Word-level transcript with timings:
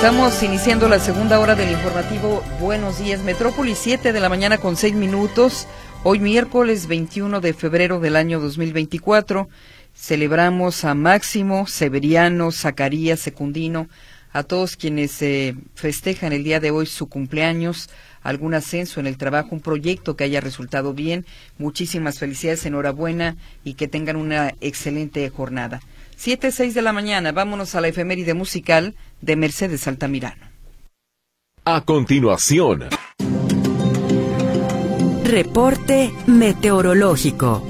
Estamos 0.00 0.42
iniciando 0.42 0.88
la 0.88 0.98
segunda 0.98 1.38
hora 1.40 1.54
del 1.54 1.72
informativo 1.72 2.42
Buenos 2.58 2.98
Días 2.98 3.22
Metrópolis, 3.22 3.76
7 3.76 4.14
de 4.14 4.20
la 4.20 4.30
mañana 4.30 4.56
con 4.56 4.74
6 4.74 4.94
minutos. 4.94 5.66
Hoy 6.04 6.20
miércoles 6.20 6.86
21 6.86 7.42
de 7.42 7.52
febrero 7.52 8.00
del 8.00 8.16
año 8.16 8.40
2024 8.40 9.50
celebramos 9.94 10.86
a 10.86 10.94
Máximo, 10.94 11.66
Severiano, 11.66 12.50
Zacarías, 12.50 13.20
Secundino, 13.20 13.88
a 14.32 14.42
todos 14.42 14.76
quienes 14.76 15.20
eh, 15.20 15.54
festejan 15.74 16.32
el 16.32 16.44
día 16.44 16.60
de 16.60 16.70
hoy 16.70 16.86
su 16.86 17.10
cumpleaños, 17.10 17.90
algún 18.22 18.54
ascenso 18.54 19.00
en 19.00 19.06
el 19.06 19.18
trabajo, 19.18 19.48
un 19.52 19.60
proyecto 19.60 20.16
que 20.16 20.24
haya 20.24 20.40
resultado 20.40 20.94
bien. 20.94 21.26
Muchísimas 21.58 22.18
felicidades, 22.18 22.64
enhorabuena 22.64 23.36
y 23.64 23.74
que 23.74 23.86
tengan 23.86 24.16
una 24.16 24.54
excelente 24.62 25.28
jornada. 25.28 25.82
Siete, 26.16 26.52
seis 26.52 26.74
de 26.74 26.82
la 26.82 26.92
mañana, 26.92 27.32
vámonos 27.32 27.74
a 27.74 27.80
la 27.80 27.88
efeméride 27.88 28.34
musical 28.34 28.94
de 29.20 29.36
Mercedes 29.36 29.86
Altamirano. 29.88 30.46
A 31.64 31.84
continuación. 31.84 32.88
Reporte 35.24 36.10
meteorológico. 36.26 37.62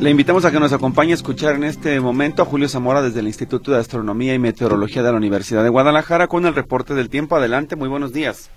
Le 0.00 0.10
invitamos 0.10 0.44
a 0.44 0.50
que 0.50 0.58
nos 0.58 0.72
acompañe 0.72 1.12
a 1.12 1.14
escuchar 1.14 1.54
en 1.54 1.64
este 1.64 2.00
momento 2.00 2.42
a 2.42 2.46
Julio 2.46 2.68
Zamora 2.68 3.02
desde 3.02 3.20
el 3.20 3.26
Instituto 3.26 3.72
de 3.72 3.78
Astronomía 3.78 4.34
y 4.34 4.38
Meteorología 4.38 5.02
de 5.02 5.10
la 5.10 5.18
Universidad 5.18 5.62
de 5.62 5.68
Guadalajara 5.68 6.28
con 6.28 6.46
el 6.46 6.54
reporte 6.54 6.94
del 6.94 7.10
tiempo. 7.10 7.36
Adelante, 7.36 7.76
muy 7.76 7.88
buenos 7.88 8.12
días. 8.12 8.50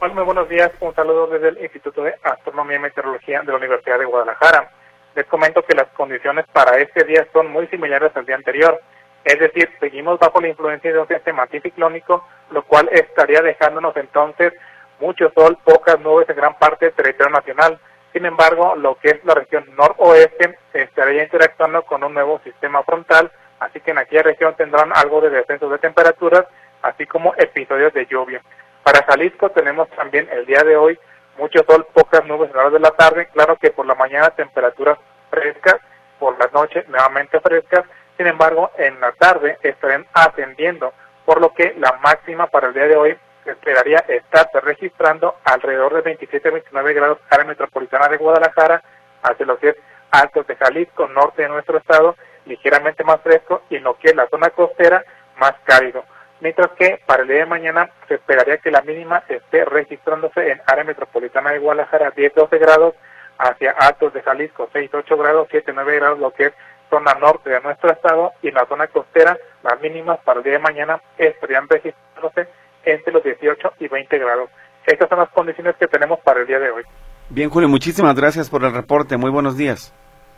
Hola, 0.00 0.14
muy 0.14 0.24
buenos 0.24 0.48
días. 0.48 0.70
Un 0.80 0.94
saludo 0.94 1.28
desde 1.28 1.48
el 1.50 1.62
Instituto 1.62 2.02
de 2.02 2.14
Astronomía 2.22 2.76
y 2.76 2.80
Meteorología 2.80 3.40
de 3.40 3.52
la 3.52 3.56
Universidad 3.56 3.98
de 3.98 4.04
Guadalajara 4.04 4.72
les 5.18 5.26
comento 5.26 5.62
que 5.62 5.74
las 5.74 5.88
condiciones 5.96 6.46
para 6.52 6.78
este 6.78 7.04
día 7.04 7.26
son 7.32 7.50
muy 7.50 7.66
similares 7.66 8.12
al 8.14 8.24
día 8.24 8.36
anterior. 8.36 8.80
Es 9.24 9.38
decir, 9.38 9.68
seguimos 9.80 10.18
bajo 10.18 10.40
la 10.40 10.48
influencia 10.48 10.92
de 10.92 10.98
un 10.98 11.08
sistema 11.08 11.42
anticiclónico, 11.42 12.26
lo 12.50 12.62
cual 12.62 12.88
estaría 12.92 13.42
dejándonos 13.42 13.96
entonces 13.96 14.54
mucho 15.00 15.30
sol, 15.34 15.58
pocas 15.64 16.00
nubes 16.00 16.28
en 16.28 16.36
gran 16.36 16.58
parte 16.58 16.86
del 16.86 16.94
territorio 16.94 17.32
nacional. 17.32 17.78
Sin 18.12 18.24
embargo, 18.24 18.74
lo 18.76 18.96
que 18.96 19.08
es 19.10 19.24
la 19.24 19.34
región 19.34 19.64
noroeste 19.76 20.58
estaría 20.72 21.24
interactuando 21.24 21.82
con 21.82 22.02
un 22.02 22.14
nuevo 22.14 22.40
sistema 22.42 22.82
frontal, 22.82 23.30
así 23.60 23.80
que 23.80 23.90
en 23.90 23.98
aquella 23.98 24.22
región 24.22 24.54
tendrán 24.56 24.92
algo 24.94 25.20
de 25.20 25.30
descenso 25.30 25.68
de 25.68 25.78
temperaturas, 25.78 26.46
así 26.82 27.06
como 27.06 27.34
episodios 27.36 27.92
de 27.92 28.06
lluvia. 28.06 28.42
Para 28.82 29.04
Jalisco 29.04 29.50
tenemos 29.50 29.88
también 29.90 30.28
el 30.32 30.46
día 30.46 30.62
de 30.64 30.76
hoy 30.76 30.98
mucho 31.36 31.62
sol, 31.68 31.86
pocas 31.92 32.24
nubes 32.26 32.50
en 32.50 32.56
horas 32.56 32.72
de 32.72 32.80
la 32.80 32.90
tarde, 32.90 33.28
claro 33.32 33.56
que 33.56 33.70
por 33.70 33.86
la 33.86 33.94
mañana 33.94 34.30
temperaturas 34.30 34.98
frescas, 35.30 35.76
por 36.18 36.38
la 36.38 36.48
noche 36.52 36.84
nuevamente 36.88 37.38
frescas, 37.40 37.84
sin 38.18 38.26
embargo 38.26 38.70
en 38.76 39.00
la 39.00 39.12
tarde 39.12 39.56
estarán 39.62 40.04
ascendiendo, 40.12 40.92
por 41.24 41.40
lo 41.40 41.54
que 41.54 41.74
la 41.78 41.92
máxima 42.02 42.48
para 42.48 42.68
el 42.68 42.74
día 42.74 42.88
de 42.88 42.96
hoy 42.96 43.16
se 43.44 43.52
esperaría 43.52 44.04
estar 44.08 44.50
registrando 44.62 45.36
alrededor 45.44 46.02
de 46.02 46.18
27-29 46.18 46.94
grados 46.94 47.18
área 47.30 47.46
metropolitana 47.46 48.08
de 48.08 48.18
Guadalajara, 48.18 48.82
hacia 49.22 49.46
lo 49.46 49.58
que 49.58 49.70
es 49.70 49.76
altos 50.10 50.46
de 50.46 50.56
Jalisco, 50.56 51.06
norte 51.08 51.42
de 51.42 51.48
nuestro 51.48 51.78
estado, 51.78 52.16
ligeramente 52.44 53.04
más 53.04 53.20
fresco, 53.22 53.62
y 53.70 53.76
en 53.76 53.84
lo 53.84 53.96
que 53.96 54.08
es 54.08 54.16
la 54.16 54.28
zona 54.28 54.50
costera, 54.50 55.04
más 55.36 55.54
cálido. 55.64 56.04
Mientras 56.40 56.70
que 56.72 57.00
para 57.06 57.22
el 57.22 57.28
día 57.28 57.38
de 57.38 57.46
mañana 57.46 57.90
se 58.06 58.14
esperaría 58.14 58.58
que 58.58 58.70
la 58.70 58.82
mínima 58.82 59.22
esté 59.28 59.64
registrándose 59.64 60.50
en 60.50 60.60
área 60.66 60.84
metropolitana 60.84 61.52
de 61.52 61.58
Guadalajara 61.58 62.12
10-12 62.12 62.58
grados, 62.58 62.94
hacia 63.38 63.70
Altos 63.70 64.12
de 64.12 64.22
Jalisco 64.22 64.68
6-8 64.72 65.16
grados, 65.16 65.48
7-9 65.48 65.94
grados, 65.94 66.18
lo 66.18 66.32
que 66.32 66.46
es 66.46 66.52
zona 66.90 67.14
norte 67.14 67.50
de 67.50 67.60
nuestro 67.60 67.90
estado, 67.92 68.32
y 68.42 68.48
en 68.48 68.54
la 68.54 68.66
zona 68.66 68.86
costera 68.88 69.36
las 69.62 69.80
mínimas 69.80 70.18
para 70.24 70.38
el 70.38 70.44
día 70.44 70.54
de 70.54 70.58
mañana 70.58 71.00
estarían 71.16 71.68
registrándose 71.68 72.48
entre 72.84 73.12
los 73.12 73.22
18 73.22 73.72
y 73.80 73.88
20 73.88 74.18
grados. 74.18 74.50
Estas 74.86 75.08
son 75.08 75.18
las 75.18 75.28
condiciones 75.30 75.76
que 75.76 75.86
tenemos 75.86 76.18
para 76.20 76.40
el 76.40 76.46
día 76.46 76.58
de 76.58 76.70
hoy. 76.70 76.82
Bien, 77.30 77.50
Julio, 77.50 77.68
muchísimas 77.68 78.16
gracias 78.16 78.48
por 78.48 78.64
el 78.64 78.72
reporte. 78.72 79.16
Muy 79.16 79.30
buenos 79.30 79.56
días. 79.56 79.94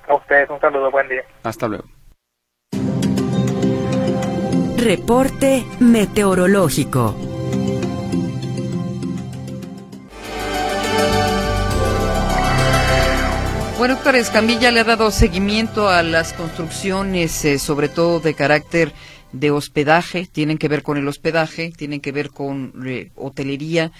A 0.09 0.15
ustedes 0.15 0.51
un 0.51 0.61
saludo, 0.61 0.91
buen 0.91 1.09
día. 1.09 1.23
Hasta 1.45 1.69
luego. 1.69 1.85
Reporte 4.77 5.65
meteorológico. 5.79 7.15
Bueno, 13.81 13.95
doctor 13.95 14.15
Escamilla 14.17 14.71
le 14.71 14.81
ha 14.81 14.85
dado 14.85 15.11
seguimiento 15.11 15.89
a 15.89 16.03
las 16.03 16.35
construcciones, 16.35 17.47
eh, 17.47 17.59
sobre 17.59 17.89
todo 17.89 18.21
de 18.21 18.35
carácter 18.35 18.93
de 19.33 19.51
hospedaje, 19.51 20.27
tienen 20.31 20.59
que 20.59 20.69
ver 20.69 20.83
con 20.83 20.99
el 20.99 21.09
hospedaje, 21.09 21.73
tienen 21.75 22.03
que 22.03 22.13
ver 22.13 22.29
con 22.29 22.75
eh, 22.87 23.11
hotelería 23.17 23.91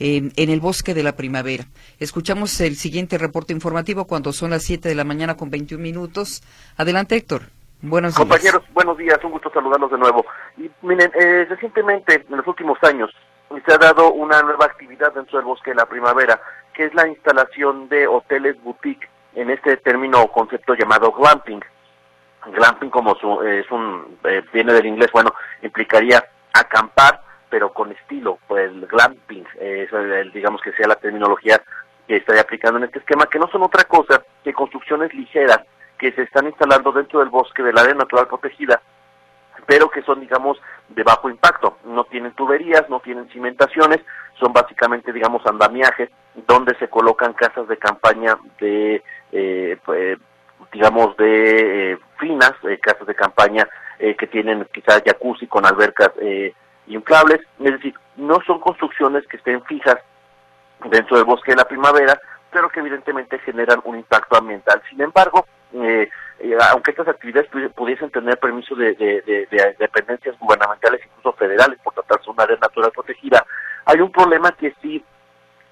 en 0.00 0.32
el 0.36 0.58
bosque 0.58 0.92
de 0.92 1.04
la 1.04 1.12
primavera. 1.12 1.66
Escuchamos 2.00 2.60
el 2.60 2.74
siguiente 2.74 3.16
reporte 3.16 3.52
informativo 3.52 4.06
cuando 4.06 4.32
son 4.32 4.50
las 4.50 4.64
7 4.64 4.88
de 4.88 4.96
la 4.96 5.04
mañana 5.04 5.36
con 5.36 5.50
21 5.50 5.80
minutos. 5.80 6.42
Adelante, 6.76 7.14
Héctor. 7.14 7.42
Buenos. 7.80 8.16
Compañeros, 8.16 8.64
buenos 8.74 8.98
días, 8.98 9.20
un 9.22 9.30
gusto 9.30 9.52
saludarlos 9.54 9.92
de 9.92 9.98
nuevo. 9.98 10.26
Y 10.56 10.68
miren, 10.82 11.12
eh, 11.14 11.46
recientemente, 11.48 12.26
en 12.28 12.36
los 12.36 12.46
últimos 12.48 12.76
años, 12.82 13.14
se 13.64 13.72
ha 13.72 13.78
dado 13.78 14.12
una 14.12 14.42
nueva 14.42 14.64
actividad 14.64 15.12
dentro 15.14 15.38
del 15.38 15.46
bosque 15.46 15.70
de 15.70 15.76
la 15.76 15.86
primavera, 15.86 16.40
que 16.74 16.86
es 16.86 16.94
la 16.94 17.06
instalación 17.06 17.88
de 17.88 18.08
hoteles 18.08 18.60
boutique, 18.64 19.08
en 19.38 19.50
este 19.50 19.76
término 19.76 20.20
o 20.22 20.32
concepto 20.32 20.74
llamado 20.74 21.12
glamping. 21.12 21.60
Glamping, 22.46 22.90
como 22.90 23.14
su, 23.16 23.40
es 23.42 23.70
un, 23.70 24.18
eh, 24.24 24.42
viene 24.52 24.72
del 24.72 24.86
inglés, 24.86 25.10
bueno, 25.12 25.32
implicaría 25.62 26.24
acampar, 26.52 27.20
pero 27.48 27.72
con 27.72 27.92
estilo, 27.92 28.38
pues 28.48 28.68
el 28.68 28.86
glamping, 28.86 29.44
eh, 29.60 29.88
digamos 30.34 30.60
que 30.60 30.72
sea 30.72 30.88
la 30.88 30.96
terminología 30.96 31.62
que 32.06 32.16
estaría 32.16 32.42
aplicando 32.42 32.78
en 32.78 32.84
este 32.84 32.98
esquema, 32.98 33.26
que 33.26 33.38
no 33.38 33.48
son 33.48 33.62
otra 33.62 33.84
cosa 33.84 34.22
que 34.42 34.52
construcciones 34.52 35.12
ligeras 35.14 35.60
que 35.98 36.12
se 36.12 36.22
están 36.22 36.46
instalando 36.46 36.90
dentro 36.92 37.20
del 37.20 37.28
bosque 37.28 37.62
del 37.62 37.78
área 37.78 37.94
natural 37.94 38.26
protegida, 38.28 38.80
pero 39.68 39.90
que 39.90 40.00
son, 40.00 40.18
digamos, 40.20 40.58
de 40.88 41.02
bajo 41.02 41.28
impacto. 41.28 41.76
No 41.84 42.04
tienen 42.04 42.32
tuberías, 42.32 42.88
no 42.88 43.00
tienen 43.00 43.28
cimentaciones, 43.28 44.00
son 44.40 44.50
básicamente, 44.54 45.12
digamos, 45.12 45.44
andamiajes 45.44 46.08
donde 46.46 46.74
se 46.78 46.88
colocan 46.88 47.34
casas 47.34 47.68
de 47.68 47.76
campaña 47.76 48.38
de, 48.58 49.02
eh, 49.30 49.76
pues, 49.84 50.18
digamos, 50.72 51.14
de 51.18 51.92
eh, 51.92 51.98
finas, 52.18 52.52
eh, 52.62 52.78
casas 52.80 53.06
de 53.06 53.14
campaña 53.14 53.68
que 53.98 54.28
tienen 54.28 54.64
quizás 54.72 55.02
jacuzzi 55.04 55.48
con 55.48 55.66
albercas 55.66 56.12
inflables. 56.86 57.40
Es 57.58 57.72
decir, 57.72 57.94
no 58.16 58.38
son 58.46 58.60
construcciones 58.60 59.26
que 59.26 59.38
estén 59.38 59.60
fijas 59.64 59.96
dentro 60.88 61.16
del 61.16 61.26
bosque 61.26 61.50
de 61.50 61.56
la 61.56 61.66
primavera, 61.66 62.18
pero 62.52 62.70
que 62.70 62.78
evidentemente 62.78 63.40
generan 63.40 63.80
un 63.82 63.96
impacto 63.96 64.38
ambiental. 64.38 64.80
Sin 64.88 65.00
embargo, 65.00 65.44
eh, 65.74 66.08
eh, 66.40 66.56
aunque 66.70 66.92
estas 66.92 67.08
actividades 67.08 67.50
pudiesen 67.74 68.10
tener 68.10 68.38
permiso 68.38 68.74
de, 68.74 68.94
dependencias 69.78 70.38
gubernamentales, 70.38 71.00
incluso 71.04 71.36
federales, 71.36 71.78
por 71.82 71.94
tratarse 71.94 72.26
de 72.26 72.30
una 72.30 72.42
área 72.44 72.56
natural 72.58 72.92
protegida, 72.92 73.44
hay 73.84 74.00
un 74.00 74.12
problema 74.12 74.52
que 74.52 74.74
sí, 74.80 75.04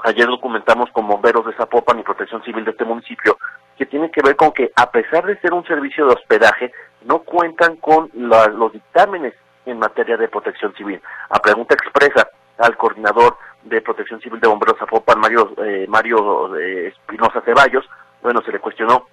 ayer 0.00 0.27
documentamos 0.27 0.91
con 0.91 1.06
bomberos 1.06 1.47
de 1.47 1.53
Zapopan 1.54 2.00
y 2.00 2.03
Protección 2.03 2.43
Civil 2.43 2.65
de 2.65 2.72
este 2.72 2.84
municipio, 2.84 3.38
que 3.78 3.87
tiene 3.87 4.10
que 4.10 4.22
ver 4.22 4.37
con 4.37 4.53
que 4.53 4.72
a 4.75 4.91
pesar 4.91 5.27
de 5.27 5.38
ser 5.41 5.53
un 5.53 5.65
servicio 5.66 6.06
de 6.06 6.15
hospedaje, 6.15 6.72
no 7.03 7.21
cuentan 7.21 7.77
con 7.77 8.10
los 8.15 8.72
dictámenes 8.72 9.34
en 9.66 9.78
materia 9.78 10.16
de 10.16 10.28
protección 10.28 10.75
civil. 10.75 11.00
A 11.28 11.41
pregunta 11.41 11.75
expresa 11.75 12.28
al 12.59 12.77
coordinador 12.77 13.37
de 13.65 13.83
Protección 13.83 14.21
Civil 14.21 14.41
de 14.41 14.48
Bomberos 14.48 14.78
Zapopan, 14.78 15.19
Mario, 15.19 15.53
eh, 15.62 15.87
Mario 15.88 16.56
eh, 16.56 16.88
Espinosa 16.88 17.41
Ceballos, 17.43 17.84
bueno, 18.22 18.41
se 18.43 18.53
le 18.53 18.60
cuestionó 18.60 19.06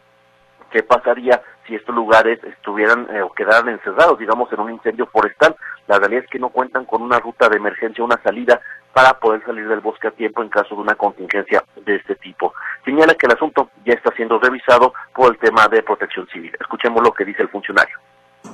qué 0.74 0.82
pasaría 0.82 1.40
si 1.68 1.76
estos 1.76 1.94
lugares 1.94 2.44
estuvieran 2.44 3.08
eh, 3.14 3.22
o 3.22 3.32
quedaran 3.32 3.70
encerrados, 3.70 4.18
digamos, 4.18 4.52
en 4.52 4.60
un 4.60 4.72
incendio 4.72 5.06
forestal. 5.06 5.56
La 5.88 6.00
realidad 6.00 6.24
es 6.24 6.30
que 6.32 6.40
no 6.40 6.50
cuentan 6.50 6.86
con 6.86 7.04
una 7.04 7.20
ruta 7.20 7.48
de 7.48 7.58
emergencia, 7.58 8.04
una 8.04 8.20
salida 8.24 8.60
para 8.92 9.14
poder 9.20 9.46
salir 9.46 9.68
del 9.68 9.82
bosque 9.82 10.08
a 10.08 10.12
tiempo 10.12 10.42
en 10.42 10.50
caso 10.50 10.76
de 10.76 10.82
una 10.82 10.96
contingencia 10.96 11.64
de 11.86 11.96
este 11.96 12.16
tipo. 12.16 12.54
Señala 12.84 13.14
que 13.14 13.28
el 13.28 13.34
asunto 13.34 13.70
ya 13.86 13.94
está 13.94 14.12
siendo 14.16 14.40
revisado 14.40 14.94
por 15.14 15.32
el 15.32 15.40
tema 15.40 15.68
de 15.68 15.84
protección 15.84 16.28
civil. 16.28 16.52
Escuchemos 16.60 17.04
lo 17.04 17.14
que 17.14 17.26
dice 17.26 17.44
el 17.44 17.50
funcionario. 17.50 17.98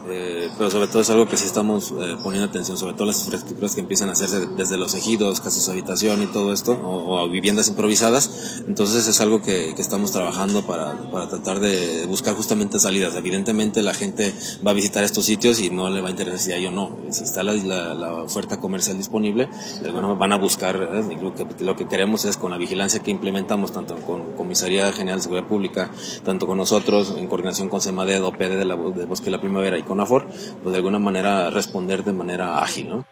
Eh, 0.07 0.49
pero 0.57 0.71
sobre 0.71 0.87
todo 0.87 1.01
es 1.01 1.09
algo 1.09 1.27
que 1.27 1.37
sí 1.37 1.45
estamos 1.45 1.91
eh, 1.91 2.15
poniendo 2.23 2.47
atención, 2.47 2.77
sobre 2.77 2.93
todo 2.93 3.05
las 3.07 3.19
infraestructuras 3.21 3.75
que 3.75 3.81
empiezan 3.81 4.09
a 4.09 4.13
hacerse 4.13 4.47
desde 4.47 4.77
los 4.77 4.93
ejidos, 4.95 5.41
casas 5.41 5.65
de 5.65 5.71
habitación 5.71 6.23
y 6.23 6.27
todo 6.27 6.53
esto, 6.53 6.79
o, 6.83 7.27
viviendas 7.29 7.67
improvisadas. 7.67 8.63
Entonces 8.67 9.07
es 9.07 9.19
algo 9.21 9.41
que, 9.41 9.71
estamos 9.79 10.11
trabajando 10.11 10.61
para, 10.63 11.09
para, 11.09 11.29
tratar 11.29 11.59
de 11.59 12.05
buscar 12.05 12.35
justamente 12.35 12.79
salidas. 12.79 13.15
Evidentemente 13.15 13.81
la 13.81 13.93
gente 13.93 14.33
va 14.65 14.71
a 14.71 14.73
visitar 14.73 15.03
estos 15.03 15.25
sitios 15.25 15.59
y 15.59 15.69
no 15.69 15.89
le 15.89 16.01
va 16.01 16.09
a 16.09 16.11
interesar 16.11 16.39
si 16.39 16.51
hay 16.51 16.65
o 16.67 16.71
no. 16.71 16.97
Si 17.09 17.23
está 17.23 17.43
la, 17.43 18.13
oferta 18.23 18.59
comercial 18.59 18.97
disponible, 18.97 19.49
bueno, 19.91 20.15
van 20.15 20.33
a 20.33 20.37
buscar. 20.37 20.75
¿eh? 20.75 21.17
Lo, 21.21 21.33
que, 21.33 21.47
lo 21.63 21.75
que 21.75 21.87
queremos 21.87 22.25
es 22.25 22.37
con 22.37 22.51
la 22.51 22.57
vigilancia 22.57 23.01
que 23.01 23.11
implementamos, 23.11 23.71
tanto 23.71 23.95
con 23.97 24.33
Comisaría 24.33 24.91
General 24.91 25.19
de 25.19 25.23
Seguridad 25.23 25.47
Pública, 25.47 25.89
tanto 26.23 26.45
con 26.45 26.57
nosotros, 26.57 27.15
en 27.17 27.27
coordinación 27.27 27.69
con 27.69 27.81
CEMADED, 27.81 28.23
OPD 28.23 28.57
de, 28.57 28.65
la, 28.65 28.75
de 28.75 29.05
Bosque 29.05 29.25
de 29.25 29.31
la 29.31 29.41
Primavera 29.41 29.78
y 29.79 29.83
con 29.83 29.99
AFOR, 29.99 30.25
pues 30.25 30.71
de 30.71 30.77
alguna 30.77 30.99
manera 30.99 31.49
responder 31.49 32.03
de 32.03 32.13
manera 32.13 32.59
ágil, 32.59 32.89
¿no? 32.89 33.05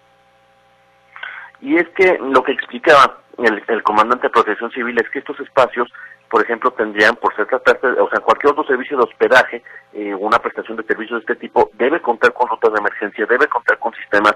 Y 1.62 1.75
es 1.78 1.88
que 1.90 2.19
lo 2.19 2.44
que 2.44 2.52
explicaba 2.52 3.22
el, 3.40 3.64
el 3.68 3.84
comandante 3.84 4.28
de 4.28 4.34
protección 4.34 4.72
civil 4.72 5.00
es 5.00 5.10
que 5.10 5.19
estos 5.19 5.40
espacios 5.40 5.92
por 6.30 6.44
ejemplo, 6.44 6.72
tendrían, 6.72 7.16
por 7.16 7.36
ser 7.36 7.48
tratarse, 7.48 7.88
o 7.88 8.10
sea, 8.10 8.19
cualquier 8.19 8.52
otro 8.52 8.66
servicio 8.66 8.98
de 8.98 9.04
hospedaje, 9.04 9.64
eh, 9.94 10.14
una 10.14 10.40
prestación 10.40 10.78
de 10.78 10.84
servicios 10.84 11.19
de 11.19 11.34
este 11.34 11.48
tipo, 11.48 11.69
debe 11.74 12.02
contar 12.02 12.34
con 12.34 12.50
rutas 12.50 12.74
de 12.74 12.80
emergencia, 12.80 13.25
debe 13.25 13.48
contar 13.48 13.78
con 13.80 13.94
sistemas 13.94 14.36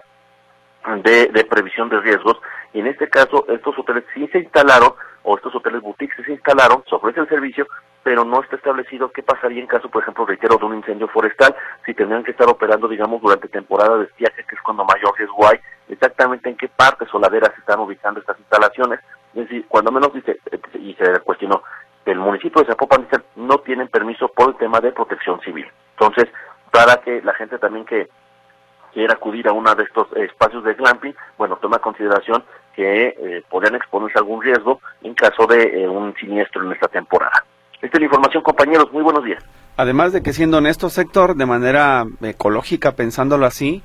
de, 1.04 1.28
de 1.28 1.46
previsión 1.46 1.90
de 1.90 2.00
riesgos, 2.00 2.38
y 2.74 2.80
en 2.80 2.88
este 2.88 3.10
caso, 3.10 3.46
estos 3.50 3.78
hoteles 3.78 4.06
sí 4.14 4.28
se 4.28 4.40
instalaron, 4.40 4.94
o 5.24 5.36
estos 5.36 5.54
hoteles 5.54 5.82
boutiques 5.82 6.16
sí 6.18 6.24
se 6.24 6.32
instalaron, 6.34 6.84
se 6.90 6.96
ofrece 6.96 7.20
el 7.20 7.28
servicio, 7.28 7.68
pero 8.04 8.24
no 8.24 8.42
está 8.42 8.56
establecido 8.56 9.12
qué 9.12 9.22
pasaría 9.22 9.62
en 9.62 9.68
caso, 9.68 9.90
por 9.90 10.02
ejemplo, 10.02 10.26
reitero, 10.26 10.58
de 10.58 10.66
un 10.66 10.76
incendio 10.76 11.08
forestal, 11.08 11.56
si 11.86 11.94
tendrían 11.94 12.24
que 12.24 12.32
estar 12.32 12.50
operando, 12.50 12.88
digamos, 12.88 13.22
durante 13.22 13.48
temporada 13.48 13.98
de 13.98 14.06
estiaje, 14.06 14.44
que 14.48 14.56
es 14.56 14.62
cuando 14.62 14.86
mayor 14.86 15.14
riesgo 15.18 15.48
hay, 15.48 15.60
exactamente 15.90 16.50
en 16.50 16.58
qué 16.58 16.70
partes 16.70 17.10
soladeras 17.10 17.54
se 17.54 17.60
están 17.60 17.80
ubicando 17.80 18.20
estas 18.20 18.40
instalaciones, 18.40 19.00
es 19.36 19.44
decir, 19.48 19.66
cuando 19.68 19.92
menos 19.92 20.14
dice, 20.14 20.40
y 20.76 20.94
se 20.96 21.20
cuestionó, 21.20 21.62
el 22.06 22.20
municipio 22.20 22.62
de 22.62 22.68
Zapopan 22.68 23.08
no 23.36 23.60
tienen 23.60 23.88
permiso 23.88 24.28
por 24.30 24.50
el 24.50 24.58
tema 24.58 24.80
de 24.80 24.92
protección 24.92 25.40
civil. 25.42 25.68
Entonces, 25.98 26.34
para 26.72 26.98
que 26.98 27.22
la 27.22 27.34
gente 27.34 27.60
también 27.60 27.86
que 27.86 28.10
quiera 28.94 29.14
acudir 29.14 29.48
a 29.48 29.54
uno 29.54 29.74
de 29.76 29.84
estos 29.84 30.08
espacios 30.18 30.64
de 30.64 30.74
glamping, 30.74 31.16
bueno, 31.38 31.58
toma 31.58 31.80
consideración 31.80 32.44
que 32.76 33.08
eh, 33.08 33.44
podrían 33.50 33.76
exponerse 33.76 34.18
a 34.18 34.22
algún 34.22 34.42
riesgo 34.42 34.80
en 35.04 35.14
caso 35.14 35.46
de 35.48 35.84
eh, 35.84 35.88
un 35.88 36.14
siniestro 36.16 36.66
en 36.66 36.72
esta 36.74 36.88
temporada. 36.88 37.46
Esta 37.82 37.98
es 37.98 38.00
la 38.00 38.06
información, 38.06 38.44
compañeros. 38.44 38.92
Muy 38.92 39.04
buenos 39.04 39.24
días. 39.24 39.44
Además 39.78 40.14
de 40.14 40.22
que 40.22 40.34
siendo 40.34 40.58
honesto 40.58 40.90
sector, 40.90 41.36
de 41.36 41.46
manera 41.46 42.06
ecológica, 42.22 42.92
pensándolo 42.92 43.46
así, 43.46 43.82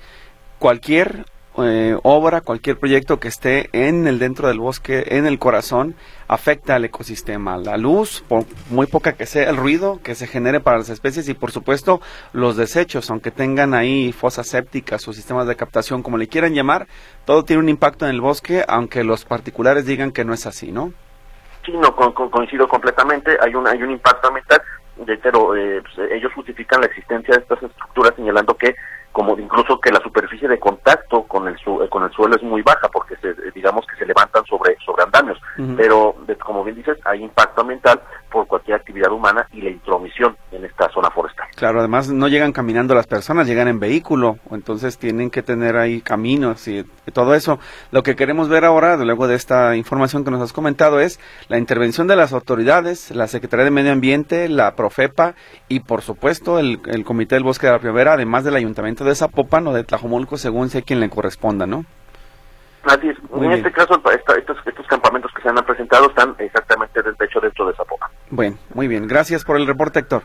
cualquier 0.59 1.25
eh, 1.58 1.97
obra, 2.03 2.41
cualquier 2.41 2.79
proyecto 2.79 3.19
que 3.19 3.29
esté 3.29 3.69
en 3.73 4.06
el 4.06 4.19
dentro 4.19 4.49
del 4.49 4.58
bosque, 4.58 5.05
en 5.08 5.26
el 5.26 5.38
corazón, 5.38 5.94
afecta 6.29 6.75
al 6.75 6.85
ecosistema. 6.85 7.56
La 7.56 7.76
luz, 7.76 8.25
por 8.29 8.44
muy 8.70 8.87
poca 8.87 9.14
que 9.14 9.26
sea, 9.26 9.49
el 9.49 9.56
ruido 9.56 10.00
que 10.03 10.14
se 10.14 10.26
genere 10.26 10.61
para 10.61 10.79
las 10.79 10.88
especies 10.88 11.29
y 11.29 11.35
por 11.35 11.50
supuesto 11.53 12.00
los 12.32 12.56
desechos, 12.56 13.11
aunque 13.11 13.31
tengan 13.31 13.75
ahí 13.75 14.12
fosas 14.12 14.47
sépticas 14.47 15.06
o 15.08 15.12
sistemas 15.12 15.47
de 15.47 15.56
captación, 15.56 16.03
como 16.03 16.19
le 16.19 16.29
quieran 16.29 16.55
llamar, 16.55 16.87
todo 17.25 17.44
tiene 17.44 17.62
un 17.62 17.69
impacto 17.69 18.05
en 18.06 18.12
el 18.12 18.20
bosque, 18.20 18.64
aunque 18.69 19.05
los 19.05 19.25
particulares 19.25 19.87
digan 19.87 20.12
que 20.12 20.25
no 20.25 20.35
es 20.35 20.47
así, 20.47 20.73
¿no? 20.73 20.93
Sí, 21.64 21.73
no, 21.73 21.94
coincido 21.94 22.69
completamente. 22.69 23.37
Hay 23.41 23.55
un, 23.55 23.67
hay 23.67 23.82
un 23.82 23.91
impacto 23.91 24.29
ambiental, 24.29 24.62
pero 25.20 25.56
eh, 25.56 25.82
pues, 25.82 26.11
ellos 26.12 26.32
justifican 26.35 26.81
la 26.81 26.87
existencia 26.87 27.35
de 27.35 27.41
estas 27.43 27.62
estructuras 27.62 28.14
señalando 28.14 28.56
que 28.56 28.75
como 29.17 29.35
incluso 29.39 29.81
que 29.81 29.91
la 29.91 30.01
superficie 30.01 30.47
de 30.47 30.59
contacto 30.59 31.23
con 31.23 31.49
el 31.49 31.55
eh, 31.55 31.89
con 31.89 32.05
el 32.05 32.11
suelo 32.13 32.37
es 32.37 32.43
muy 32.43 32.61
baja 32.61 32.87
porque 32.93 33.17
se, 33.17 33.31
eh, 33.31 33.51
digamos 33.55 33.87
que 33.87 33.97
se 33.97 34.05
levantan 34.05 34.45
sobre 34.45 34.77
sobre 34.85 35.05
andamios. 35.05 35.39
Pero 35.75 36.17
como 36.45 36.63
bien 36.63 36.77
dices 36.77 36.99
hay 37.03 37.23
impacto 37.25 37.63
ambiental 37.63 37.99
por 38.31 38.47
cualquier 38.47 38.77
actividad 38.77 39.11
humana 39.11 39.49
y 39.55 39.63
la 39.63 39.71
intromisión 39.71 40.37
en 40.53 40.67
esta 40.67 40.91
zona 40.91 41.09
forestal. 41.11 41.47
Claro 41.57 41.79
además 41.79 42.11
no 42.11 42.29
llegan 42.29 42.53
caminando 42.53 42.95
las 42.95 43.07
personas 43.07 43.47
llegan 43.47 43.69
en 43.69 43.81
vehículo 43.81 44.37
entonces 44.51 44.99
tienen 44.99 45.31
que 45.31 45.43
tener 45.43 45.79
ahí 45.79 46.03
caminos 46.03 46.69
y 46.69 46.85
todo 47.15 47.35
eso. 47.35 47.59
Lo 47.93 48.03
que 48.03 48.17
queremos 48.17 48.51
ver 48.51 48.67
ahora 48.67 48.99
luego 48.99 49.29
de 49.29 49.35
esta 49.35 49.77
información 49.77 50.27
que 50.27 50.31
nos 50.31 50.43
has 50.43 50.53
comentado 50.53 51.01
es 51.01 51.19
la 51.49 51.57
intervención 51.57 52.07
de 52.07 52.17
las 52.17 52.35
autoridades 52.35 53.12
la 53.12 53.29
secretaría 53.29 53.65
de 53.65 53.71
medio 53.71 53.93
ambiente 53.93 54.51
la 54.51 54.75
profepa 54.75 55.35
y 55.69 55.81
por 55.81 56.03
supuesto 56.03 56.59
el, 56.59 56.81
el 56.85 57.07
comité 57.07 57.37
del 57.37 57.45
bosque 57.45 57.67
de 57.67 57.73
la 57.73 57.79
primavera 57.79 58.12
además 58.12 58.45
del 58.45 58.57
ayuntamiento 58.57 59.06
de 59.08 59.14
Zapopan 59.14 59.67
o 59.67 59.73
de 59.73 59.85
Tlajomulco, 59.85 60.37
según 60.37 60.69
sea 60.69 60.82
quien 60.82 61.00
le 61.00 61.08
corresponda, 61.08 61.67
¿no? 61.67 61.85
Así 62.85 63.08
es. 63.08 63.17
en 63.35 63.53
este 63.53 63.73
caso, 63.73 64.00
estos, 64.37 64.56
estos 64.64 64.87
campamentos 64.87 65.32
que 65.35 65.43
se 65.43 65.49
han 65.49 65.56
presentado 65.56 66.08
están 66.08 66.37
exactamente 66.38 67.03
del 67.03 67.17
techo 67.17 67.41
dentro 67.41 67.67
de 67.67 67.75
Zapopan. 67.75 68.11
Bueno, 68.31 68.56
muy 68.75 68.87
bien. 68.87 69.08
Gracias 69.08 69.44
por 69.44 69.56
el 69.56 69.67
reporte, 69.67 69.99
Héctor. 69.99 70.23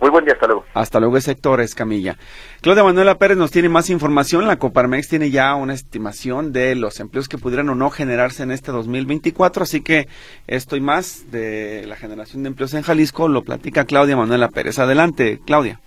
Muy 0.00 0.10
buen 0.10 0.24
día, 0.24 0.34
hasta 0.34 0.46
luego. 0.46 0.64
Hasta 0.74 1.00
luego, 1.00 1.16
es 1.16 1.26
Héctor 1.28 1.60
Escamilla. 1.60 2.16
Claudia 2.60 2.84
Manuela 2.84 3.16
Pérez 3.16 3.36
nos 3.36 3.50
tiene 3.50 3.68
más 3.68 3.90
información. 3.90 4.46
La 4.46 4.58
Coparmex 4.58 5.08
tiene 5.08 5.30
ya 5.30 5.54
una 5.54 5.72
estimación 5.72 6.52
de 6.52 6.74
los 6.74 7.00
empleos 7.00 7.28
que 7.28 7.38
pudieran 7.38 7.68
o 7.68 7.74
no 7.74 7.90
generarse 7.90 8.42
en 8.42 8.50
este 8.50 8.70
2024, 8.70 9.62
así 9.62 9.82
que 9.82 10.08
esto 10.46 10.76
y 10.76 10.80
más 10.80 11.30
de 11.30 11.84
la 11.86 11.96
generación 11.96 12.42
de 12.42 12.48
empleos 12.48 12.74
en 12.74 12.82
Jalisco 12.82 13.28
lo 13.28 13.42
platica 13.42 13.86
Claudia 13.86 14.16
Manuela 14.16 14.48
Pérez. 14.48 14.78
Adelante, 14.78 15.40
Claudia. 15.46 15.80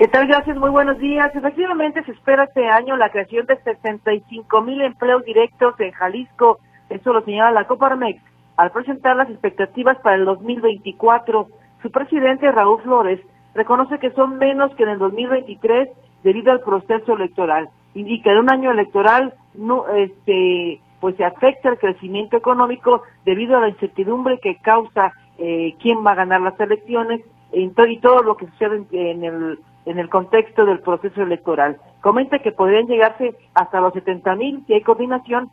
¿Qué 0.00 0.08
tal? 0.08 0.28
Gracias, 0.28 0.56
muy 0.56 0.70
buenos 0.70 0.98
días. 0.98 1.30
Efectivamente, 1.36 2.02
se 2.04 2.12
espera 2.12 2.44
este 2.44 2.66
año 2.66 2.96
la 2.96 3.10
creación 3.10 3.44
de 3.44 3.58
65 3.58 4.62
mil 4.62 4.80
empleos 4.80 5.22
directos 5.26 5.78
en 5.78 5.90
Jalisco. 5.90 6.58
Eso 6.88 7.12
lo 7.12 7.20
señala 7.20 7.50
la 7.50 7.66
Coparmex 7.66 8.18
al 8.56 8.70
presentar 8.70 9.14
las 9.16 9.28
expectativas 9.28 9.98
para 9.98 10.16
el 10.16 10.24
2024. 10.24 11.48
Su 11.82 11.90
presidente, 11.90 12.50
Raúl 12.50 12.80
Flores, 12.80 13.20
reconoce 13.54 13.98
que 13.98 14.10
son 14.12 14.38
menos 14.38 14.74
que 14.74 14.84
en 14.84 14.88
el 14.88 14.98
2023 15.00 15.90
debido 16.24 16.50
al 16.50 16.60
proceso 16.60 17.12
electoral. 17.12 17.68
Indica 17.92 18.32
que 18.32 18.38
un 18.38 18.50
año 18.50 18.70
electoral 18.70 19.34
no, 19.52 19.86
este, 19.88 20.80
pues 21.00 21.14
se 21.16 21.26
afecta 21.26 21.68
el 21.68 21.78
crecimiento 21.78 22.38
económico 22.38 23.02
debido 23.26 23.58
a 23.58 23.60
la 23.60 23.68
incertidumbre 23.68 24.38
que 24.38 24.56
causa 24.62 25.12
eh, 25.36 25.74
quién 25.78 25.98
va 26.06 26.12
a 26.12 26.22
ganar 26.24 26.40
las 26.40 26.58
elecciones 26.58 27.20
y 27.52 27.98
todo 27.98 28.22
lo 28.22 28.36
que 28.36 28.46
sucede 28.46 28.82
en 28.92 29.24
el 29.24 29.58
en 29.86 29.98
el 29.98 30.08
contexto 30.08 30.64
del 30.64 30.80
proceso 30.80 31.22
electoral. 31.22 31.78
Comenta 32.02 32.38
que 32.38 32.52
podrían 32.52 32.86
llegarse 32.86 33.34
hasta 33.54 33.80
los 33.80 33.92
70 33.94 34.34
mil 34.36 34.64
si 34.66 34.74
hay 34.74 34.82
coordinación 34.82 35.50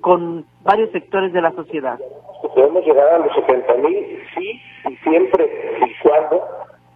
con 0.00 0.44
varios 0.62 0.90
sectores 0.90 1.32
de 1.32 1.42
la 1.42 1.52
sociedad. 1.52 1.98
Podemos 2.54 2.84
llegar 2.84 3.08
a 3.08 3.18
los 3.18 3.34
70 3.34 3.74
mil, 3.76 4.22
sí, 4.34 4.60
y 4.88 4.96
siempre 4.96 5.78
y 5.86 6.02
cuando 6.02 6.44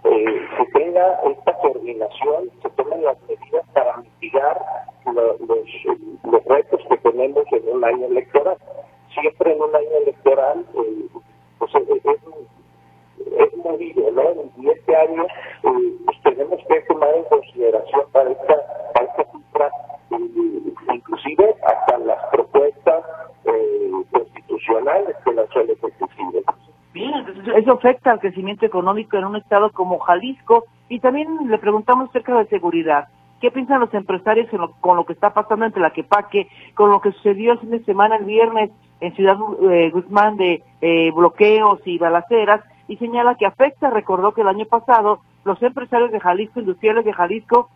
eh, 0.05 0.47
se 0.59 0.79
tenga 0.79 1.21
esta 1.31 1.53
coordinación, 1.55 2.51
se 2.63 2.71
tomen 2.71 3.05
las 3.05 3.17
medidas 3.29 3.67
para 3.73 3.97
mitigar 3.99 4.59
los, 5.07 5.41
los 5.41 6.45
retos 6.45 6.81
que 6.89 6.97
tenemos 6.99 7.45
en 7.53 7.77
un 7.77 7.85
año 7.85 8.07
electoral. 8.07 8.57
Siempre 9.13 9.53
en 9.53 9.63
un 9.63 9.75
año 9.75 9.97
electoral, 10.03 10.65
eh, 10.75 11.07
pues 11.59 11.75
es, 11.77 11.89
es 11.89 12.21
es 13.39 13.57
movido, 13.57 14.11
¿no? 14.13 14.23
Y 14.59 14.69
este 14.71 14.97
año 14.97 15.25
eh, 15.25 15.97
pues 16.05 16.23
tenemos 16.23 16.61
que 16.69 16.81
tomar 16.83 17.15
en 17.15 17.25
consideración 17.25 18.03
para 18.13 18.31
esta, 18.31 18.57
para 18.93 19.07
esta 19.07 19.25
cifra, 19.33 19.71
eh, 20.11 20.95
inclusive 20.95 21.55
hasta 21.65 21.99
las 21.99 22.23
propuestas 22.33 23.05
eh, 23.45 23.91
constitucionales 24.11 25.17
que 25.25 25.33
las 25.33 25.49
suele 25.51 25.73
Ejecutivo. 25.73 26.41
Bien, 26.93 27.15
eso 27.57 27.73
afecta 27.73 28.04
al 28.15 28.21
crecimiento 28.21 28.65
económico 28.65 29.17
en 29.17 29.25
un 29.25 29.37
estado 29.37 29.71
como 29.71 29.99
Jalisco 29.99 30.65
y 30.89 31.01
también 31.01 31.29
le 31.49 31.59
preguntamos 31.59 32.09
acerca 32.09 32.37
de 32.39 32.47
seguridad. 32.47 33.09
¿Qué 33.41 33.51
piensan 33.51 33.81
los 33.81 33.93
empresarios 33.93 34.49
con 34.81 34.97
lo 34.97 35.05
que 35.05 35.13
está 35.13 35.35
pasando 35.35 35.67
entre 35.67 35.83
la 35.83 35.91
Quepaque, 35.91 36.49
con 36.75 36.91
lo 36.91 37.01
que 37.01 37.13
sucedió 37.13 37.53
el 37.53 37.59
fin 37.59 37.71
de 37.71 37.85
semana, 37.85 38.17
el 38.17 38.25
viernes, 38.25 38.71
en 39.01 39.15
Ciudad 39.15 39.37
eh, 39.71 39.91
Guzmán 39.91 40.37
de 40.37 40.63
eh, 40.81 41.11
bloqueos 41.15 41.81
y 41.85 41.99
balaceras? 41.99 42.63
y 42.89 42.97
señala 42.97 43.35
que 43.37 43.47
afecta, 43.47 43.91
recordó 43.91 44.33
que 44.33 44.43
el 44.43 44.49
año 44.49 44.67
pasado 44.67 45.21
los 45.45 45.63
empresarios 45.63 46.11
de 46.11 46.21
Jalisco, 46.21 46.61
industriales 46.61 47.05
de 47.05 47.13
Jalisco, 47.13 47.69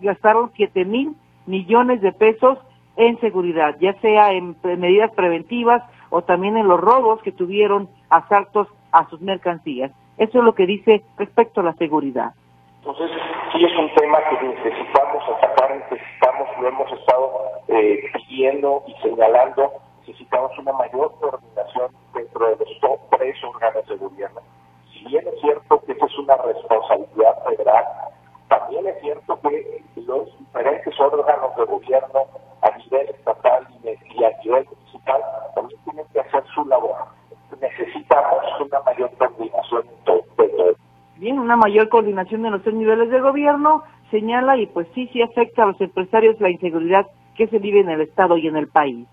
gastaron 0.00 0.50
7 0.54 0.84
mil 0.84 1.14
millones 1.46 2.00
de 2.00 2.12
pesos 2.12 2.58
en 2.96 3.18
seguridad, 3.20 3.76
ya 3.80 3.98
sea 4.00 4.32
en 4.32 4.56
medidas 4.62 5.10
preventivas 5.14 5.82
o 6.10 6.22
también 6.22 6.56
en 6.56 6.68
los 6.68 6.80
robos 6.80 7.20
que 7.22 7.32
tuvieron 7.32 7.88
asaltos 8.08 8.68
a 8.94 9.08
sus 9.10 9.20
mercancías. 9.20 9.90
Eso 10.16 10.38
es 10.38 10.44
lo 10.44 10.54
que 10.54 10.66
dice 10.66 11.02
respecto 11.18 11.60
a 11.60 11.64
la 11.64 11.74
seguridad. 11.74 12.32
Entonces, 12.78 13.10
sí 13.52 13.64
es 13.64 13.78
un 13.78 13.92
tema 13.94 14.18
que 14.28 14.46
necesitamos 14.46 15.22
atacar, 15.36 15.76
necesitamos, 15.90 16.48
lo 16.60 16.68
hemos 16.68 16.92
estado 16.92 17.32
eh, 17.68 18.04
pidiendo 18.12 18.82
y 18.86 18.94
señalando, 19.02 19.72
necesitamos 20.00 20.50
una 20.58 20.72
mayor 20.72 21.12
coordinación 21.20 21.92
dentro 22.14 22.56
de 22.56 22.64
los 22.64 23.00
tres 23.10 23.36
órganos 23.44 23.86
de 23.86 23.96
gobierno 23.96 24.40
bien 25.04 25.26
es 25.26 25.40
cierto 25.40 25.80
que 25.84 25.92
esa 25.92 26.06
es 26.06 26.18
una 26.18 26.36
responsabilidad 26.36 27.44
federal, 27.44 27.84
también 28.48 28.86
es 28.86 29.00
cierto 29.00 29.38
que 29.40 29.82
los 29.96 30.38
diferentes 30.38 31.00
órganos 31.00 31.56
de 31.56 31.64
gobierno 31.64 32.26
a 32.62 32.76
nivel 32.78 33.08
estatal 33.10 33.66
y 33.82 34.24
a 34.24 34.30
nivel 34.42 34.66
municipal 34.66 35.22
también 35.54 35.80
tienen 35.84 36.06
que 36.12 36.20
hacer 36.20 36.44
su 36.54 36.64
labor. 36.66 36.96
Necesitamos 37.64 38.44
una 38.60 38.80
mayor 38.80 39.10
coordinación 39.16 39.82
en 39.82 40.04
todo. 40.04 40.24
Bien, 41.16 41.38
una 41.38 41.56
mayor 41.56 41.88
coordinación 41.88 42.44
en 42.44 42.52
los 42.52 42.62
tres 42.62 42.74
niveles 42.74 43.08
de 43.08 43.20
gobierno 43.20 43.82
señala 44.10 44.58
y 44.58 44.66
pues 44.66 44.86
sí, 44.94 45.08
sí 45.12 45.22
afecta 45.22 45.62
a 45.62 45.66
los 45.66 45.80
empresarios 45.80 46.38
la 46.40 46.50
inseguridad 46.50 47.06
que 47.36 47.46
se 47.46 47.58
vive 47.58 47.80
en 47.80 47.88
el 47.88 48.02
Estado 48.02 48.36
y 48.36 48.46
en 48.46 48.56
el 48.56 48.68
país. 48.68 49.06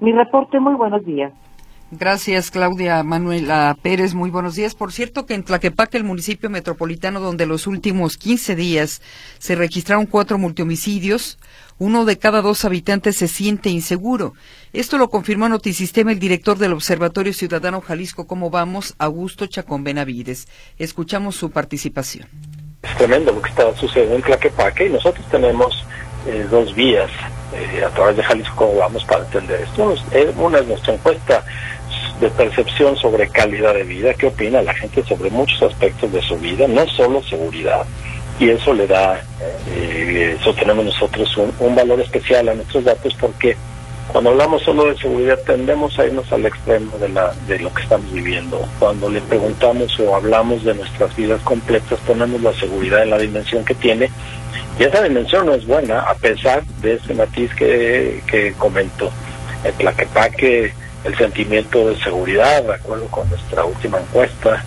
Mi 0.00 0.12
reporte, 0.12 0.60
muy 0.60 0.74
buenos 0.74 1.04
días. 1.04 1.32
Gracias, 1.90 2.50
Claudia 2.50 3.02
Manuela 3.02 3.76
Pérez. 3.80 4.14
Muy 4.14 4.30
buenos 4.30 4.56
días. 4.56 4.74
Por 4.74 4.92
cierto, 4.92 5.26
que 5.26 5.34
en 5.34 5.44
Tlaquepaque, 5.44 5.96
el 5.96 6.04
municipio 6.04 6.50
metropolitano 6.50 7.20
donde 7.20 7.46
los 7.46 7.66
últimos 7.66 8.16
15 8.16 8.56
días 8.56 9.02
se 9.38 9.54
registraron 9.54 10.06
cuatro 10.06 10.38
multihomicidios, 10.38 11.38
uno 11.78 12.04
de 12.04 12.18
cada 12.18 12.40
dos 12.42 12.64
habitantes 12.64 13.16
se 13.16 13.28
siente 13.28 13.68
inseguro. 13.68 14.34
Esto 14.72 14.98
lo 14.98 15.10
confirmó 15.10 15.48
Notisistema 15.48 16.10
el 16.10 16.18
director 16.18 16.58
del 16.58 16.72
Observatorio 16.72 17.32
Ciudadano 17.32 17.80
Jalisco 17.80 18.26
Cómo 18.26 18.50
Vamos, 18.50 18.94
Augusto 18.98 19.46
Chacón 19.46 19.84
Benavides. 19.84 20.48
Escuchamos 20.78 21.36
su 21.36 21.50
participación. 21.50 22.26
Es 22.82 22.96
tremendo 22.96 23.32
lo 23.32 23.42
que 23.42 23.50
está 23.50 23.74
sucediendo 23.76 24.16
en 24.16 24.22
Tlaquepaque 24.22 24.86
y 24.86 24.90
nosotros 24.90 25.26
tenemos 25.30 25.84
eh, 26.26 26.46
dos 26.50 26.74
vías 26.74 27.10
eh, 27.54 27.84
a 27.84 27.90
través 27.90 28.16
de 28.16 28.22
Jalisco 28.22 28.74
Vamos 28.78 29.04
para 29.04 29.24
entender 29.24 29.60
esto. 29.60 29.94
Una 30.36 30.58
es 30.58 30.66
nuestra 30.66 30.94
encuesta 30.94 31.44
de 32.20 32.30
percepción 32.30 32.96
sobre 32.96 33.28
calidad 33.28 33.74
de 33.74 33.82
vida, 33.82 34.14
qué 34.14 34.26
opina 34.26 34.62
la 34.62 34.74
gente 34.74 35.02
sobre 35.04 35.30
muchos 35.30 35.62
aspectos 35.62 36.12
de 36.12 36.22
su 36.22 36.36
vida, 36.38 36.66
no 36.68 36.86
solo 36.88 37.22
seguridad. 37.22 37.84
Y 38.38 38.50
eso 38.50 38.72
le 38.72 38.86
da, 38.86 39.20
eh, 39.68 40.36
eso 40.40 40.54
tenemos 40.54 40.84
nosotros 40.84 41.36
un, 41.58 41.74
valor 41.74 42.00
especial 42.00 42.48
a 42.48 42.54
nuestros 42.54 42.84
datos 42.84 43.14
porque 43.14 43.56
cuando 44.12 44.30
hablamos 44.30 44.62
solo 44.62 44.86
de 44.86 44.96
seguridad 44.96 45.38
tendemos 45.46 45.98
a 45.98 46.06
irnos 46.06 46.30
al 46.32 46.44
extremo 46.44 46.96
de, 46.98 47.08
la, 47.08 47.32
de 47.46 47.58
lo 47.60 47.72
que 47.72 47.82
estamos 47.82 48.12
viviendo. 48.12 48.60
Cuando 48.78 49.08
le 49.08 49.20
preguntamos 49.22 49.98
o 50.00 50.14
hablamos 50.16 50.64
de 50.64 50.74
nuestras 50.74 51.14
vidas 51.16 51.40
completas 51.42 51.98
ponemos 52.06 52.40
la 52.42 52.52
seguridad 52.54 53.02
en 53.02 53.10
la 53.10 53.18
dimensión 53.18 53.64
que 53.64 53.74
tiene 53.74 54.10
y 54.78 54.84
esa 54.84 55.02
dimensión 55.02 55.46
no 55.46 55.54
es 55.54 55.66
buena 55.66 56.00
a 56.00 56.14
pesar 56.14 56.64
de 56.80 56.94
ese 56.94 57.14
matiz 57.14 57.54
que, 57.54 58.22
que 58.26 58.52
comentó. 58.54 59.10
El 59.64 59.72
Tlaquepaque 59.74 60.72
el 61.04 61.16
sentimiento 61.16 61.88
de 61.88 61.96
seguridad, 61.96 62.62
de 62.64 62.74
acuerdo 62.74 63.06
con 63.06 63.28
nuestra 63.28 63.64
última 63.64 63.98
encuesta, 63.98 64.64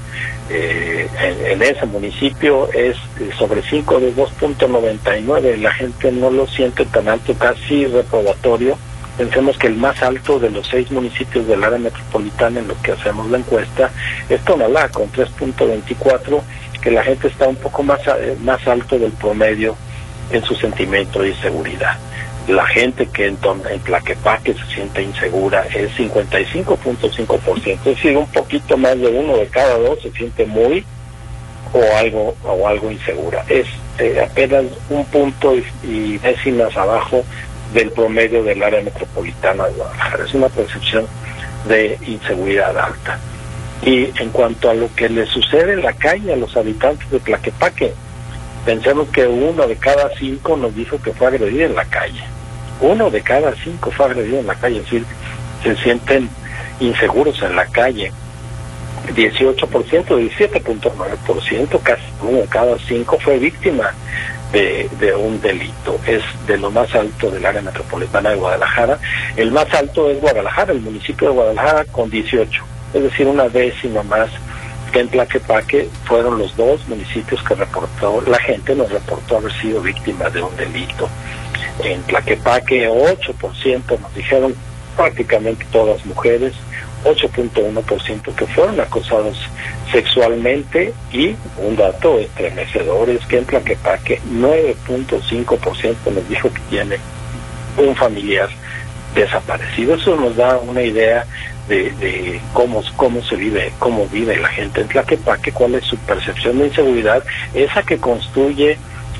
eh, 0.50 1.10
en, 1.20 1.62
ese 1.62 1.86
municipio 1.88 2.72
es 2.72 2.96
sobre 3.38 3.62
5 3.64 4.00
de 4.00 4.16
2.99, 4.16 5.58
la 5.58 5.74
gente 5.74 6.12
no 6.12 6.30
lo 6.30 6.48
siente 6.48 6.86
tan 6.86 7.10
alto, 7.10 7.34
casi 7.34 7.86
reprobatorio. 7.88 8.78
Pensemos 9.18 9.58
que 9.58 9.66
el 9.66 9.76
más 9.76 10.02
alto 10.04 10.38
de 10.38 10.52
los 10.52 10.68
seis 10.68 10.92
municipios 10.92 11.48
del 11.48 11.64
área 11.64 11.80
metropolitana 11.80 12.60
en 12.60 12.68
lo 12.68 12.80
que 12.84 12.92
hacemos 12.92 13.28
la 13.32 13.40
encuesta 13.40 13.90
es 14.30 14.40
Tonalá, 14.46 14.90
con 14.90 15.12
3.24, 15.12 16.40
que 16.80 16.92
la 16.92 17.04
gente 17.04 17.28
está 17.28 17.48
un 17.48 17.56
poco 17.56 17.82
más, 17.82 18.00
eh, 18.06 18.38
más 18.44 18.66
alto 18.68 19.00
del 19.00 19.12
promedio 19.14 19.76
en 20.31 20.43
su 20.43 20.55
sentimiento 20.55 21.22
de 21.22 21.36
seguridad 21.36 21.98
la 22.48 22.65
gente 22.65 23.07
que 23.07 23.27
en, 23.27 23.38
en 23.69 23.79
Tlaquepaque 23.81 24.53
se 24.53 24.65
siente 24.74 25.03
insegura 25.03 25.65
es 25.67 25.91
55.5%, 25.98 27.67
es 27.67 27.84
decir, 27.84 28.15
un 28.15 28.27
poquito 28.27 28.77
más 28.77 28.98
de 28.98 29.07
uno 29.07 29.38
de 29.38 29.48
cada 29.48 29.77
dos 29.77 30.01
se 30.01 30.12
siente 30.12 30.46
muy 30.46 30.86
o 31.74 31.98
algo 31.98 32.36
o 32.43 32.67
algo 32.67 32.89
insegura. 32.89 33.43
Es 33.50 33.67
eh, 34.00 34.22
apenas 34.24 34.63
un 34.89 35.03
punto 35.05 35.55
y, 35.84 36.17
décimas 36.19 36.75
abajo 36.77 37.24
del 37.74 37.91
promedio 37.91 38.43
del 38.43 38.63
área 38.63 38.81
metropolitana 38.81 39.65
de 39.65 39.74
Guadalajara. 39.74 40.24
Es 40.24 40.34
una 40.34 40.50
percepción 40.50 41.05
de 41.67 42.00
inseguridad 42.07 42.77
alta. 42.77 43.19
Y 43.81 44.10
en 44.22 44.29
cuanto 44.31 44.69
a 44.69 44.74
lo 44.74 44.93
que 44.96 45.10
le 45.10 45.25
sucede 45.25 45.74
en 45.74 45.84
la 45.84 45.93
calle 45.93 46.34
a 46.34 46.38
los 46.38 46.55
habitantes 46.55 47.10
de 47.12 47.19
Tlaquepaque, 47.19 47.93
pensemos 48.68 49.08
que 49.10 49.26
uno 49.26 49.66
de 49.66 49.76
cada 49.78 50.12
cinco 50.20 50.56
nos 50.56 50.76
dijo 50.76 51.02
que 51.02 51.14
fue 51.14 51.28
agredido 51.28 51.66
en 51.66 51.76
la 51.76 51.86
calle 51.86 52.24
uno 52.80 53.10
de 53.10 53.22
cada 53.22 53.54
cinco 53.56 53.92
fue 53.92 54.06
agredido 54.06 54.40
en 54.40 54.48
la 54.48 54.56
calle, 54.56 54.78
es 54.78 54.84
decir, 54.84 55.06
se 55.64 55.76
sienten 55.78 56.30
inseguros 56.80 57.42
en 57.42 57.56
la 57.56 57.66
calle. 57.66 58.12
18%, 59.16 59.70
17.9%, 59.70 61.82
casi 61.82 62.04
uno 62.22 62.40
de 62.40 62.48
cada 62.48 62.78
cinco 62.80 63.18
fue 63.20 63.40
víctima 63.40 63.94
de, 64.52 64.90
de, 65.00 65.16
un 65.16 65.40
delito. 65.42 65.98
Es 66.06 66.24
de 66.46 66.58
lo 66.58 66.70
más 66.70 66.94
alto 66.94 67.32
del 67.32 67.46
área 67.46 67.62
metropolitana 67.62 68.32
de 68.32 68.36
Guadalajara. 68.36 69.00
El 69.38 69.52
más 69.52 69.74
alto 69.74 70.10
es 70.10 70.20
Guadalajara, 70.20 70.74
el 70.74 70.82
municipio 70.82 71.30
de 71.30 71.36
Guadalajara 71.36 71.86
con 71.86 72.10
18, 72.10 72.64
es 72.94 73.04
decir, 73.04 73.28
una 73.28 73.48
décima 73.48 74.04
más 74.04 74.30
en 74.94 75.10
Tlaquepaque 75.10 75.89
fueron 76.06 76.39
los 76.39 76.56
dos 76.56 76.88
municipios 76.88 77.44
que 77.44 77.56
reportó, 77.56 78.22
la 78.27 78.39
gente 78.39 78.75
nos 78.75 78.89
reportó 78.91 79.38
haber 79.38 79.53
sido 79.53 79.82
víctima 79.82 80.29
de 80.29 80.41
un 80.41 80.56
delito 80.56 81.08
en 81.84 82.01
Tlaquepaque 82.03 82.89
8% 82.89 84.00
nos 84.00 84.15
dijeron 84.15 84.56
prácticamente 84.96 85.65
todas 85.72 86.03
mujeres, 86.06 86.53
8.1% 87.06 88.36
que 88.36 88.48
fueron 88.48 88.79
acosados 88.79 89.38
sexualmente 89.91 90.94
y 91.12 91.36
un 91.58 91.75
dato 91.75 92.17
estremecedor 92.20 93.10
es 93.10 93.25
que 93.27 93.38
en 93.38 93.46
Tlaquepaque 93.46 94.20
9.5% 94.34 95.96
nos 96.13 96.27
dijo 96.27 96.51
que 96.51 96.62
tiene 96.70 96.98
un 97.77 97.96
familiar 97.96 98.50
desaparecido. 99.13 99.96
Eso 99.96 100.15
nos 100.15 100.36
da 100.36 100.58
una 100.58 100.82
idea 100.82 101.25
de, 101.68 101.92
de, 101.92 102.42
cómo, 102.54 102.82
cómo 102.96 103.22
se 103.24 103.36
vive, 103.36 103.72
cómo 103.80 104.08
vive 104.08 104.38
la 104.38 104.50
gente 104.50 104.82
en 104.82 104.88
Tlaquepaque, 104.88 105.52
cuál 105.52 105.76
es 105.76 105.86
su 105.86 105.98
percepción 105.98 106.60
de 106.60 106.68
inseguridad, 106.68 107.24
esa 107.54 107.84
que 107.84 107.98
construye 107.98 108.78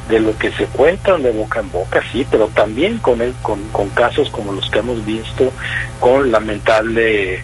de 0.10 0.20
lo 0.20 0.38
que 0.38 0.51
se 0.51 0.66
cuentan 0.66 1.24
de 1.24 1.32
boca 1.32 1.60
en 1.60 1.72
boca, 1.72 2.01
sí, 2.12 2.25
pero 2.32 2.48
también 2.48 2.98
con, 3.00 3.22
el, 3.22 3.34
con, 3.42 3.62
con 3.70 3.89
casos 3.89 4.30
como 4.30 4.54
los 4.54 4.70
que 4.70 4.80
hemos 4.80 5.06
visto, 5.06 5.51
con 6.00 6.32
lamentable 6.32 7.44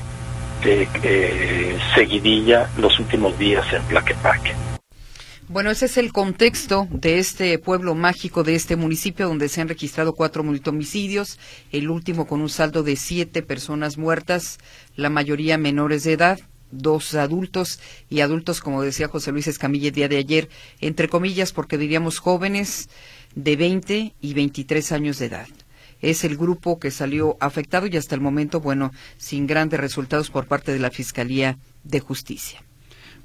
eh, 0.65 0.87
eh, 1.03 1.77
seguidilla 1.93 2.69
los 2.77 2.97
últimos 2.99 3.37
días 3.37 3.65
en 3.73 3.81
Plaquepaque. 3.83 4.62
Bueno, 5.49 5.71
ese 5.71 5.85
es 5.85 5.97
el 5.97 6.13
contexto 6.13 6.87
de 6.89 7.19
este 7.19 7.59
pueblo 7.59 7.95
mágico, 7.95 8.43
de 8.43 8.55
este 8.55 8.75
municipio 8.75 9.27
donde 9.27 9.49
se 9.49 9.61
han 9.61 9.67
registrado 9.67 10.13
cuatro 10.13 10.43
multomicidios, 10.43 11.37
el 11.71 11.89
último 11.89 12.25
con 12.25 12.41
un 12.41 12.49
saldo 12.49 12.81
de 12.81 12.95
siete 12.95 13.41
personas 13.41 13.97
muertas, 13.97 14.57
la 14.95 15.09
mayoría 15.09 15.57
menores 15.57 16.03
de 16.03 16.13
edad 16.13 16.39
dos 16.71 17.13
adultos 17.13 17.79
y 18.09 18.21
adultos, 18.21 18.59
como 18.59 18.81
decía 18.81 19.07
José 19.07 19.31
Luis 19.31 19.47
Escamilla 19.47 19.89
el 19.89 19.93
día 19.93 20.09
de 20.09 20.17
ayer, 20.17 20.49
entre 20.81 21.07
comillas, 21.07 21.53
porque 21.53 21.77
diríamos 21.77 22.19
jóvenes 22.19 22.89
de 23.35 23.55
20 23.55 24.15
y 24.19 24.33
23 24.33 24.91
años 24.91 25.19
de 25.19 25.27
edad. 25.27 25.47
Es 26.01 26.23
el 26.23 26.35
grupo 26.35 26.79
que 26.79 26.91
salió 26.91 27.37
afectado 27.39 27.87
y 27.87 27.95
hasta 27.95 28.15
el 28.15 28.21
momento, 28.21 28.59
bueno, 28.59 28.91
sin 29.17 29.47
grandes 29.47 29.79
resultados 29.79 30.29
por 30.29 30.47
parte 30.47 30.73
de 30.73 30.79
la 30.79 30.89
Fiscalía 30.89 31.57
de 31.83 31.99
Justicia. 31.99 32.63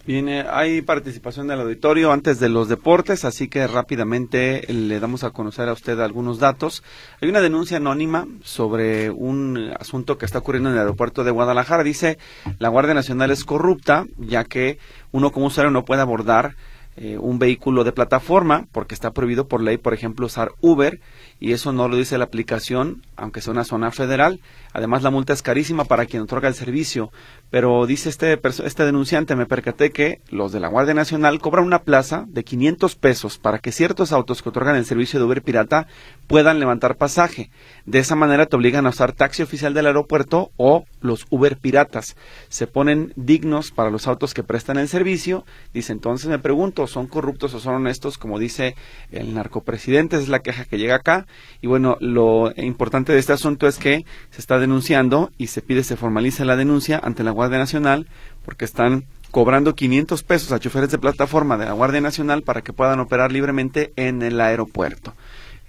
Bien, 0.09 0.27
hay 0.27 0.81
participación 0.81 1.49
del 1.49 1.61
auditorio 1.61 2.13
antes 2.13 2.41
de 2.41 2.49
los 2.49 2.71
deportes, 2.71 3.27
así 3.27 3.49
que 3.49 3.67
rápidamente 3.67 4.65
le 4.73 5.01
damos 5.01 5.23
a 5.23 5.33
conocer 5.33 5.69
a 5.69 5.75
usted 5.75 6.01
algunos 6.01 6.39
datos. 6.39 6.83
Hay 7.21 7.29
una 7.29 7.43
denuncia 7.43 7.77
anónima 7.77 8.27
sobre 8.43 9.11
un 9.11 9.71
asunto 9.79 10.17
que 10.17 10.25
está 10.25 10.39
ocurriendo 10.39 10.71
en 10.71 10.77
el 10.77 10.81
aeropuerto 10.81 11.25
de 11.25 11.31
Guadalajara. 11.31 11.85
Dice, 11.85 12.17
la 12.59 12.71
Guardia 12.71 12.95
Nacional 12.95 13.31
es 13.31 13.45
corrupta, 13.45 14.07
ya 14.17 14.45
que 14.45 14.79
uno 15.13 15.31
como 15.31 15.49
usuario 15.49 15.71
no 15.71 15.85
puede 15.85 16.01
abordar 16.01 16.55
eh, 16.97 17.17
un 17.17 17.39
vehículo 17.39 17.85
de 17.85 17.93
plataforma, 17.93 18.67
porque 18.73 18.95
está 18.95 19.11
prohibido 19.11 19.47
por 19.47 19.63
ley, 19.63 19.77
por 19.77 19.93
ejemplo, 19.93 20.25
usar 20.25 20.53
Uber 20.63 21.01
y 21.39 21.53
eso 21.53 21.71
no 21.71 21.87
lo 21.87 21.97
dice 21.97 22.19
la 22.19 22.25
aplicación, 22.25 23.03
aunque 23.15 23.41
sea 23.41 23.53
una 23.53 23.65
zona 23.65 23.91
federal. 23.91 24.41
Además, 24.79 25.03
la 25.03 25.11
multa 25.11 25.33
es 25.33 25.43
carísima 25.43 25.87
para 25.87 26.07
quien 26.07 26.23
otorga 26.23 26.47
el 26.47 26.55
servicio. 26.55 27.11
Pero 27.51 27.85
dice 27.85 28.09
este, 28.11 28.39
este 28.65 28.85
denunciante, 28.85 29.35
me 29.35 29.45
percaté 29.45 29.91
que 29.91 30.21
los 30.31 30.53
de 30.53 30.61
la 30.61 30.69
Guardia 30.69 30.95
Nacional 30.95 31.41
cobran 31.41 31.65
una 31.65 31.83
plaza 31.83 32.27
de 32.29 32.45
500 32.45 32.95
pesos 32.95 33.39
para 33.39 33.59
que 33.59 33.73
ciertos 33.73 34.13
autos 34.13 34.41
que 34.41 34.51
otorgan 34.51 34.77
el 34.77 34.85
servicio 34.85 35.19
de 35.19 35.27
Uber 35.27 35.43
Pirata 35.43 35.89
puedan 36.29 36.61
levantar 36.61 36.97
pasaje. 36.97 37.51
De 37.87 37.99
esa 37.99 38.15
manera 38.15 38.47
te 38.47 38.55
obligan 38.55 38.87
a 38.87 38.91
usar 38.91 39.15
taxi 39.15 39.43
oficial 39.43 39.75
del 39.75 39.87
aeropuerto 39.87 40.53
o 40.57 40.85
los 41.01 41.27
Uber 41.29 41.57
Piratas. 41.57 42.15
Se 42.49 42.69
ponen 42.69 43.13
dignos 43.17 43.73
para 43.73 43.91
los 43.91 44.07
autos 44.07 44.33
que 44.33 44.45
prestan 44.45 44.79
el 44.79 44.87
servicio. 44.87 45.45
Dice, 45.75 45.93
entonces 45.93 46.31
me 46.31 46.39
pregunto, 46.39 46.87
¿son 46.87 47.09
corruptos 47.09 47.53
o 47.55 47.59
son 47.59 47.75
honestos? 47.75 48.17
Como 48.17 48.39
dice 48.39 48.77
el 49.11 49.35
narcopresidente, 49.35 50.19
es 50.19 50.29
la 50.29 50.39
queja 50.39 50.67
que 50.67 50.79
llega 50.79 50.95
acá. 50.95 51.27
Y 51.61 51.67
bueno, 51.67 51.97
lo 51.99 52.53
importante 52.57 53.13
de 53.13 53.19
este 53.19 53.33
asunto 53.33 53.67
es 53.67 53.79
que 53.79 54.05
se 54.31 54.41
está 54.41 54.61
denunciando 54.61 54.68
y 55.39 55.47
se 55.49 55.63
pide 55.63 55.83
se 55.83 55.97
formalice 55.97 56.45
la 56.45 56.57
denuncia 56.57 57.01
ante 57.03 57.23
la 57.23 57.31
Guardia 57.31 57.59
Nacional 57.59 58.07
porque 58.45 58.65
están 58.65 59.05
cobrando 59.31 59.75
500 59.75 60.23
pesos 60.23 60.53
a 60.53 60.59
choferes 60.59 60.91
de 60.91 60.99
plataforma 60.99 61.57
de 61.59 61.67
la 61.67 61.73
Guardia 61.73 62.01
Nacional 62.01 62.43
para 62.43 62.63
que 62.63 62.73
puedan 62.73 63.01
operar 63.01 63.33
libremente 63.33 63.93
en 63.97 64.23
el 64.23 64.41
aeropuerto. 64.41 65.15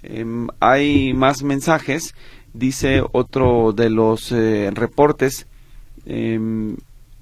Em, 0.02 0.48
hay 0.60 1.12
más 1.12 1.42
mensajes, 1.42 2.14
dice 2.54 3.02
otro 3.12 3.72
de 3.72 3.90
los 3.90 4.32
eh, 4.32 4.70
reportes. 4.72 5.46
Em, 6.06 6.76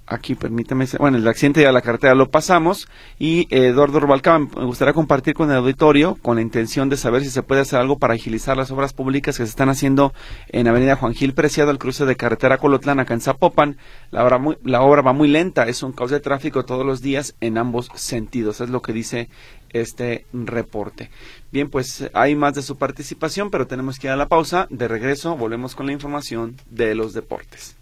aquí 0.09 0.35
permítame, 0.35 0.87
bueno, 0.99 1.19
el 1.19 1.29
accidente 1.29 1.61
de 1.61 1.73
la 1.73 1.83
carretera 1.83 2.15
lo 2.15 2.31
pasamos 2.31 2.89
y 3.19 3.43
eh, 3.51 3.69
Eduardo 3.69 4.01
Rubalcaba 4.01 4.39
me 4.39 4.65
gustaría 4.65 4.95
compartir 4.95 5.35
con 5.35 5.51
el 5.51 5.57
auditorio 5.57 6.17
con 6.23 6.37
la 6.37 6.43
intención 6.43 6.89
de 6.89 6.97
saber 6.97 7.23
si 7.23 7.31
se 7.31 7.43
puede 7.43 7.61
hacer 7.61 7.79
algo 7.79 7.99
para 7.99 8.15
agilizar 8.15 8.57
las 8.57 8.71
obras 8.71 8.93
públicas 8.93 9.37
que 9.37 9.45
se 9.45 9.51
están 9.51 9.69
haciendo 9.69 10.13
en 10.49 10.69
Avenida 10.69 10.97
Juan 10.97 11.15
Gil 11.15 11.35
Preciado, 11.35 11.71
el 11.71 11.79
cruce 11.79 12.07
de 12.07 12.17
carretera 12.17 12.59
Colotlán 12.59 13.01
acá 13.01 13.15
en 13.15 13.21
Zapopan. 13.21 13.77
La 14.11 14.25
obra, 14.25 14.39
muy, 14.39 14.57
la 14.65 14.83
obra 14.83 15.03
va 15.03 15.13
muy 15.13 15.29
lenta, 15.29 15.69
es 15.69 15.83
un 15.83 15.93
caos 15.93 16.11
de 16.11 16.21
tráfico 16.21 16.65
todos 16.65 16.85
los 16.85 17.03
días 17.03 17.35
en 17.41 17.59
ambos 17.59 17.91
sentidos, 17.95 18.61
es 18.61 18.71
lo 18.71 18.83
que 18.83 18.93
dice 18.93 19.29
este 19.71 20.27
reporte. 20.33 21.11
Bien, 21.51 21.71
pues 21.71 22.11
hay 22.15 22.35
más 22.35 22.55
de 22.55 22.63
su 22.63 22.77
participación, 22.77 23.51
pero 23.51 23.67
tenemos 23.67 23.99
que 23.99 24.07
ir 24.07 24.13
a 24.13 24.17
la 24.17 24.29
pausa. 24.29 24.67
De 24.71 24.89
regreso, 24.89 25.37
volvemos 25.37 25.75
con 25.75 25.87
la 25.87 25.93
información 25.93 26.57
de 26.71 26.95
los 26.95 27.13
deportes. 27.15 27.78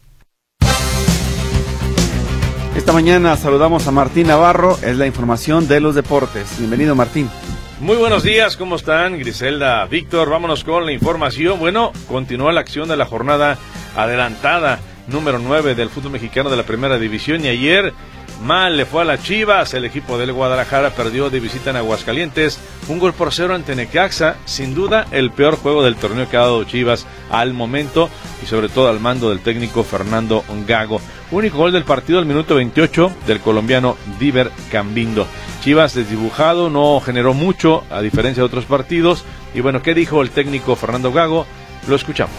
Esta 2.76 2.92
mañana 2.92 3.37
saludamos 3.38 3.87
a 3.87 3.90
Martín 3.90 4.26
Navarro, 4.26 4.78
es 4.83 4.99
la 4.99 5.06
información 5.06 5.66
de 5.66 5.80
los 5.80 5.95
deportes. 5.95 6.59
Bienvenido 6.59 6.95
Martín. 6.95 7.30
Muy 7.80 7.97
buenos 7.97 8.23
días, 8.23 8.59
¿cómo 8.59 8.76
están? 8.76 9.18
Griselda, 9.18 9.87
Víctor, 9.87 10.28
vámonos 10.28 10.62
con 10.62 10.85
la 10.85 10.92
información. 10.92 11.59
Bueno, 11.59 11.92
continúa 12.06 12.52
la 12.52 12.61
acción 12.61 12.87
de 12.87 12.99
la 12.99 13.06
jornada 13.06 13.56
adelantada 13.97 14.78
número 15.09 15.38
9 15.38 15.75
del 15.75 15.88
fútbol 15.88 16.12
mexicano 16.12 16.50
de 16.50 16.59
la 16.59 16.64
primera 16.64 16.99
división 16.99 17.42
y 17.47 17.49
ayer 17.49 17.95
mal 18.43 18.76
le 18.76 18.87
fue 18.87 19.02
a 19.02 19.05
las 19.05 19.23
Chivas. 19.23 19.75
El 19.75 19.85
equipo 19.85 20.19
del 20.19 20.33
Guadalajara 20.33 20.90
perdió 20.90 21.31
de 21.31 21.40
visita 21.40 21.71
en 21.71 21.76
Aguascalientes. 21.76 22.59
Un 22.88 22.99
gol 22.99 23.12
por 23.12 23.33
cero 23.33 23.55
ante 23.55 23.75
Necaxa. 23.75 24.37
Sin 24.45 24.75
duda 24.75 25.07
el 25.11 25.31
peor 25.31 25.57
juego 25.57 25.83
del 25.83 25.97
torneo 25.97 26.28
que 26.28 26.37
ha 26.37 26.40
dado 26.40 26.64
Chivas 26.64 27.07
al 27.31 27.55
momento 27.55 28.09
y 28.43 28.47
sobre 28.47 28.69
todo 28.69 28.88
al 28.88 29.00
mando 29.00 29.31
del 29.31 29.40
técnico 29.40 29.83
Fernando 29.83 30.45
Gago. 30.66 31.00
Único 31.31 31.59
gol 31.59 31.73
del 31.73 31.85
partido 31.85 32.19
al 32.19 32.26
minuto 32.26 32.55
28 32.55 33.11
del 33.26 33.40
colombiano 33.40 33.97
Diver 34.19 34.50
Cambindo. 34.71 35.26
Chivas 35.62 35.95
desdibujado, 35.95 36.71
no 36.71 37.00
generó 37.00 37.35
mucho 37.35 37.83
a 37.90 38.00
diferencia 38.00 38.43
de 38.43 38.47
otros 38.47 38.66
partidos. 38.66 39.25
Y 39.55 39.61
bueno, 39.61 39.83
¿qué 39.83 39.95
dijo 39.95 40.23
el 40.23 40.31
técnico 40.31 40.76
Fernando 40.76 41.12
Gago? 41.12 41.47
Lo 41.88 41.97
escuchamos. 41.97 42.37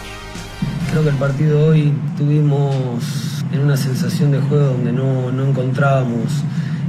Creo 0.90 1.02
que 1.02 1.10
el 1.10 1.16
partido 1.16 1.66
hoy 1.66 1.92
tuvimos 2.16 3.37
en 3.52 3.60
una 3.60 3.76
sensación 3.76 4.30
de 4.30 4.40
juego 4.40 4.66
donde 4.66 4.92
no, 4.92 5.30
encontrábamos 5.30 6.44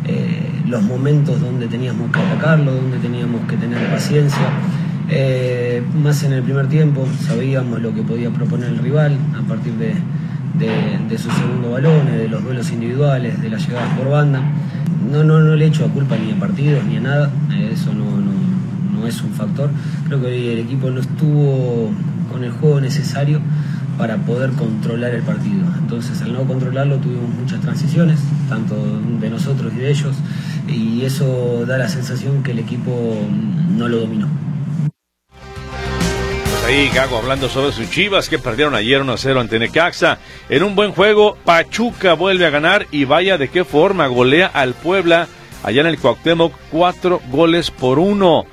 eh, 0.06 0.50
los 0.68 0.82
momentos 0.84 1.40
donde 1.40 1.68
teníamos 1.68 2.12
que 2.12 2.20
atacarlo, 2.20 2.74
donde 2.74 2.98
teníamos 2.98 3.42
que 3.48 3.56
tener 3.58 3.90
paciencia. 3.90 4.50
Eh, 5.10 5.84
más 6.04 6.24
en 6.24 6.34
el 6.34 6.44
primer 6.44 6.68
tiempo 6.68 7.08
sabíamos 7.26 7.82
lo 7.82 7.94
que 7.94 8.04
podía 8.04 8.30
proponer 8.30 8.70
el 8.70 8.78
rival 8.78 9.18
a 9.36 9.48
partir 9.48 9.74
de, 9.74 9.96
de, 10.58 11.18
sus 11.18 11.34
segundos 11.34 11.72
balones, 11.72 12.18
de 12.18 12.28
los 12.28 12.44
duelos 12.44 12.72
individuales, 12.72 13.42
de 13.42 13.50
las 13.50 13.66
llegadas 13.68 13.98
por 13.98 14.10
banda. 14.10 14.42
No, 15.12 15.24
no, 15.24 15.40
no 15.40 15.56
le 15.56 15.66
echo 15.66 15.86
a 15.86 15.88
culpa 15.88 16.16
ni 16.18 16.32
a 16.32 16.40
partidos 16.40 16.84
ni 16.86 16.98
a 16.98 17.02
nada, 17.02 17.32
eh, 17.52 17.72
eso 17.74 17.94
no, 17.94 18.06
no, 18.06 19.00
no 19.00 19.08
es 19.08 19.22
un 19.22 19.32
factor. 19.32 19.70
Creo 20.08 20.22
que 20.22 20.28
hoy 20.28 20.48
el 20.50 20.60
equipo 20.60 20.92
no 20.92 21.00
estuvo 21.00 21.92
con 22.32 22.44
el 22.44 22.52
juego 22.52 22.80
necesario 22.80 23.42
para 24.00 24.16
poder 24.16 24.52
controlar 24.52 25.14
el 25.14 25.22
partido. 25.24 25.68
Entonces, 25.78 26.22
al 26.22 26.32
no 26.32 26.46
controlarlo, 26.46 26.98
tuvimos 26.98 27.30
muchas 27.32 27.60
transiciones, 27.60 28.18
tanto 28.48 28.76
de 29.20 29.30
nosotros 29.30 29.74
y 29.76 29.80
de 29.80 29.92
ellos, 29.92 30.16
y 30.70 31.04
eso 31.04 31.66
da 31.68 31.78
la 31.78 31.90
sensación 31.90 32.42
que 32.42 32.52
el 32.52 32.60
equipo 32.60 32.92
no 33.78 33.90
lo 33.90 34.00
dominó. 34.00 34.30
Ahí 36.66 36.90
Gago 36.94 37.18
hablando 37.18 37.50
sobre 37.50 37.74
sus 37.74 37.90
chivas 37.90 38.30
que 38.30 38.40
perdieron 38.40 38.74
ayer 38.74 39.02
1-0 39.02 39.42
ante 39.42 39.60
Necaxa. 39.60 40.20
En 40.50 40.64
un 40.64 40.76
buen 40.76 40.94
juego, 40.94 41.36
Pachuca 41.44 42.14
vuelve 42.14 42.46
a 42.46 42.52
ganar 42.52 42.88
y 42.92 43.04
vaya 43.04 43.38
de 43.38 43.50
qué 43.50 43.66
forma 43.66 44.08
golea 44.08 44.48
al 44.48 44.76
Puebla 44.76 45.28
allá 45.64 45.82
en 45.82 45.88
el 45.88 46.00
Cuauhtémoc, 46.00 46.54
cuatro 46.72 47.22
goles 47.32 47.70
por 47.70 48.00
uno. 48.00 48.46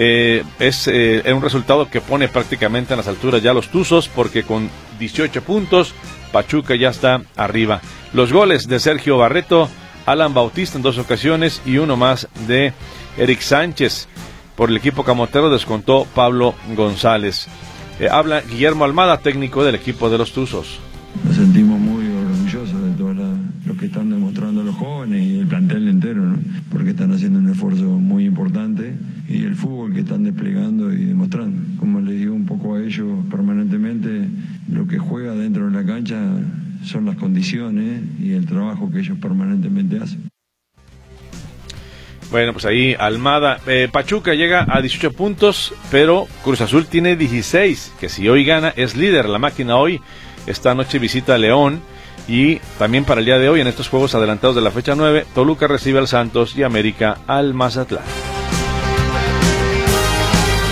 Eh, 0.00 0.44
es 0.60 0.86
eh, 0.86 1.24
un 1.34 1.42
resultado 1.42 1.90
que 1.90 2.00
pone 2.00 2.28
prácticamente 2.28 2.92
en 2.92 2.98
las 2.98 3.08
alturas 3.08 3.42
ya 3.42 3.52
los 3.52 3.68
Tuzos 3.68 4.08
porque 4.08 4.44
con 4.44 4.70
18 5.00 5.42
puntos 5.42 5.92
Pachuca 6.30 6.76
ya 6.76 6.90
está 6.90 7.22
arriba. 7.34 7.80
Los 8.12 8.32
goles 8.32 8.68
de 8.68 8.78
Sergio 8.78 9.18
Barreto, 9.18 9.68
Alan 10.06 10.34
Bautista 10.34 10.76
en 10.76 10.84
dos 10.84 10.98
ocasiones 10.98 11.60
y 11.66 11.78
uno 11.78 11.96
más 11.96 12.28
de 12.46 12.72
Eric 13.16 13.40
Sánchez. 13.40 14.06
Por 14.54 14.70
el 14.70 14.76
equipo 14.76 15.02
camotero 15.02 15.50
descontó 15.50 16.06
Pablo 16.14 16.54
González. 16.76 17.48
Eh, 17.98 18.08
habla 18.08 18.42
Guillermo 18.42 18.84
Almada, 18.84 19.18
técnico 19.18 19.64
del 19.64 19.74
equipo 19.74 20.08
de 20.10 20.18
los 20.18 20.30
Tuzos. 20.32 20.78
Nos 21.24 21.34
sentimos 21.34 21.76
muy 21.76 22.06
orgullosos 22.06 22.82
de 22.84 22.90
todo 22.92 23.14
lo 23.66 23.76
que 23.76 23.86
están 23.86 24.10
demostrando 24.10 24.62
los 24.62 24.76
jóvenes 24.76 25.24
y 25.24 25.40
el 25.40 25.46
plantel 25.48 25.88
entero, 25.88 26.22
porque 26.70 26.90
están 26.90 27.12
haciendo 27.12 27.40
un 27.40 27.50
esfuerzo 27.50 27.82
muy 27.82 28.26
importante 28.26 28.94
y 29.28 29.44
el 29.44 29.54
fútbol 29.54 29.92
que 29.92 30.00
están 30.00 30.24
desplegando 30.24 30.92
y 30.92 31.04
demostrando. 31.04 31.60
Como 31.78 32.00
les 32.00 32.18
digo 32.18 32.34
un 32.34 32.46
poco 32.46 32.76
a 32.76 32.82
ellos 32.82 33.06
permanentemente, 33.30 34.26
lo 34.72 34.86
que 34.86 34.98
juega 34.98 35.34
dentro 35.34 35.68
de 35.68 35.72
la 35.72 35.84
cancha 35.84 36.18
son 36.84 37.04
las 37.04 37.16
condiciones 37.16 38.02
y 38.18 38.32
el 38.32 38.46
trabajo 38.46 38.90
que 38.90 39.00
ellos 39.00 39.18
permanentemente 39.18 39.98
hacen. 39.98 40.28
Bueno, 42.30 42.52
pues 42.52 42.66
ahí 42.66 42.94
Almada, 42.98 43.58
eh, 43.66 43.88
Pachuca 43.90 44.34
llega 44.34 44.66
a 44.68 44.80
18 44.80 45.12
puntos, 45.12 45.74
pero 45.90 46.26
Cruz 46.44 46.60
Azul 46.60 46.86
tiene 46.86 47.16
16, 47.16 47.94
que 47.98 48.08
si 48.08 48.28
hoy 48.28 48.44
gana 48.44 48.72
es 48.76 48.96
líder. 48.96 49.28
La 49.28 49.38
máquina 49.38 49.76
hoy, 49.76 50.00
esta 50.46 50.74
noche 50.74 50.98
visita 50.98 51.34
a 51.34 51.38
León 51.38 51.80
y 52.28 52.56
también 52.78 53.04
para 53.04 53.20
el 53.20 53.26
día 53.26 53.38
de 53.38 53.48
hoy 53.48 53.60
en 53.62 53.66
estos 53.66 53.88
juegos 53.88 54.14
adelantados 54.14 54.56
de 54.56 54.62
la 54.62 54.70
fecha 54.70 54.94
9, 54.94 55.24
Toluca 55.34 55.66
recibe 55.66 55.98
al 55.98 56.08
Santos 56.08 56.56
y 56.56 56.62
América 56.62 57.18
al 57.26 57.54
Mazatlán. 57.54 58.04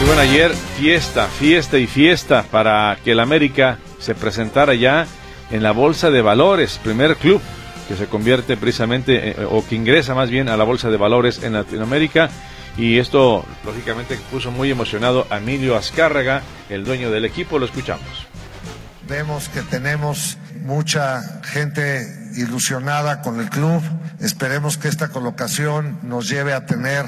Bueno, 0.07 0.21
ayer 0.21 0.53
fiesta, 0.79 1.27
fiesta 1.27 1.79
y 1.79 1.88
fiesta 1.88 2.45
para 2.45 2.97
que 3.03 3.11
el 3.11 3.19
América 3.19 3.79
se 3.99 4.14
presentara 4.14 4.73
ya 4.75 5.05
en 5.51 5.64
la 5.64 5.73
Bolsa 5.73 6.11
de 6.11 6.23
Valores, 6.23 6.79
primer 6.79 7.16
club 7.16 7.42
que 7.88 7.97
se 7.97 8.07
convierte 8.07 8.57
precisamente, 8.57 9.31
eh, 9.31 9.37
o 9.51 9.66
que 9.66 9.75
ingresa 9.75 10.14
más 10.14 10.31
bien 10.31 10.49
a 10.49 10.57
la 10.57 10.62
Bolsa 10.62 10.90
de 10.90 10.97
Valores 10.97 11.42
en 11.42 11.55
Latinoamérica. 11.55 12.31
Y 12.77 12.99
esto, 12.99 13.45
lógicamente, 13.64 14.16
puso 14.31 14.53
muy 14.53 14.71
emocionado 14.71 15.27
a 15.29 15.38
Emilio 15.38 15.77
Azcárraga, 15.77 16.42
el 16.69 16.85
dueño 16.85 17.11
del 17.11 17.25
equipo. 17.25 17.59
Lo 17.59 17.66
escuchamos. 17.66 18.29
Vemos 19.09 19.49
que 19.49 19.62
tenemos 19.62 20.38
mucha 20.62 21.40
gente 21.42 22.07
ilusionada 22.37 23.23
con 23.23 23.40
el 23.40 23.51
club. 23.51 23.83
Esperemos 24.21 24.79
que 24.79 24.87
esta 24.87 25.09
colocación 25.09 25.99
nos 26.05 26.29
lleve 26.29 26.53
a 26.53 26.64
tener 26.64 27.07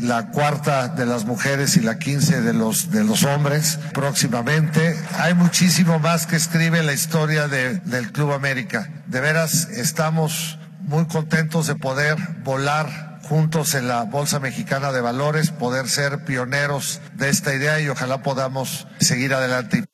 la 0.00 0.30
cuarta 0.30 0.88
de 0.88 1.06
las 1.06 1.24
mujeres 1.24 1.76
y 1.76 1.80
la 1.80 1.98
quince 1.98 2.40
de 2.40 2.52
los, 2.52 2.90
de 2.90 3.04
los 3.04 3.24
hombres 3.24 3.78
próximamente. 3.92 4.96
Hay 5.18 5.34
muchísimo 5.34 5.98
más 5.98 6.26
que 6.26 6.36
escribe 6.36 6.82
la 6.82 6.92
historia 6.92 7.48
del 7.48 8.12
Club 8.12 8.32
América. 8.32 8.88
De 9.06 9.20
veras, 9.20 9.68
estamos 9.70 10.58
muy 10.80 11.06
contentos 11.06 11.66
de 11.66 11.76
poder 11.76 12.16
volar 12.42 13.20
juntos 13.22 13.74
en 13.74 13.86
la 13.86 14.02
Bolsa 14.04 14.40
Mexicana 14.40 14.90
de 14.90 15.00
Valores, 15.00 15.50
poder 15.50 15.88
ser 15.88 16.24
pioneros 16.24 17.00
de 17.14 17.28
esta 17.28 17.54
idea 17.54 17.80
y 17.80 17.88
ojalá 17.88 18.22
podamos 18.22 18.88
seguir 18.98 19.34
adelante. 19.34 19.84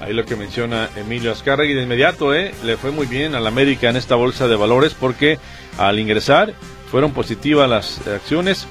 Ahí 0.00 0.12
lo 0.12 0.24
que 0.24 0.36
menciona 0.36 0.88
Emilio 0.96 1.32
Azcárraga 1.32 1.68
y 1.70 1.74
de 1.74 1.82
inmediato 1.82 2.34
eh, 2.34 2.54
le 2.64 2.76
fue 2.76 2.90
muy 2.90 3.06
bien 3.06 3.34
al 3.34 3.46
América 3.46 3.88
en 3.90 3.96
esta 3.96 4.14
bolsa 4.14 4.48
de 4.48 4.56
valores 4.56 4.94
porque 4.94 5.38
al 5.78 5.98
ingresar 5.98 6.54
fueron 6.94 7.10
positivas 7.10 7.68
las 7.68 8.06
acciones, 8.06 8.68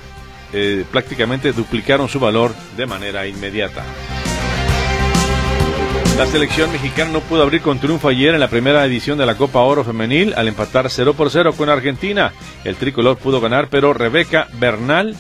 eh, 0.54 0.86
prácticamente 0.90 1.52
duplicaron 1.52 2.08
su 2.08 2.22
valor 2.22 2.56
de 2.78 2.86
manera 2.86 3.28
inmediata. 3.28 3.84
La 6.18 6.26
selección 6.28 6.72
mexicana 6.72 7.12
no 7.12 7.20
pudo 7.20 7.44
abrir 7.44 7.62
con 7.62 7.80
triunfo 7.80 8.08
ayer 8.08 8.34
en 8.34 8.40
la 8.40 8.48
primera 8.48 8.86
edición 8.86 9.18
de 9.18 9.26
la 9.26 9.36
Copa 9.36 9.60
Oro 9.60 9.84
Femenil 9.84 10.34
al 10.38 10.48
empatar 10.48 10.90
0 10.90 11.16
por 11.16 11.32
0 11.32 11.54
con 11.58 11.68
Argentina. 11.68 12.32
El 12.64 12.78
tricolor 12.78 13.18
pudo 13.18 13.42
ganar, 13.42 13.68
pero 13.70 13.94
Rebeca 13.94 14.48
Bernal, 14.54 15.18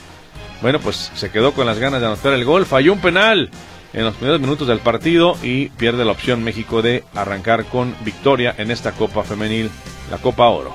bueno, 0.61 0.79
pues 0.79 1.11
se 1.13 1.29
quedó 1.29 1.51
con 1.51 1.65
las 1.65 1.79
ganas 1.79 1.99
de 1.99 2.07
anotar 2.07 2.31
el 2.31 2.45
gol, 2.45 2.65
falló 2.65 2.93
un 2.93 3.01
penal 3.01 3.49
en 3.91 4.05
los 4.05 4.15
primeros 4.15 4.39
minutos 4.39 4.69
del 4.69 4.79
partido 4.79 5.35
y 5.43 5.67
pierde 5.71 6.05
la 6.05 6.13
opción 6.13 6.41
México 6.41 6.81
de 6.81 7.03
arrancar 7.15 7.65
con 7.65 7.93
victoria 8.05 8.55
en 8.57 8.71
esta 8.71 8.93
Copa 8.93 9.25
Femenil, 9.25 9.69
la 10.09 10.19
Copa 10.19 10.47
Oro. 10.47 10.73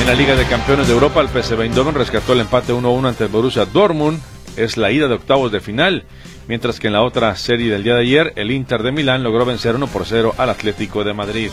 En 0.00 0.06
la 0.06 0.14
Liga 0.14 0.36
de 0.36 0.46
Campeones 0.46 0.86
de 0.86 0.92
Europa, 0.92 1.20
el 1.20 1.28
PSV 1.28 1.62
Eindhoven 1.62 1.94
rescató 1.94 2.32
el 2.32 2.40
empate 2.40 2.72
1-1 2.72 3.08
ante 3.08 3.24
el 3.24 3.30
Borussia 3.30 3.64
Dortmund. 3.64 4.20
Es 4.56 4.76
la 4.76 4.90
ida 4.92 5.08
de 5.08 5.14
octavos 5.14 5.50
de 5.50 5.60
final, 5.60 6.04
mientras 6.48 6.78
que 6.78 6.86
en 6.86 6.92
la 6.92 7.02
otra 7.02 7.34
serie 7.36 7.70
del 7.70 7.82
día 7.82 7.94
de 7.94 8.02
ayer, 8.02 8.32
el 8.36 8.50
Inter 8.50 8.82
de 8.82 8.92
Milán 8.92 9.22
logró 9.22 9.44
vencer 9.44 9.74
1 9.74 9.86
por 9.88 10.06
0 10.06 10.34
al 10.38 10.50
Atlético 10.50 11.02
de 11.02 11.12
Madrid. 11.12 11.50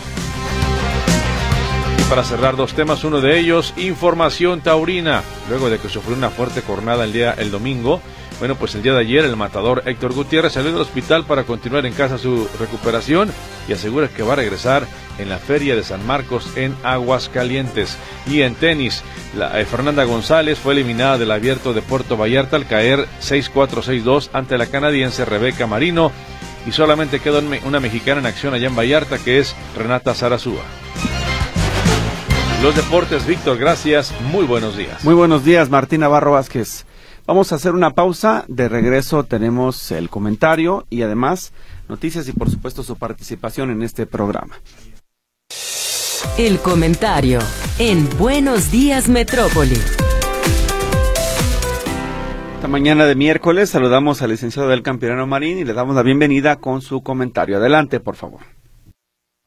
Y 1.97 2.03
para 2.03 2.23
cerrar 2.23 2.55
dos 2.55 2.73
temas, 2.73 3.03
uno 3.03 3.21
de 3.21 3.39
ellos, 3.39 3.73
información 3.77 4.61
taurina. 4.61 5.23
Luego 5.49 5.69
de 5.69 5.79
que 5.79 5.89
sufrió 5.89 6.15
una 6.15 6.29
fuerte 6.29 6.61
jornada 6.61 7.05
el 7.05 7.13
día 7.13 7.33
el 7.37 7.49
domingo, 7.49 8.01
Bueno, 8.43 8.55
pues 8.55 8.75
el 8.75 8.83
día 8.83 8.91
de 8.91 8.99
ayer 8.99 9.23
el 9.23 9.37
matador 9.37 9.83
Héctor 9.85 10.11
Gutiérrez 10.11 10.51
salió 10.51 10.73
del 10.73 10.81
hospital 10.81 11.23
para 11.23 11.45
continuar 11.45 11.85
en 11.85 11.93
casa 11.93 12.17
su 12.17 12.45
recuperación 12.59 13.31
y 13.69 13.71
asegura 13.71 14.09
que 14.09 14.21
va 14.21 14.33
a 14.33 14.35
regresar 14.35 14.85
en 15.17 15.29
la 15.29 15.37
Feria 15.37 15.77
de 15.77 15.83
San 15.85 16.05
Marcos 16.05 16.49
en 16.57 16.75
Aguascalientes. 16.83 17.97
Y 18.27 18.41
en 18.41 18.55
tenis, 18.55 19.01
la, 19.33 19.61
eh, 19.61 19.65
Fernanda 19.65 20.03
González 20.03 20.59
fue 20.59 20.73
eliminada 20.73 21.17
del 21.17 21.31
abierto 21.31 21.71
de 21.71 21.81
Puerto 21.81 22.17
Vallarta 22.17 22.57
al 22.57 22.67
caer 22.67 23.07
6-4-6-2 23.21 24.31
ante 24.33 24.57
la 24.57 24.65
canadiense 24.65 25.23
Rebeca 25.23 25.65
Marino 25.65 26.11
y 26.67 26.73
solamente 26.73 27.21
quedó 27.21 27.41
una 27.63 27.79
mexicana 27.79 28.19
en 28.19 28.25
acción 28.25 28.53
allá 28.53 28.67
en 28.67 28.75
Vallarta 28.75 29.19
que 29.19 29.39
es 29.39 29.55
Renata 29.77 30.13
Zarazúa. 30.13 30.63
Los 32.61 32.75
deportes, 32.75 33.25
Víctor, 33.25 33.57
gracias. 33.57 34.13
Muy 34.33 34.43
buenos 34.43 34.75
días. 34.75 35.01
Muy 35.05 35.13
buenos 35.13 35.45
días, 35.45 35.69
Martín 35.69 36.01
Navarro 36.01 36.33
Vázquez. 36.33 36.85
Vamos 37.25 37.51
a 37.51 37.55
hacer 37.55 37.73
una 37.73 37.91
pausa. 37.91 38.43
De 38.47 38.67
regreso 38.67 39.23
tenemos 39.23 39.91
el 39.91 40.09
comentario 40.09 40.85
y 40.89 41.03
además 41.03 41.53
noticias 41.87 42.27
y 42.27 42.33
por 42.33 42.49
supuesto 42.49 42.83
su 42.83 42.97
participación 42.97 43.71
en 43.71 43.81
este 43.81 44.05
programa. 44.05 44.55
El 46.37 46.59
comentario 46.59 47.39
en 47.79 48.09
Buenos 48.17 48.71
Días 48.71 49.07
Metrópoli. 49.07 49.77
Esta 52.55 52.67
mañana 52.67 53.05
de 53.05 53.15
miércoles 53.15 53.69
saludamos 53.69 54.21
al 54.21 54.31
licenciado 54.31 54.67
del 54.69 54.83
Campirano 54.83 55.25
Marín 55.25 55.59
y 55.59 55.63
le 55.63 55.73
damos 55.73 55.95
la 55.95 56.03
bienvenida 56.03 56.57
con 56.57 56.81
su 56.81 57.03
comentario. 57.03 57.57
Adelante, 57.57 57.99
por 57.99 58.15
favor. 58.15 58.41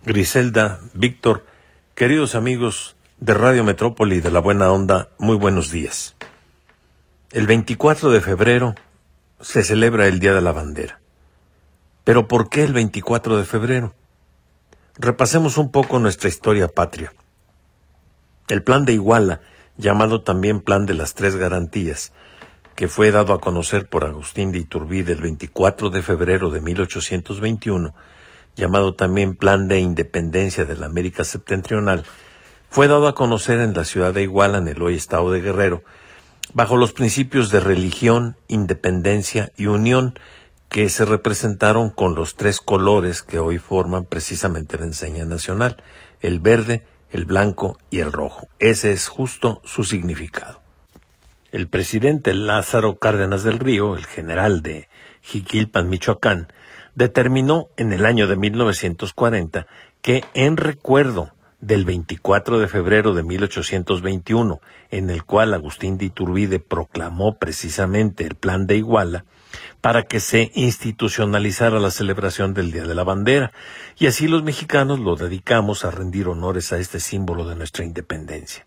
Griselda, 0.05 0.81
Víctor, 0.95 1.45
queridos 1.95 2.35
amigos 2.35 2.97
de 3.19 3.35
Radio 3.35 3.65
Metrópoli 3.65 4.21
de 4.21 4.31
la 4.31 4.41
Buena 4.41 4.71
Onda, 4.71 5.09
muy 5.19 5.37
buenos 5.37 5.71
días. 5.71 6.16
El 7.37 7.46
24 7.46 8.09
de 8.12 8.22
febrero 8.22 8.75
se 9.42 9.62
celebra 9.62 10.07
el 10.07 10.20
Día 10.20 10.33
de 10.33 10.40
la 10.40 10.53
Bandera. 10.53 11.01
Pero 12.03 12.29
¿por 12.29 12.49
qué 12.49 12.64
el 12.64 12.72
24 12.72 13.37
de 13.37 13.44
febrero? 13.44 13.94
Repasemos 14.96 15.59
un 15.59 15.70
poco 15.70 15.99
nuestra 15.99 16.31
historia 16.31 16.66
patria. 16.66 17.12
El 18.49 18.62
plan 18.62 18.87
de 18.87 18.94
Iguala, 18.94 19.42
llamado 19.77 20.22
también 20.22 20.62
Plan 20.62 20.87
de 20.87 20.94
las 20.94 21.12
Tres 21.12 21.37
Garantías, 21.37 22.14
que 22.75 22.88
fue 22.88 23.11
dado 23.11 23.35
a 23.35 23.40
conocer 23.42 23.87
por 23.87 24.07
Agustín 24.07 24.51
de 24.51 24.61
Iturbide 24.61 25.12
el 25.12 25.20
24 25.20 25.90
de 25.90 26.01
febrero 26.01 26.49
de 26.49 26.62
1821, 26.62 27.94
llamado 28.57 28.94
también 28.94 29.37
Plan 29.37 29.68
de 29.68 29.79
Independencia 29.79 30.64
de 30.64 30.79
la 30.79 30.87
América 30.87 31.22
Septentrional, 31.22 32.07
fue 32.70 32.88
dado 32.88 33.07
a 33.07 33.14
conocer 33.14 33.61
en 33.61 33.75
la 33.75 33.85
ciudad 33.85 34.14
de 34.14 34.22
Iguala, 34.22 34.57
en 34.57 34.68
el 34.68 34.81
hoy 34.81 34.94
estado 34.94 35.31
de 35.31 35.42
Guerrero, 35.42 35.85
bajo 36.55 36.77
los 36.77 36.93
principios 36.93 37.51
de 37.51 37.61
religión, 37.61 38.37
independencia 38.49 39.53
y 39.57 39.67
unión 39.67 40.19
que 40.69 40.89
se 40.89 41.05
representaron 41.05 41.91
con 41.91 42.15
los 42.15 42.37
tres 42.37 42.61
colores 42.61 43.23
que 43.23 43.39
hoy 43.39 43.59
forman 43.59 44.05
precisamente 44.05 44.79
la 44.79 44.87
enseña 44.87 45.25
nacional, 45.25 45.83
el 46.21 46.41
verde, 46.41 46.85
el 47.11 47.25
blanco 47.25 47.79
y 47.91 48.01
el 48.01 48.13
rojo. 48.13 48.49
Ese 48.59 48.93
es 48.93 49.09
justo 49.09 49.61
su 49.65 49.85
significado. 49.85 50.61
El 51.53 51.69
presidente 51.69 52.35
Lázaro 52.35 52.99
Cárdenas 52.99 53.43
del 53.43 53.59
Río, 53.59 53.97
el 53.97 54.05
general 54.05 54.63
de 54.63 54.89
Jiquilpan, 55.23 55.89
Michoacán, 55.89 56.49
determinó 56.95 57.69
en 57.77 57.93
el 57.93 58.05
año 58.05 58.27
de 58.27 58.37
1940 58.37 59.67
que 60.03 60.25
en 60.35 60.57
recuerdo 60.57 61.31
del 61.61 61.85
24 61.85 62.59
de 62.59 62.69
febrero 62.69 63.14
de 63.14 63.23
1821, 63.23 64.61
en 64.90 65.11
el 65.11 65.25
cual 65.25 65.55
Agustín 65.55 65.99
de 65.99 66.07
Iturbide 66.07 66.61
proclamó 66.61 67.38
precisamente 67.38 68.25
el 68.25 68.35
Plan 68.35 68.66
de 68.66 68.77
Iguala, 68.77 69.25
para 69.81 70.03
que 70.03 70.21
se 70.21 70.51
institucionalizara 70.55 71.81
la 71.81 71.90
celebración 71.90 72.53
del 72.55 72.73
Día 72.73 72.85
de 72.85 72.95
la 72.95 73.05
Bandera, 73.05 73.53
y 73.99 74.07
así 74.07 74.29
los 74.29 74.42
mexicanos 74.42 75.01
lo 75.01 75.16
dedicamos 75.16 75.85
a 75.85 75.90
rendir 75.90 76.29
honores 76.29 76.73
a 76.73 76.79
este 76.79 77.01
símbolo 77.01 77.49
de 77.49 77.57
nuestra 77.57 77.85
independencia. 77.85 78.66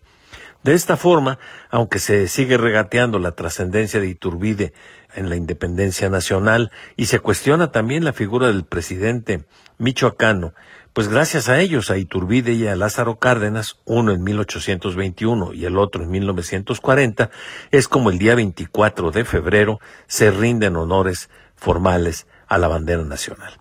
De 0.62 0.74
esta 0.74 0.98
forma, 0.98 1.38
aunque 1.70 1.98
se 1.98 2.28
sigue 2.28 2.58
regateando 2.58 3.18
la 3.18 3.32
trascendencia 3.32 3.98
de 3.98 4.08
Iturbide 4.08 4.74
en 5.14 5.30
la 5.30 5.36
independencia 5.36 6.10
nacional 6.10 6.70
y 6.96 7.06
se 7.06 7.18
cuestiona 7.18 7.72
también 7.72 8.04
la 8.04 8.12
figura 8.12 8.48
del 8.48 8.64
presidente 8.64 9.46
michoacano, 9.78 10.52
pues 10.92 11.08
gracias 11.08 11.48
a 11.48 11.60
ellos, 11.60 11.90
a 11.90 11.98
Iturbide 11.98 12.52
y 12.52 12.66
a 12.66 12.76
Lázaro 12.76 13.18
Cárdenas, 13.18 13.78
uno 13.84 14.12
en 14.12 14.22
1821 14.22 15.52
y 15.54 15.64
el 15.64 15.78
otro 15.78 16.02
en 16.02 16.10
1940, 16.10 17.30
es 17.70 17.88
como 17.88 18.10
el 18.10 18.18
día 18.18 18.34
24 18.34 19.10
de 19.10 19.24
febrero 19.24 19.80
se 20.06 20.30
rinden 20.30 20.76
honores 20.76 21.30
formales 21.54 22.26
a 22.48 22.58
la 22.58 22.68
bandera 22.68 23.04
nacional. 23.04 23.60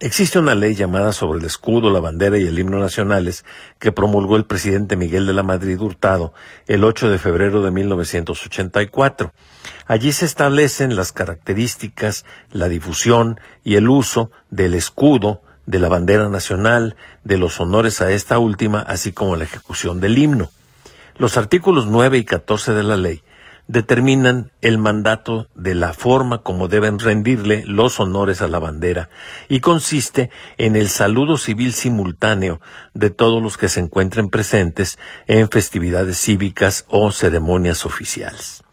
Existe 0.00 0.40
una 0.40 0.56
ley 0.56 0.74
llamada 0.74 1.12
sobre 1.12 1.38
el 1.38 1.44
escudo, 1.44 1.88
la 1.88 2.00
bandera 2.00 2.36
y 2.36 2.46
el 2.46 2.58
himno 2.58 2.78
nacionales 2.78 3.44
que 3.78 3.92
promulgó 3.92 4.36
el 4.36 4.44
presidente 4.44 4.96
Miguel 4.96 5.24
de 5.24 5.32
la 5.32 5.44
Madrid 5.44 5.80
Hurtado 5.80 6.34
el 6.66 6.82
8 6.82 7.10
de 7.10 7.18
febrero 7.18 7.62
de 7.62 7.70
1984. 7.70 9.32
Allí 9.86 10.12
se 10.12 10.24
establecen 10.24 10.96
las 10.96 11.12
características, 11.12 12.24
la 12.50 12.68
difusión 12.68 13.38
y 13.62 13.76
el 13.76 13.88
uso 13.88 14.32
del 14.50 14.74
escudo, 14.74 15.42
de 15.66 15.78
la 15.78 15.88
bandera 15.88 16.28
nacional, 16.28 16.96
de 17.24 17.38
los 17.38 17.60
honores 17.60 18.00
a 18.00 18.10
esta 18.10 18.38
última, 18.38 18.80
así 18.80 19.12
como 19.12 19.36
la 19.36 19.44
ejecución 19.44 20.00
del 20.00 20.18
himno. 20.18 20.50
Los 21.16 21.36
artículos 21.36 21.86
9 21.86 22.18
y 22.18 22.24
14 22.24 22.72
de 22.72 22.82
la 22.82 22.96
ley 22.96 23.22
determinan 23.66 24.52
el 24.60 24.78
mandato 24.78 25.48
de 25.54 25.74
la 25.74 25.94
forma 25.94 26.42
como 26.42 26.68
deben 26.68 26.98
rendirle 26.98 27.64
los 27.66 27.98
honores 27.98 28.42
a 28.42 28.48
la 28.48 28.58
bandera 28.58 29.08
y 29.48 29.60
consiste 29.60 30.30
en 30.58 30.76
el 30.76 30.88
saludo 30.88 31.38
civil 31.38 31.72
simultáneo 31.72 32.60
de 32.92 33.10
todos 33.10 33.42
los 33.42 33.56
que 33.56 33.68
se 33.68 33.80
encuentren 33.80 34.28
presentes 34.28 34.98
en 35.26 35.48
festividades 35.48 36.18
cívicas 36.18 36.84
o 36.88 37.10
ceremonias 37.10 37.86
oficiales. 37.86 38.63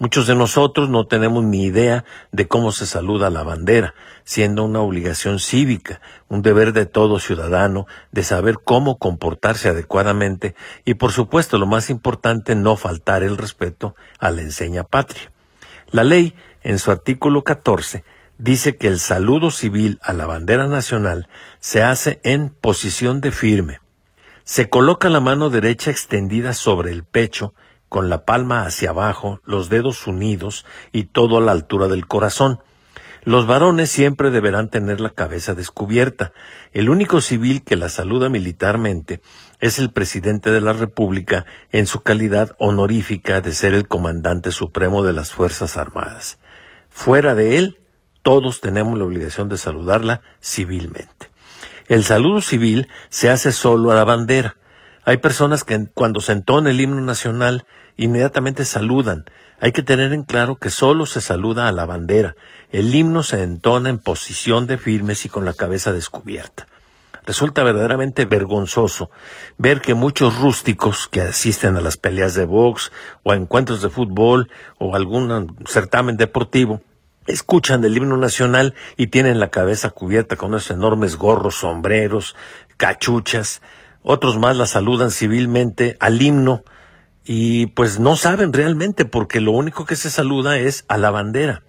Muchos 0.00 0.28
de 0.28 0.36
nosotros 0.36 0.88
no 0.88 1.08
tenemos 1.08 1.42
ni 1.42 1.64
idea 1.64 2.04
de 2.30 2.46
cómo 2.46 2.70
se 2.70 2.86
saluda 2.86 3.30
la 3.30 3.42
bandera, 3.42 3.94
siendo 4.22 4.62
una 4.62 4.80
obligación 4.80 5.40
cívica, 5.40 6.00
un 6.28 6.40
deber 6.40 6.72
de 6.72 6.86
todo 6.86 7.18
ciudadano 7.18 7.88
de 8.12 8.22
saber 8.22 8.58
cómo 8.62 8.98
comportarse 8.98 9.68
adecuadamente 9.68 10.54
y 10.84 10.94
por 10.94 11.10
supuesto 11.10 11.58
lo 11.58 11.66
más 11.66 11.90
importante 11.90 12.54
no 12.54 12.76
faltar 12.76 13.24
el 13.24 13.36
respeto 13.36 13.96
a 14.20 14.30
la 14.30 14.42
enseña 14.42 14.84
patria. 14.84 15.32
La 15.90 16.04
ley, 16.04 16.32
en 16.62 16.78
su 16.78 16.92
artículo 16.92 17.42
14, 17.42 18.04
dice 18.38 18.76
que 18.76 18.86
el 18.86 19.00
saludo 19.00 19.50
civil 19.50 19.98
a 20.00 20.12
la 20.12 20.26
bandera 20.26 20.68
nacional 20.68 21.28
se 21.58 21.82
hace 21.82 22.20
en 22.22 22.50
posición 22.50 23.20
de 23.20 23.32
firme. 23.32 23.80
Se 24.44 24.68
coloca 24.68 25.08
la 25.08 25.18
mano 25.18 25.50
derecha 25.50 25.90
extendida 25.90 26.54
sobre 26.54 26.92
el 26.92 27.02
pecho 27.02 27.52
con 27.88 28.08
la 28.08 28.24
palma 28.24 28.62
hacia 28.62 28.90
abajo, 28.90 29.40
los 29.44 29.68
dedos 29.68 30.06
unidos 30.06 30.64
y 30.92 31.04
todo 31.04 31.38
a 31.38 31.40
la 31.40 31.52
altura 31.52 31.88
del 31.88 32.06
corazón. 32.06 32.60
Los 33.24 33.46
varones 33.46 33.90
siempre 33.90 34.30
deberán 34.30 34.70
tener 34.70 35.00
la 35.00 35.10
cabeza 35.10 35.54
descubierta. 35.54 36.32
El 36.72 36.88
único 36.88 37.20
civil 37.20 37.62
que 37.62 37.76
la 37.76 37.88
saluda 37.88 38.28
militarmente 38.28 39.20
es 39.60 39.78
el 39.78 39.92
presidente 39.92 40.50
de 40.50 40.60
la 40.60 40.72
República 40.72 41.44
en 41.72 41.86
su 41.86 42.02
calidad 42.02 42.54
honorífica 42.58 43.40
de 43.40 43.52
ser 43.52 43.74
el 43.74 43.88
comandante 43.88 44.52
supremo 44.52 45.02
de 45.02 45.12
las 45.12 45.32
Fuerzas 45.32 45.76
Armadas. 45.76 46.38
Fuera 46.88 47.34
de 47.34 47.58
él, 47.58 47.80
todos 48.22 48.60
tenemos 48.60 48.98
la 48.98 49.04
obligación 49.04 49.48
de 49.48 49.58
saludarla 49.58 50.22
civilmente. 50.42 51.30
El 51.88 52.04
saludo 52.04 52.40
civil 52.40 52.88
se 53.08 53.30
hace 53.30 53.52
solo 53.52 53.90
a 53.90 53.94
la 53.94 54.04
bandera. 54.04 54.56
Hay 55.08 55.16
personas 55.16 55.64
que 55.64 55.86
cuando 55.94 56.20
se 56.20 56.32
entona 56.32 56.68
el 56.68 56.82
himno 56.82 57.00
nacional 57.00 57.64
inmediatamente 57.96 58.66
saludan. 58.66 59.24
Hay 59.58 59.72
que 59.72 59.82
tener 59.82 60.12
en 60.12 60.22
claro 60.22 60.56
que 60.56 60.68
solo 60.68 61.06
se 61.06 61.22
saluda 61.22 61.66
a 61.66 61.72
la 61.72 61.86
bandera. 61.86 62.36
El 62.72 62.94
himno 62.94 63.22
se 63.22 63.42
entona 63.42 63.88
en 63.88 64.00
posición 64.00 64.66
de 64.66 64.76
firmes 64.76 65.24
y 65.24 65.30
con 65.30 65.46
la 65.46 65.54
cabeza 65.54 65.94
descubierta. 65.94 66.66
Resulta 67.24 67.62
verdaderamente 67.62 68.26
vergonzoso 68.26 69.10
ver 69.56 69.80
que 69.80 69.94
muchos 69.94 70.38
rústicos 70.38 71.08
que 71.08 71.22
asisten 71.22 71.78
a 71.78 71.80
las 71.80 71.96
peleas 71.96 72.34
de 72.34 72.44
box 72.44 72.92
o 73.22 73.32
a 73.32 73.36
encuentros 73.36 73.80
de 73.80 73.88
fútbol 73.88 74.50
o 74.76 74.94
algún 74.94 75.56
certamen 75.64 76.18
deportivo 76.18 76.82
escuchan 77.26 77.80
del 77.80 77.96
himno 77.96 78.18
nacional 78.18 78.74
y 78.98 79.06
tienen 79.06 79.40
la 79.40 79.48
cabeza 79.48 79.88
cubierta 79.88 80.36
con 80.36 80.54
esos 80.54 80.72
enormes 80.72 81.16
gorros, 81.16 81.54
sombreros, 81.54 82.36
cachuchas, 82.76 83.62
otros 84.02 84.38
más 84.38 84.56
la 84.56 84.66
saludan 84.66 85.10
civilmente 85.10 85.96
al 86.00 86.20
himno 86.20 86.62
y 87.24 87.66
pues 87.66 88.00
no 88.00 88.16
saben 88.16 88.52
realmente 88.52 89.04
porque 89.04 89.40
lo 89.40 89.52
único 89.52 89.84
que 89.84 89.96
se 89.96 90.10
saluda 90.10 90.58
es 90.58 90.84
a 90.88 90.96
la 90.96 91.10
bandera. 91.10 91.62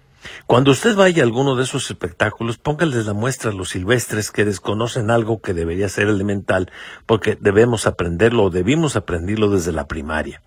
Cuando 0.46 0.70
usted 0.70 0.96
vaya 0.96 1.22
a 1.22 1.26
alguno 1.26 1.56
de 1.56 1.64
esos 1.64 1.90
espectáculos, 1.90 2.58
póngales 2.58 3.06
la 3.06 3.14
muestra 3.14 3.50
a 3.50 3.54
los 3.54 3.70
silvestres 3.70 4.30
que 4.30 4.44
desconocen 4.44 5.10
algo 5.10 5.40
que 5.40 5.54
debería 5.54 5.88
ser 5.88 6.08
elemental, 6.08 6.70
porque 7.06 7.38
debemos 7.40 7.86
aprenderlo 7.86 8.44
o 8.44 8.50
debimos 8.50 8.96
aprenderlo 8.96 9.48
desde 9.50 9.72
la 9.72 9.86
primaria. 9.86 10.42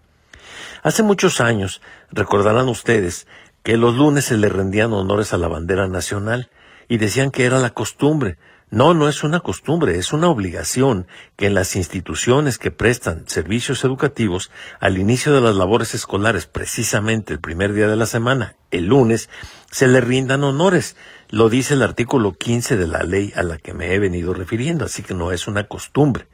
Hace 0.83 1.01
muchos 1.01 1.41
años, 1.41 1.81
recordarán 2.11 2.67
ustedes, 2.67 3.27
que 3.63 3.77
los 3.77 3.95
lunes 3.95 4.25
se 4.25 4.37
le 4.37 4.49
rendían 4.49 4.93
honores 4.93 5.33
a 5.33 5.37
la 5.37 5.47
bandera 5.47 5.87
nacional 5.87 6.49
y 6.89 6.97
decían 6.97 7.31
que 7.31 7.45
era 7.45 7.59
la 7.59 7.69
costumbre. 7.69 8.37
No, 8.73 8.95
no 8.95 9.07
es 9.07 9.23
una 9.23 9.39
costumbre, 9.39 9.99
es 9.99 10.13
una 10.13 10.29
obligación 10.29 11.05
que 11.35 11.45
en 11.45 11.53
las 11.53 11.75
instituciones 11.75 12.57
que 12.57 12.71
prestan 12.71 13.25
servicios 13.27 13.83
educativos 13.83 14.49
al 14.79 14.97
inicio 14.97 15.31
de 15.31 15.41
las 15.41 15.53
labores 15.53 15.93
escolares, 15.93 16.47
precisamente 16.47 17.33
el 17.33 17.39
primer 17.39 17.73
día 17.73 17.87
de 17.87 17.95
la 17.95 18.07
semana, 18.07 18.55
el 18.71 18.87
lunes, 18.87 19.29
se 19.69 19.87
le 19.87 20.01
rindan 20.01 20.43
honores. 20.43 20.95
Lo 21.29 21.49
dice 21.49 21.75
el 21.75 21.83
artículo 21.83 22.33
15 22.33 22.75
de 22.75 22.87
la 22.87 23.03
ley 23.03 23.31
a 23.35 23.43
la 23.43 23.59
que 23.59 23.75
me 23.75 23.93
he 23.93 23.99
venido 23.99 24.33
refiriendo, 24.33 24.85
así 24.85 25.03
que 25.03 25.13
no 25.13 25.31
es 25.31 25.47
una 25.47 25.67
costumbre. 25.67 26.25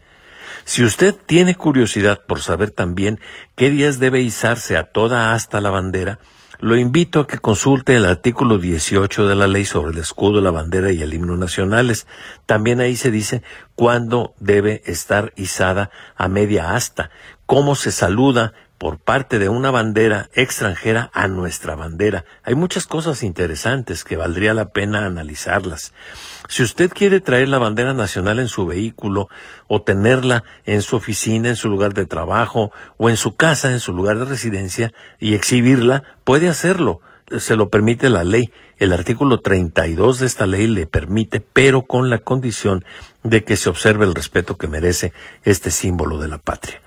Si 0.64 0.82
usted 0.86 1.14
tiene 1.14 1.56
curiosidad 1.56 2.22
por 2.26 2.40
saber 2.40 2.72
también 2.72 3.20
qué 3.58 3.70
días 3.70 4.00
debe 4.00 4.22
izarse 4.22 4.78
a 4.78 4.86
toda 4.86 5.34
asta 5.34 5.60
la 5.60 5.72
bandera, 5.72 6.20
lo 6.60 6.76
invito 6.76 7.22
a 7.22 7.28
que 7.28 7.38
consulte 7.38 7.96
el 7.96 8.06
artículo 8.06 8.58
18 8.58 9.28
de 9.28 9.36
la 9.36 9.48
ley 9.48 9.64
sobre 9.64 9.94
el 9.94 9.98
escudo, 9.98 10.42
la 10.42 10.52
bandera 10.52 10.92
y 10.92 11.02
el 11.02 11.14
himno 11.14 11.38
nacionales. 11.38 12.06
También 12.46 12.82
ahí 12.82 12.98
se 12.98 13.12
dice 13.12 13.44
cuándo 13.76 14.34
debe 14.40 14.82
estar 14.86 15.32
izada 15.38 15.90
a 16.18 16.28
media 16.28 16.76
asta, 16.76 17.12
cómo 17.46 17.76
se 17.76 17.94
saluda 17.94 18.54
por 18.80 18.98
parte 18.98 19.40
de 19.40 19.50
una 19.50 19.72
bandera 19.72 20.30
extranjera 20.34 21.12
a 21.14 21.28
nuestra 21.28 21.76
bandera. 21.76 22.24
Hay 22.44 22.56
muchas 22.56 22.88
cosas 22.88 23.24
interesantes 23.24 24.06
que 24.06 24.16
valdría 24.16 24.54
la 24.54 24.70
pena 24.70 25.06
analizarlas. 25.06 25.94
Si 26.48 26.64
usted 26.64 26.90
quiere 26.90 27.20
traer 27.20 27.50
la 27.50 27.60
bandera 27.60 27.94
nacional 27.94 28.40
en 28.40 28.48
su 28.48 28.66
vehículo 28.66 29.28
o 29.68 29.82
tenerla 29.82 30.46
en 30.66 30.82
su 30.82 30.96
oficina, 30.96 31.50
en 31.50 31.58
su 31.58 31.70
lugar 31.70 31.94
de 31.94 32.06
trabajo 32.06 32.72
o 32.98 33.10
en 33.10 33.18
su 33.18 33.36
casa, 33.36 33.70
en 33.72 33.82
su 33.82 33.94
lugar 33.94 34.18
de 34.18 34.26
residencia 34.26 34.94
y 35.20 35.36
exhibirla, 35.36 36.04
puede 36.24 36.48
hacerlo. 36.48 37.02
Se 37.38 37.58
lo 37.58 37.70
permite 37.70 38.10
la 38.10 38.24
ley. 38.24 38.52
El 38.78 38.94
artículo 38.94 39.42
32 39.42 40.20
de 40.20 40.26
esta 40.26 40.48
ley 40.48 40.68
le 40.68 40.88
permite, 40.88 41.42
pero 41.42 41.82
con 41.84 42.10
la 42.10 42.20
condición 42.20 42.86
de 43.24 43.44
que 43.44 43.58
se 43.58 43.70
observe 43.70 44.06
el 44.06 44.16
respeto 44.16 44.58
que 44.58 44.68
merece 44.68 45.12
este 45.44 45.70
símbolo 45.70 46.18
de 46.18 46.30
la 46.30 46.38
patria. 46.38 46.82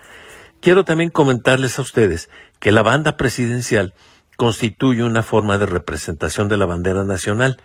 Quiero 0.62 0.84
también 0.84 1.10
comentarles 1.10 1.80
a 1.80 1.82
ustedes 1.82 2.30
que 2.60 2.70
la 2.70 2.84
banda 2.84 3.16
presidencial 3.16 3.94
constituye 4.36 5.02
una 5.02 5.24
forma 5.24 5.58
de 5.58 5.66
representación 5.66 6.48
de 6.48 6.56
la 6.56 6.66
bandera 6.66 7.02
nacional 7.02 7.56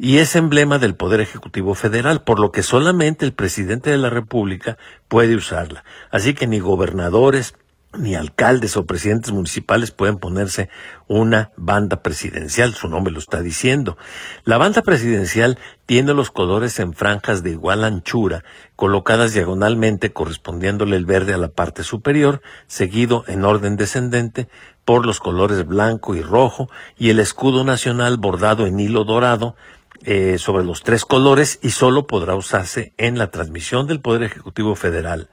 y 0.00 0.18
es 0.18 0.34
emblema 0.34 0.80
del 0.80 0.96
Poder 0.96 1.20
Ejecutivo 1.20 1.76
Federal, 1.76 2.24
por 2.24 2.40
lo 2.40 2.50
que 2.50 2.64
solamente 2.64 3.24
el 3.24 3.34
presidente 3.34 3.90
de 3.90 3.98
la 3.98 4.10
República 4.10 4.78
puede 5.06 5.36
usarla. 5.36 5.84
Así 6.10 6.34
que 6.34 6.48
ni 6.48 6.58
gobernadores, 6.58 7.54
ni 7.98 8.14
alcaldes 8.14 8.76
o 8.76 8.86
presidentes 8.86 9.32
municipales 9.32 9.90
pueden 9.90 10.18
ponerse 10.18 10.68
una 11.08 11.50
banda 11.56 12.02
presidencial, 12.02 12.74
su 12.74 12.88
nombre 12.88 13.12
lo 13.12 13.18
está 13.18 13.40
diciendo. 13.42 13.98
La 14.44 14.58
banda 14.58 14.82
presidencial 14.82 15.58
tiene 15.86 16.14
los 16.14 16.30
colores 16.30 16.78
en 16.78 16.94
franjas 16.94 17.42
de 17.42 17.50
igual 17.50 17.84
anchura, 17.84 18.44
colocadas 18.76 19.34
diagonalmente 19.34 20.12
correspondiéndole 20.12 20.96
el 20.96 21.04
verde 21.04 21.34
a 21.34 21.38
la 21.38 21.48
parte 21.48 21.82
superior, 21.82 22.42
seguido 22.68 23.24
en 23.26 23.44
orden 23.44 23.76
descendente 23.76 24.48
por 24.84 25.04
los 25.04 25.18
colores 25.18 25.66
blanco 25.66 26.14
y 26.14 26.22
rojo 26.22 26.68
y 26.96 27.10
el 27.10 27.18
escudo 27.18 27.64
nacional 27.64 28.18
bordado 28.18 28.66
en 28.66 28.78
hilo 28.78 29.04
dorado 29.04 29.56
eh, 30.04 30.38
sobre 30.38 30.64
los 30.64 30.82
tres 30.82 31.04
colores 31.04 31.58
y 31.60 31.70
solo 31.70 32.06
podrá 32.06 32.34
usarse 32.36 32.94
en 32.96 33.18
la 33.18 33.30
transmisión 33.30 33.86
del 33.86 34.00
Poder 34.00 34.22
Ejecutivo 34.22 34.74
Federal 34.76 35.28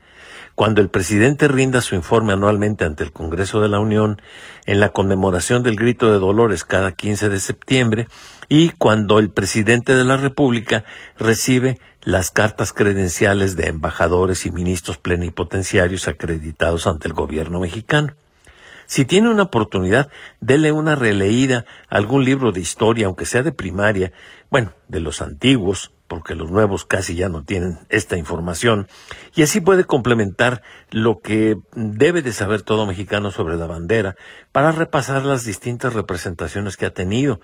cuando 0.58 0.82
el 0.82 0.90
presidente 0.90 1.48
rinda 1.48 1.82
su 1.82 1.94
informe 1.94 2.34
anualmente 2.34 2.84
ante 2.84 3.04
el 3.04 3.12
Congreso 3.12 3.62
de 3.62 3.70
la 3.70 3.80
Unión, 3.80 4.20
en 4.66 4.80
la 4.80 4.90
conmemoración 4.90 5.62
del 5.62 5.76
grito 5.76 6.12
de 6.12 6.18
Dolores 6.18 6.64
cada 6.64 6.94
15 6.94 7.30
de 7.30 7.40
septiembre, 7.40 8.08
y 8.50 8.70
cuando 8.70 9.20
el 9.20 9.30
presidente 9.30 9.94
de 9.94 10.04
la 10.04 10.18
República 10.18 10.84
recibe 11.16 11.78
las 12.02 12.32
cartas 12.32 12.74
credenciales 12.74 13.56
de 13.56 13.68
embajadores 13.68 14.48
y 14.48 14.52
ministros 14.52 14.98
plenipotenciarios 14.98 16.08
acreditados 16.08 16.88
ante 16.88 17.08
el 17.08 17.14
gobierno 17.14 17.60
mexicano. 17.60 18.16
Si 18.88 19.06
tiene 19.06 19.30
una 19.30 19.44
oportunidad, 19.44 20.10
dele 20.42 20.72
una 20.72 20.96
releída 20.96 21.66
a 21.88 21.98
algún 21.98 22.26
libro 22.26 22.52
de 22.52 22.62
historia, 22.62 23.06
aunque 23.06 23.28
sea 23.28 23.44
de 23.44 23.52
primaria, 23.52 24.12
bueno, 24.50 24.74
de 24.88 25.02
los 25.02 25.22
antiguos, 25.22 25.92
porque 26.08 26.36
los 26.36 26.52
nuevos 26.52 26.86
casi 26.86 27.16
ya 27.16 27.30
no 27.30 27.44
tienen 27.44 27.80
esta 27.90 28.18
información, 28.18 28.88
y 29.36 29.44
así 29.44 29.62
puede 29.62 29.86
complementar 29.86 30.62
lo 30.90 31.20
que 31.20 31.58
debe 31.74 32.22
de 32.22 32.34
saber 32.34 32.62
todo 32.62 32.86
mexicano 32.86 33.32
sobre 33.32 33.58
la 33.58 33.68
bandera 33.68 34.16
para 34.52 34.72
repasar 34.72 35.26
las 35.26 35.46
distintas 35.46 35.94
representaciones 35.94 36.78
que 36.78 36.86
ha 36.86 36.94
tenido, 36.94 37.40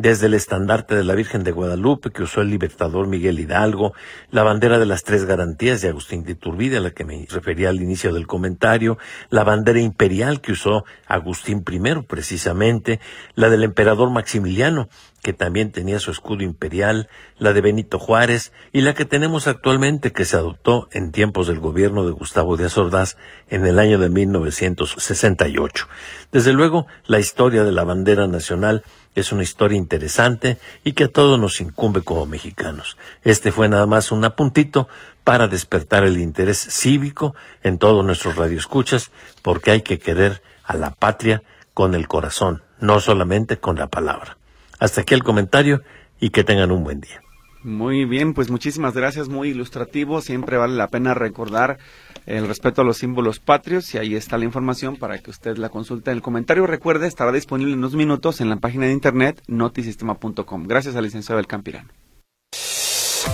desde 0.00 0.26
el 0.26 0.34
estandarte 0.34 0.94
de 0.94 1.02
la 1.02 1.16
Virgen 1.16 1.42
de 1.42 1.50
Guadalupe 1.50 2.12
que 2.12 2.22
usó 2.22 2.40
el 2.40 2.50
libertador 2.50 3.08
Miguel 3.08 3.40
Hidalgo, 3.40 3.94
la 4.30 4.44
bandera 4.44 4.78
de 4.78 4.86
las 4.86 5.02
tres 5.02 5.24
garantías 5.24 5.80
de 5.80 5.88
Agustín 5.88 6.22
de 6.22 6.32
Iturbide, 6.32 6.76
a 6.76 6.80
la 6.80 6.92
que 6.92 7.04
me 7.04 7.26
refería 7.28 7.70
al 7.70 7.82
inicio 7.82 8.14
del 8.14 8.28
comentario, 8.28 8.96
la 9.28 9.42
bandera 9.42 9.80
imperial 9.80 10.40
que 10.40 10.52
usó 10.52 10.84
Agustín 11.08 11.64
I 11.68 12.02
precisamente, 12.06 13.00
la 13.34 13.50
del 13.50 13.64
emperador 13.64 14.10
Maximiliano, 14.10 14.88
que 15.20 15.32
también 15.32 15.72
tenía 15.72 15.98
su 15.98 16.12
escudo 16.12 16.44
imperial, 16.44 17.08
la 17.38 17.52
de 17.52 17.60
Benito 17.60 17.98
Juárez 17.98 18.52
y 18.72 18.82
la 18.82 18.94
que 18.94 19.04
tenemos 19.04 19.48
actualmente 19.48 20.12
que 20.12 20.24
se 20.24 20.36
adoptó 20.36 20.88
en 20.92 21.10
tiempos 21.10 21.48
del 21.48 21.58
gobierno 21.58 22.06
de 22.06 22.12
Gustavo 22.12 22.56
Díaz 22.56 22.78
Ordaz 22.78 23.16
en 23.48 23.66
el 23.66 23.80
año 23.80 23.98
de 23.98 24.10
1968. 24.10 25.88
Desde 26.30 26.52
luego, 26.52 26.86
la 27.06 27.18
historia 27.18 27.64
de 27.64 27.72
la 27.72 27.82
bandera 27.82 28.28
nacional 28.28 28.84
es 29.14 29.32
una 29.32 29.42
historia 29.42 29.76
interesante 29.76 30.58
y 30.84 30.92
que 30.92 31.04
a 31.04 31.08
todos 31.08 31.38
nos 31.38 31.60
incumbe 31.60 32.02
como 32.02 32.26
mexicanos. 32.26 32.96
Este 33.24 33.52
fue 33.52 33.68
nada 33.68 33.86
más 33.86 34.12
un 34.12 34.24
apuntito 34.24 34.88
para 35.24 35.48
despertar 35.48 36.04
el 36.04 36.18
interés 36.18 36.58
cívico 36.58 37.34
en 37.62 37.78
todos 37.78 38.04
nuestros 38.04 38.36
radioescuchas, 38.36 39.10
porque 39.42 39.70
hay 39.70 39.82
que 39.82 39.98
querer 39.98 40.42
a 40.64 40.76
la 40.76 40.90
patria 40.90 41.42
con 41.74 41.94
el 41.94 42.08
corazón, 42.08 42.62
no 42.80 43.00
solamente 43.00 43.58
con 43.58 43.76
la 43.76 43.88
palabra. 43.88 44.38
Hasta 44.78 45.02
aquí 45.02 45.14
el 45.14 45.24
comentario 45.24 45.82
y 46.20 46.30
que 46.30 46.44
tengan 46.44 46.70
un 46.70 46.84
buen 46.84 47.00
día. 47.00 47.20
Muy 47.62 48.04
bien, 48.04 48.34
pues 48.34 48.50
muchísimas 48.50 48.94
gracias, 48.94 49.28
muy 49.28 49.48
ilustrativo. 49.48 50.20
Siempre 50.20 50.56
vale 50.56 50.76
la 50.76 50.88
pena 50.88 51.14
recordar 51.14 51.78
el 52.26 52.46
respeto 52.46 52.82
a 52.82 52.84
los 52.84 52.98
símbolos 52.98 53.40
patrios 53.40 53.94
y 53.94 53.98
ahí 53.98 54.14
está 54.14 54.38
la 54.38 54.44
información 54.44 54.96
para 54.96 55.18
que 55.18 55.30
usted 55.30 55.56
la 55.56 55.68
consulte. 55.68 56.10
El 56.10 56.22
comentario, 56.22 56.66
recuerde, 56.66 57.06
estará 57.06 57.32
disponible 57.32 57.72
en 57.72 57.78
unos 57.78 57.94
minutos 57.94 58.40
en 58.40 58.48
la 58.48 58.56
página 58.56 58.86
de 58.86 58.92
internet 58.92 59.42
notisistema.com. 59.48 60.64
Gracias 60.64 60.94
al 60.94 61.04
licenciado 61.04 61.38
del 61.38 61.46
Campirano. 61.46 61.88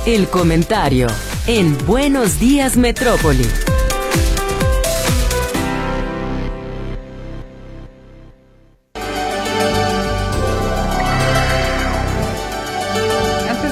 El 0.06 0.26
comentario 0.28 1.06
en 1.46 1.76
Buenos 1.86 2.40
Días 2.40 2.76
Metrópoli. 2.76 3.44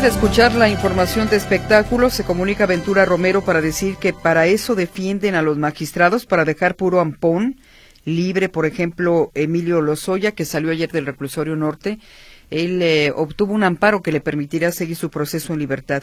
De 0.03 0.09
escuchar 0.09 0.53
la 0.57 0.69
información 0.69 1.29
de 1.29 1.37
espectáculos, 1.37 2.13
se 2.13 2.25
comunica 2.25 2.67
Ventura 2.67 3.05
Romero 3.05 3.45
para 3.45 3.61
decir 3.61 3.97
que 3.99 4.13
para 4.13 4.49
eso 4.49 4.75
defienden 4.75 5.37
a 5.37 5.43
los 5.43 5.59
magistrados, 5.59 6.27
para 6.27 6.45
dejar 6.45 6.75
puro 6.75 6.99
ampón 6.99 7.61
libre, 8.05 8.49
por 8.49 8.67
ejemplo, 8.67 9.31
Emilio 9.37 9.81
Lozoya, 9.81 10.33
que 10.33 10.45
salió 10.45 10.73
ayer 10.73 10.91
del 10.91 11.07
reclusorio 11.07 11.55
norte, 11.55 12.01
él 12.51 12.83
eh, 12.83 13.13
obtuvo 13.15 13.55
un 13.55 13.63
amparo 13.63 14.03
que 14.03 14.11
le 14.11 14.21
permitirá 14.21 14.73
seguir 14.73 14.97
su 14.97 15.09
proceso 15.09 15.53
en 15.53 15.61
libertad. 15.61 16.03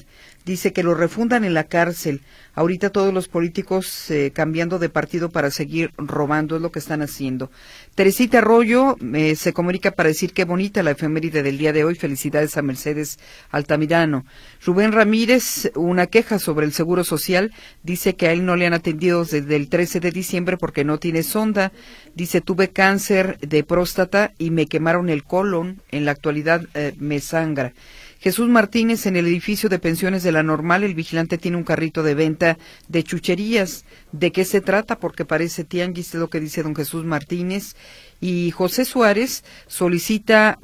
Dice 0.50 0.74
que 0.74 0.82
lo 0.82 0.96
refundan 0.96 1.44
en 1.44 1.54
la 1.54 1.66
cárcel. 1.66 2.22
Ahorita 2.56 2.90
todos 2.90 3.14
los 3.14 3.28
políticos 3.28 4.10
eh, 4.10 4.32
cambiando 4.34 4.80
de 4.80 4.90
partido 4.90 5.30
para 5.30 5.52
seguir 5.52 5.92
robando 5.96 6.56
es 6.56 6.62
lo 6.64 6.72
que 6.72 6.80
están 6.80 7.04
haciendo. 7.04 7.52
Teresita 7.94 8.40
Arroyo 8.40 8.96
eh, 9.14 9.36
se 9.36 9.54
comunica 9.54 9.92
para 9.92 10.10
decir 10.10 10.34
qué 10.34 10.46
bonita 10.46 10.82
la 10.82 10.90
efeméride 10.90 11.44
del 11.44 11.60
día 11.60 11.72
de 11.72 11.84
hoy. 11.84 11.94
Felicidades 11.94 12.58
a 12.58 12.64
Mercedes 12.64 13.20
Altamirano. 13.52 14.26
Rubén 14.66 14.92
Ramírez, 14.92 15.72
una 15.76 16.08
queja 16.08 16.40
sobre 16.40 16.66
el 16.66 16.74
Seguro 16.74 17.04
Social. 17.04 17.54
Dice 17.84 18.16
que 18.16 18.28
a 18.28 18.32
él 18.32 18.44
no 18.44 18.56
le 18.56 18.66
han 18.66 18.74
atendido 18.74 19.26
desde 19.26 19.56
el 19.56 19.70
13 19.70 20.00
de 20.00 20.10
diciembre 20.10 20.58
porque 20.58 20.84
no 20.84 20.98
tiene 20.98 21.22
sonda. 21.22 21.72
Dice, 22.16 22.42
tuve 22.42 22.70
cáncer 22.70 23.38
de 23.38 23.64
próstata 23.64 24.32
y 24.40 24.50
me 24.50 24.66
quemaron 24.66 25.10
el 25.10 25.24
colon. 25.24 25.80
En 25.92 26.06
la 26.06 26.12
actualidad 26.12 26.66
eh, 26.74 26.96
me 26.98 27.20
sangra. 27.20 27.72
Jesús 28.20 28.50
Martínez, 28.50 29.06
en 29.06 29.16
el 29.16 29.28
edificio 29.28 29.70
de 29.70 29.80
pensiones 29.80 30.24
de 30.24 30.34
la 30.34 30.44
Normal, 30.44 30.84
el 30.84 30.94
vigilante 30.94 31.38
tiene 31.38 31.56
un 31.56 31.64
carrito 31.64 32.04
de 32.04 32.16
venta 32.16 32.58
de 32.90 33.04
chucherías. 33.04 33.86
¿De 34.12 34.34
qué 34.34 34.44
se 34.44 34.60
trata? 34.60 35.00
Porque 35.00 35.24
parece 35.24 35.64
tianguis, 35.64 36.14
lo 36.16 36.30
que 36.30 36.42
dice 36.42 36.62
don 36.62 36.76
Jesús 36.76 37.06
Martínez. 37.06 37.78
Y 38.20 38.52
José 38.52 38.84
Suárez 38.84 39.46
solicita 39.68 40.60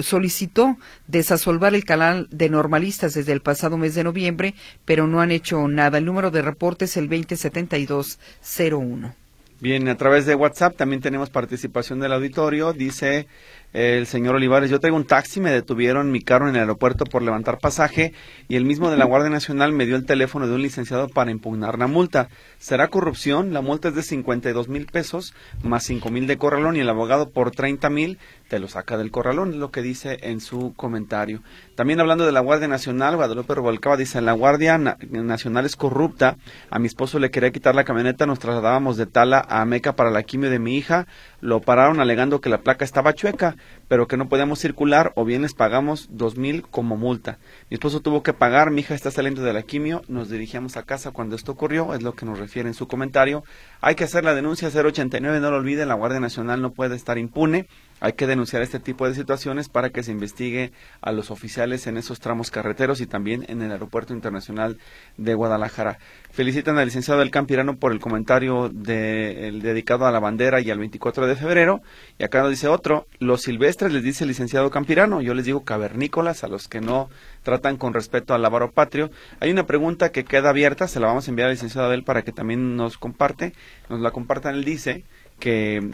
solicitó 0.00 0.76
desasolvar 1.06 1.76
el 1.76 1.84
canal 1.84 2.26
de 2.32 2.48
normalistas 2.48 3.14
desde 3.14 3.30
el 3.30 3.42
pasado 3.42 3.78
mes 3.78 3.94
de 3.94 4.02
noviembre, 4.02 4.56
pero 4.84 5.06
no 5.06 5.20
han 5.20 5.30
hecho 5.30 5.68
nada. 5.68 5.98
El 5.98 6.04
número 6.04 6.32
de 6.32 6.42
reporte 6.42 6.86
es 6.86 6.96
el 6.96 7.08
207201. 7.08 9.14
Bien, 9.60 9.88
a 9.88 9.96
través 9.96 10.24
de 10.24 10.36
WhatsApp 10.36 10.76
también 10.76 11.02
tenemos 11.02 11.30
participación 11.30 11.98
del 11.98 12.12
auditorio. 12.12 12.72
Dice 12.72 13.26
el 13.74 14.06
señor 14.06 14.34
Olivares, 14.34 14.70
yo 14.70 14.80
traigo 14.80 14.96
un 14.96 15.04
taxi, 15.04 15.40
me 15.40 15.50
detuvieron 15.50 16.10
mi 16.10 16.22
carro 16.22 16.48
en 16.48 16.54
el 16.54 16.62
aeropuerto 16.62 17.04
por 17.04 17.22
levantar 17.22 17.58
pasaje 17.58 18.14
y 18.48 18.56
el 18.56 18.64
mismo 18.64 18.90
de 18.90 18.96
la 18.96 19.04
Guardia 19.04 19.28
Nacional 19.28 19.72
me 19.72 19.84
dio 19.84 19.96
el 19.96 20.06
teléfono 20.06 20.46
de 20.46 20.54
un 20.54 20.62
licenciado 20.62 21.08
para 21.08 21.30
impugnar 21.30 21.78
la 21.78 21.86
multa. 21.86 22.28
¿Será 22.58 22.88
corrupción? 22.88 23.52
La 23.52 23.60
multa 23.60 23.88
es 23.88 23.94
de 23.94 24.02
52 24.02 24.68
mil 24.68 24.86
pesos 24.86 25.34
más 25.62 25.84
5 25.84 26.08
mil 26.10 26.26
de 26.26 26.38
corralón 26.38 26.76
y 26.76 26.80
el 26.80 26.88
abogado 26.88 27.28
por 27.28 27.50
30 27.50 27.90
mil 27.90 28.18
te 28.48 28.58
lo 28.58 28.68
saca 28.68 28.96
del 28.96 29.10
corralón, 29.10 29.50
es 29.50 29.56
lo 29.56 29.70
que 29.70 29.82
dice 29.82 30.18
en 30.22 30.40
su 30.40 30.74
comentario. 30.74 31.42
También 31.74 32.00
hablando 32.00 32.24
de 32.24 32.32
la 32.32 32.40
Guardia 32.40 32.66
Nacional, 32.66 33.16
Guadalupe 33.16 33.54
Rubalcaba 33.54 33.96
dice, 33.96 34.20
la 34.20 34.32
Guardia 34.32 34.78
Nacional 34.78 35.66
es 35.66 35.76
corrupta, 35.76 36.38
a 36.70 36.78
mi 36.78 36.86
esposo 36.86 37.18
le 37.18 37.30
quería 37.30 37.52
quitar 37.52 37.74
la 37.74 37.84
camioneta, 37.84 38.26
nos 38.26 38.38
trasladábamos 38.38 38.96
de 38.96 39.06
Tala 39.06 39.44
a 39.48 39.64
Meca 39.64 39.94
para 39.94 40.10
la 40.10 40.22
quimio 40.22 40.50
de 40.50 40.58
mi 40.58 40.76
hija, 40.76 41.06
lo 41.40 41.60
pararon 41.60 42.00
alegando 42.00 42.40
que 42.40 42.48
la 42.48 42.62
placa 42.62 42.84
estaba 42.84 43.12
chueca, 43.12 43.56
pero 43.88 44.06
que 44.06 44.16
no 44.16 44.28
podíamos 44.28 44.58
circular 44.58 45.12
o 45.16 45.24
bien 45.24 45.42
les 45.42 45.54
pagamos 45.54 46.08
dos 46.10 46.36
mil 46.36 46.62
como 46.62 46.96
multa. 46.96 47.38
Mi 47.70 47.74
esposo 47.74 48.00
tuvo 48.00 48.22
que 48.22 48.32
pagar, 48.32 48.70
mi 48.70 48.82
hija 48.82 48.94
está 48.94 49.10
saliendo 49.10 49.42
de 49.42 49.52
la 49.52 49.62
quimio, 49.62 50.02
nos 50.08 50.28
dirigíamos 50.28 50.76
a 50.76 50.84
casa 50.84 51.10
cuando 51.10 51.34
esto 51.34 51.52
ocurrió, 51.52 51.94
es 51.94 52.02
lo 52.02 52.14
que 52.14 52.26
nos 52.26 52.38
refiere 52.38 52.68
en 52.68 52.74
su 52.74 52.86
comentario. 52.86 53.42
Hay 53.80 53.94
que 53.94 54.04
hacer 54.04 54.24
la 54.24 54.34
denuncia 54.34 54.70
089, 54.70 55.40
no 55.40 55.50
lo 55.50 55.56
olviden, 55.56 55.88
la 55.88 55.94
Guardia 55.94 56.20
Nacional 56.20 56.62
no 56.62 56.72
puede 56.72 56.96
estar 56.96 57.18
impune. 57.18 57.66
Hay 58.00 58.12
que 58.12 58.28
denunciar 58.28 58.62
este 58.62 58.78
tipo 58.78 59.08
de 59.08 59.14
situaciones 59.14 59.68
para 59.68 59.90
que 59.90 60.04
se 60.04 60.12
investigue 60.12 60.72
a 61.00 61.10
los 61.10 61.32
oficiales 61.32 61.86
en 61.88 61.96
esos 61.96 62.20
tramos 62.20 62.50
carreteros 62.52 63.00
y 63.00 63.06
también 63.06 63.44
en 63.48 63.60
el 63.60 63.72
Aeropuerto 63.72 64.12
Internacional 64.12 64.78
de 65.16 65.34
Guadalajara. 65.34 65.98
Felicitan 66.30 66.78
al 66.78 66.84
licenciado 66.84 67.18
del 67.18 67.32
Campirano 67.32 67.76
por 67.76 67.90
el 67.90 67.98
comentario 67.98 68.68
dedicado 68.68 70.06
a 70.06 70.12
la 70.12 70.20
bandera 70.20 70.60
y 70.60 70.70
al 70.70 70.78
24 70.78 71.26
de 71.26 71.34
febrero. 71.34 71.82
Y 72.16 72.24
acá 72.24 72.42
nos 72.42 72.50
dice 72.50 72.68
otro, 72.68 73.08
los 73.18 73.42
silvestres 73.42 73.92
les 73.92 74.04
dice 74.04 74.22
el 74.22 74.28
licenciado 74.28 74.70
Campirano, 74.70 75.20
yo 75.20 75.34
les 75.34 75.46
digo 75.46 75.64
cavernícolas 75.64 76.44
a 76.44 76.48
los 76.48 76.68
que 76.68 76.80
no 76.80 77.08
tratan 77.42 77.76
con 77.76 77.92
respeto 77.92 78.34
al 78.34 78.42
lavaro 78.42 78.70
patrio. 78.70 79.10
Hay 79.40 79.50
una 79.50 79.66
pregunta 79.66 80.12
que 80.12 80.24
queda 80.24 80.50
abierta, 80.50 80.86
se 80.86 81.00
la 81.00 81.08
vamos 81.08 81.26
a 81.26 81.30
enviar 81.30 81.46
al 81.46 81.54
licenciado 81.54 81.88
Abel 81.88 82.04
para 82.04 82.22
que 82.22 82.30
también 82.30 82.76
nos 82.76 82.98
comparte, 82.98 83.52
nos 83.88 84.00
la 84.00 84.12
compartan. 84.12 84.54
Él 84.54 84.64
dice 84.64 85.04
que 85.40 85.90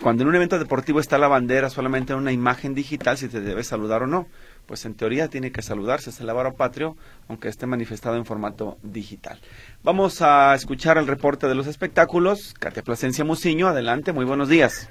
cuando 0.00 0.22
en 0.22 0.28
un 0.28 0.36
evento 0.36 0.58
deportivo 0.58 1.00
está 1.00 1.18
la 1.18 1.28
bandera 1.28 1.68
solamente 1.68 2.12
en 2.12 2.20
una 2.20 2.32
imagen 2.32 2.74
digital, 2.74 3.18
si 3.18 3.28
te 3.28 3.40
debe 3.40 3.64
saludar 3.64 4.04
o 4.04 4.06
no. 4.06 4.28
Pues 4.66 4.86
en 4.86 4.96
teoría 4.96 5.28
tiene 5.28 5.52
que 5.52 5.62
saludarse, 5.62 6.10
es 6.10 6.20
el 6.20 6.30
patrio, 6.56 6.96
aunque 7.28 7.48
esté 7.48 7.66
manifestado 7.66 8.16
en 8.16 8.24
formato 8.24 8.78
digital. 8.82 9.38
Vamos 9.82 10.22
a 10.22 10.54
escuchar 10.54 10.96
el 10.96 11.06
reporte 11.06 11.48
de 11.48 11.54
los 11.54 11.66
espectáculos. 11.66 12.54
Katia 12.58 12.82
Plasencia 12.82 13.24
Muciño, 13.24 13.68
adelante, 13.68 14.12
muy 14.12 14.24
buenos 14.24 14.48
días. 14.48 14.90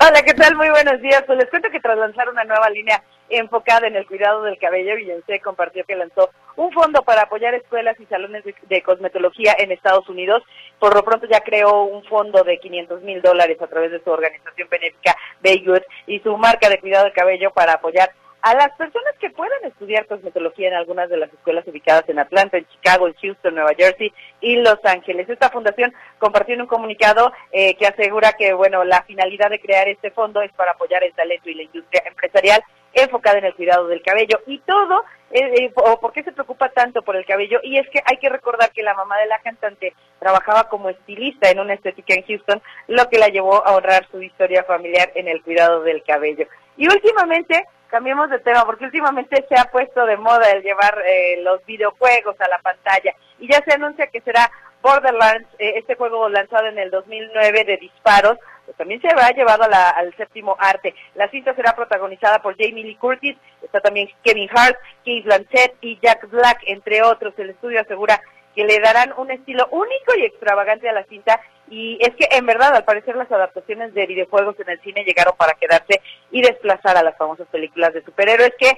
Hola, 0.00 0.22
¿qué 0.22 0.32
tal? 0.32 0.54
Muy 0.56 0.70
buenos 0.70 1.00
días. 1.02 1.24
Pues 1.26 1.38
les 1.38 1.50
cuento 1.50 1.70
que 1.70 1.80
tras 1.80 1.98
lanzar 1.98 2.28
una 2.28 2.44
nueva 2.44 2.70
línea 2.70 3.02
enfocada 3.30 3.88
en 3.88 3.96
el 3.96 4.06
cuidado 4.06 4.42
del 4.42 4.56
cabello, 4.56 4.94
Beyoncé 4.94 5.40
compartió 5.40 5.84
que 5.84 5.96
lanzó 5.96 6.30
un 6.56 6.72
fondo 6.72 7.02
para 7.02 7.22
apoyar 7.22 7.54
escuelas 7.54 7.98
y 7.98 8.06
salones 8.06 8.44
de, 8.44 8.82
cosmetología 8.82 9.54
en 9.58 9.72
Estados 9.72 10.08
Unidos. 10.08 10.42
Por 10.78 10.94
lo 10.94 11.04
pronto 11.04 11.26
ya 11.26 11.40
creó 11.40 11.82
un 11.82 12.04
fondo 12.04 12.44
de 12.44 12.58
500 12.58 13.02
mil 13.02 13.20
dólares 13.20 13.60
a 13.60 13.66
través 13.66 13.90
de 13.90 14.02
su 14.02 14.10
organización 14.10 14.68
benéfica 14.70 15.16
Baygood 15.42 15.82
y 16.06 16.20
su 16.20 16.36
marca 16.36 16.68
de 16.68 16.78
cuidado 16.78 17.04
del 17.04 17.12
cabello 17.12 17.50
para 17.50 17.74
apoyar 17.74 18.10
a 18.42 18.54
las 18.54 18.70
personas 18.76 19.14
que 19.18 19.30
puedan 19.30 19.64
estudiar 19.64 20.06
cosmetología 20.06 20.68
en 20.68 20.74
algunas 20.74 21.08
de 21.08 21.16
las 21.16 21.32
escuelas 21.32 21.66
ubicadas 21.66 22.08
en 22.08 22.18
Atlanta, 22.18 22.56
en 22.56 22.66
Chicago, 22.68 23.08
en 23.08 23.14
Houston, 23.14 23.54
Nueva 23.54 23.72
Jersey 23.76 24.12
y 24.40 24.56
Los 24.56 24.78
Ángeles. 24.84 25.28
Esta 25.28 25.50
fundación 25.50 25.92
compartió 26.18 26.54
en 26.54 26.62
un 26.62 26.66
comunicado 26.66 27.32
eh, 27.50 27.74
que 27.74 27.86
asegura 27.86 28.34
que, 28.34 28.52
bueno, 28.52 28.84
la 28.84 29.02
finalidad 29.02 29.50
de 29.50 29.60
crear 29.60 29.88
este 29.88 30.10
fondo 30.10 30.40
es 30.42 30.52
para 30.52 30.72
apoyar 30.72 31.02
el 31.02 31.14
talento 31.14 31.50
y 31.50 31.54
la 31.54 31.62
industria 31.64 32.02
empresarial 32.06 32.62
enfocada 32.92 33.38
en 33.38 33.44
el 33.44 33.54
cuidado 33.54 33.86
del 33.86 34.02
cabello 34.02 34.40
y 34.46 34.58
todo, 34.60 35.04
eh, 35.30 35.40
eh, 35.40 35.72
o 35.74 36.00
por 36.00 36.12
qué 36.12 36.22
se 36.22 36.32
preocupa 36.32 36.70
tanto 36.70 37.02
por 37.02 37.16
el 37.16 37.26
cabello, 37.26 37.60
y 37.62 37.78
es 37.78 37.88
que 37.90 38.00
hay 38.04 38.16
que 38.16 38.28
recordar 38.28 38.70
que 38.72 38.82
la 38.82 38.94
mamá 38.94 39.18
de 39.18 39.26
la 39.26 39.38
cantante 39.40 39.94
trabajaba 40.18 40.68
como 40.68 40.88
estilista 40.88 41.50
en 41.50 41.60
una 41.60 41.74
estética 41.74 42.14
en 42.14 42.24
Houston, 42.24 42.62
lo 42.86 43.08
que 43.08 43.18
la 43.18 43.28
llevó 43.28 43.64
a 43.66 43.76
honrar 43.76 44.06
su 44.10 44.22
historia 44.22 44.64
familiar 44.64 45.10
en 45.14 45.28
el 45.28 45.42
cuidado 45.42 45.82
del 45.82 46.02
cabello. 46.02 46.46
Y 46.76 46.86
últimamente, 46.86 47.66
cambiemos 47.88 48.30
de 48.30 48.38
tema, 48.38 48.64
porque 48.64 48.84
últimamente 48.84 49.44
se 49.48 49.58
ha 49.58 49.64
puesto 49.64 50.04
de 50.06 50.16
moda 50.16 50.50
el 50.50 50.62
llevar 50.62 51.02
eh, 51.06 51.40
los 51.42 51.64
videojuegos 51.66 52.40
a 52.40 52.48
la 52.48 52.58
pantalla, 52.58 53.14
y 53.38 53.50
ya 53.50 53.62
se 53.64 53.74
anuncia 53.74 54.06
que 54.08 54.20
será 54.20 54.50
Borderlands, 54.82 55.48
este 55.58 55.96
juego 55.96 56.28
lanzado 56.28 56.66
en 56.66 56.78
el 56.78 56.90
2009 56.90 57.64
de 57.64 57.76
disparos, 57.78 58.38
pues 58.64 58.76
también 58.76 59.00
se 59.00 59.08
ha 59.08 59.30
llevado 59.32 59.64
al 59.64 60.14
séptimo 60.16 60.54
arte. 60.58 60.94
La 61.14 61.28
cinta 61.30 61.54
será 61.54 61.74
protagonizada 61.74 62.40
por 62.40 62.54
Jamie 62.56 62.84
Lee 62.84 62.96
Curtis, 62.96 63.36
está 63.62 63.80
también 63.80 64.08
Kevin 64.22 64.48
Hart, 64.54 64.76
Keith 65.04 65.24
Blanchett 65.24 65.76
y 65.80 65.98
Jack 66.00 66.28
Black, 66.28 66.60
entre 66.66 67.02
otros. 67.02 67.32
El 67.38 67.50
estudio 67.50 67.80
asegura 67.80 68.20
que 68.54 68.64
le 68.64 68.78
darán 68.80 69.14
un 69.16 69.30
estilo 69.30 69.68
único 69.70 70.14
y 70.16 70.24
extravagante 70.24 70.88
a 70.88 70.92
la 70.92 71.04
cinta 71.04 71.40
y 71.70 71.98
es 72.00 72.14
que 72.16 72.28
en 72.36 72.46
verdad 72.46 72.74
al 72.74 72.84
parecer 72.84 73.16
las 73.16 73.30
adaptaciones 73.30 73.94
de 73.94 74.06
videojuegos 74.06 74.58
en 74.60 74.70
el 74.70 74.80
cine 74.80 75.04
llegaron 75.04 75.34
para 75.36 75.54
quedarse 75.54 76.00
y 76.30 76.42
desplazar 76.42 76.96
a 76.96 77.02
las 77.02 77.16
famosas 77.16 77.46
películas 77.48 77.92
de 77.94 78.04
superhéroes 78.04 78.52
que 78.58 78.76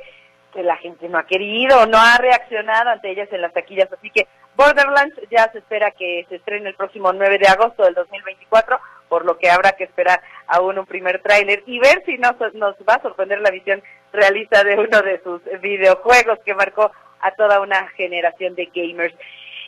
la 0.63 0.77
gente 0.77 1.09
no 1.09 1.19
ha 1.19 1.27
querido, 1.27 1.87
no 1.87 1.99
ha 1.99 2.19
reaccionado 2.19 2.91
ante 2.91 3.11
ellas 3.11 3.29
en 3.33 3.43
las 3.43 3.53
taquillas. 3.53 3.91
Así 3.93 4.11
que 4.11 4.27
Borderlands 4.57 5.15
ya 5.31 5.51
se 5.53 5.59
espera 5.59 5.91
que 5.93 6.27
se 6.29 6.37
estrene 6.37 6.69
el 6.69 6.75
próximo 6.75 7.13
9 7.13 7.39
de 7.39 7.49
agosto 7.49 7.85
del 7.85 7.95
2024, 7.95 8.79
por 9.09 9.25
lo 9.25 9.39
que 9.39 9.51
habrá 9.51 9.73
que 9.73 9.85
esperar 9.85 10.21
aún 10.47 10.79
un 10.79 10.87
primer 10.87 11.23
tráiler 11.23 11.63
y 11.67 11.79
ver 11.79 12.03
si 12.05 12.19
nos, 12.19 12.35
nos 12.55 12.75
va 12.89 12.95
a 12.95 13.03
sorprender 13.03 13.41
la 13.41 13.51
visión 13.51 13.83
realista 14.13 14.65
de 14.65 14.77
uno 14.77 15.03
de 15.03 15.21
sus 15.23 15.41
videojuegos 15.61 16.39
que 16.45 16.55
marcó 16.55 16.91
a 17.21 17.31
toda 17.33 17.61
una 17.61 17.89
generación 17.91 18.55
de 18.55 18.71
gamers. 18.75 19.15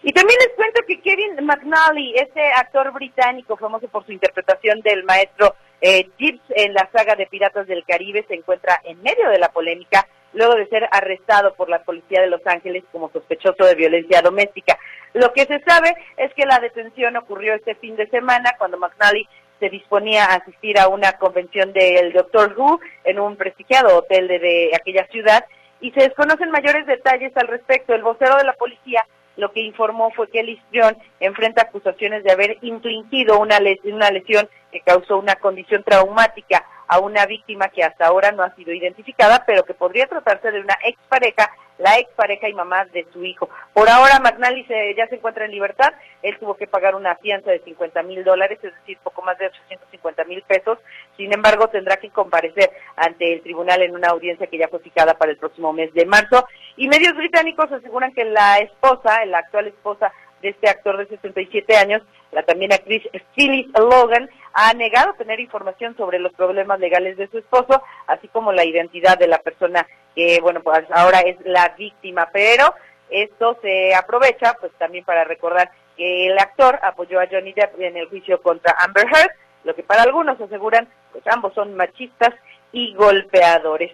Y 0.03 0.13
también 0.13 0.39
les 0.41 0.55
cuento 0.57 0.83
que 0.87 1.01
Kevin 1.01 1.45
McNally, 1.45 2.15
ese 2.17 2.43
actor 2.57 2.93
británico 2.93 3.57
famoso 3.57 3.87
por 3.89 4.05
su 4.05 4.13
interpretación 4.13 4.81
del 4.81 5.05
maestro 5.05 5.55
eh, 5.81 6.09
Gibbs 6.19 6.43
en 6.51 6.75
la 6.75 6.89
saga 6.93 7.15
de 7.15 7.27
Piratas 7.27 7.67
del 7.69 7.85
Caribe, 7.85 8.25
se 8.27 8.35
encuentra 8.35 8.81
en 8.85 9.01
medio 9.03 9.29
de 9.31 9.39
la 9.39 9.51
polémica 9.51 10.07
luego 10.33 10.55
de 10.55 10.67
ser 10.67 10.89
arrestado 10.91 11.55
por 11.55 11.69
la 11.69 11.83
policía 11.83 12.21
de 12.21 12.27
Los 12.27 12.45
Ángeles 12.47 12.85
como 12.91 13.11
sospechoso 13.11 13.65
de 13.65 13.75
violencia 13.75 14.23
doméstica. 14.23 14.79
Lo 15.13 15.33
que 15.33 15.45
se 15.45 15.61
sabe 15.61 15.95
es 16.17 16.33
que 16.35 16.47
la 16.47 16.59
detención 16.59 17.17
ocurrió 17.17 17.55
este 17.55 17.75
fin 17.77 17.97
de 17.97 18.09
semana 18.09 18.55
cuando 18.59 18.79
McNally 18.79 19.29
se 19.61 19.69
disponía 19.69 20.25
a 20.25 20.37
asistir 20.37 20.79
a 20.79 20.89
una 20.89 21.13
convención 21.13 21.73
del 21.73 22.13
Doctor 22.13 22.55
Who 22.57 22.81
en 23.05 23.21
un 23.21 23.37
prestigiado 23.37 23.99
hotel 23.99 24.27
de, 24.27 24.71
aquella 24.75 25.07
ciudad 25.09 25.45
y 25.81 25.93
se 25.93 26.01
desconocen 26.01 26.51
mayores 26.51 26.87
detalles 26.87 27.37
al 27.37 27.47
respecto. 27.47 27.95
El 27.95 28.03
vocero 28.03 28.37
de 28.37 28.45
la 28.45 28.55
policía 28.55 29.07
lo 29.37 29.53
que 29.53 29.61
informó 29.61 30.11
fue 30.11 30.29
que 30.29 30.41
el 30.41 30.51
histrión 30.51 30.97
enfrenta 31.21 31.63
acusaciones 31.63 32.25
de 32.25 32.33
haber 32.33 32.59
infligido 32.63 33.39
una, 33.39 33.59
una 33.85 34.11
lesión 34.11 34.49
que 34.71 34.81
causó 34.81 35.19
una 35.19 35.37
condición 35.37 35.83
traumática 35.83 36.65
a 36.89 36.99
una 36.99 37.25
víctima 37.27 37.69
que 37.69 37.83
hasta 37.83 38.07
ahora 38.07 38.33
no 38.33 38.43
ha 38.43 38.55
sido 38.55 38.73
identificada, 38.73 39.45
pero 39.47 39.65
que 39.65 39.75
podría 39.75 40.07
tratarse 40.07 40.51
de 40.51 40.61
una 40.61 40.77
expareja, 40.85 41.51
la 41.83 41.99
expareja 41.99 42.49
y 42.49 42.55
mamá 42.55 42.85
de 42.87 43.07
su 43.13 43.25
hijo. 43.25 43.49
Por 43.73 43.89
ahora, 43.89 44.21
McNally 44.21 44.65
ya 44.97 45.07
se 45.09 45.17
encuentra 45.17 45.45
en 45.45 45.51
libertad. 45.51 45.93
Él 46.23 46.39
tuvo 46.39 46.55
que 46.55 46.69
pagar 46.69 46.95
una 46.95 47.17
fianza 47.17 47.51
de 47.51 47.59
50 47.61 48.03
mil 48.05 48.23
dólares, 48.23 48.59
es 48.63 48.73
decir, 48.75 48.99
poco 49.03 49.23
más 49.23 49.37
de 49.39 49.47
850 49.47 50.25
mil 50.25 50.43
pesos. 50.43 50.79
Sin 51.17 51.33
embargo, 51.33 51.69
tendrá 51.69 51.97
que 51.97 52.11
comparecer 52.11 52.71
ante 52.97 53.33
el 53.33 53.43
tribunal 53.43 53.83
en 53.83 53.95
una 53.95 54.09
audiencia 54.09 54.47
que 54.47 54.59
ya 54.59 54.69
fue 54.69 54.79
fijada 54.79 55.15
para 55.15 55.33
el 55.33 55.39
próximo 55.39 55.73
mes 55.73 55.93
de 55.93 56.07
marzo. 56.07 56.47
Y 56.77 56.89
medios 56.89 57.17
británicos 57.17 57.71
aseguran 57.73 58.13
que 58.13 58.25
la 58.25 58.59
esposa, 58.59 59.25
la 59.27 59.39
actual 59.39 59.67
esposa 59.67 60.13
de 60.41 60.51
este 60.51 60.69
actor 60.69 60.97
de 60.99 61.07
67 61.07 61.77
años, 61.77 62.03
la 62.31 62.43
también 62.43 62.73
actriz 62.73 63.03
Phyllis 63.35 63.67
Logan, 63.79 64.29
ha 64.55 64.73
negado 64.75 65.15
tener 65.15 65.41
información 65.41 65.97
sobre 65.97 66.19
los 66.19 66.33
problemas 66.33 66.79
legales 66.79 67.17
de 67.17 67.29
su 67.29 67.39
esposo, 67.39 67.83
así 68.07 68.29
como 68.29 68.53
la 68.53 68.65
identidad 68.65 69.19
de 69.19 69.29
la 69.29 69.39
persona 69.39 69.87
que, 70.15 70.41
bueno, 70.41 70.61
pues 70.63 70.85
ahora 70.91 71.21
es 71.21 71.37
la 71.45 71.75
víctima, 71.77 72.29
pero 72.33 72.75
esto 73.11 73.59
se 73.63 73.95
aprovecha 73.95 74.55
pues 74.61 74.73
también 74.79 75.05
para 75.05 75.25
recordar 75.25 75.71
que 75.97 76.27
el 76.27 76.39
actor 76.39 76.79
apoyó 76.83 77.21
a 77.21 77.29
Johnny 77.31 77.53
Depp 77.53 77.81
en 77.81 77.97
el 77.97 78.09
juicio 78.09 78.41
contra 78.41 78.75
Amber 78.79 79.07
Heard, 79.07 79.33
lo 79.65 79.75
que 79.75 79.83
para 79.83 80.03
algunos 80.03 80.41
aseguran 80.41 80.89
pues 81.13 81.27
ambos 81.27 81.55
son 81.55 81.77
machistas 81.77 82.35
y 82.73 82.95
golpeadores. 82.95 83.93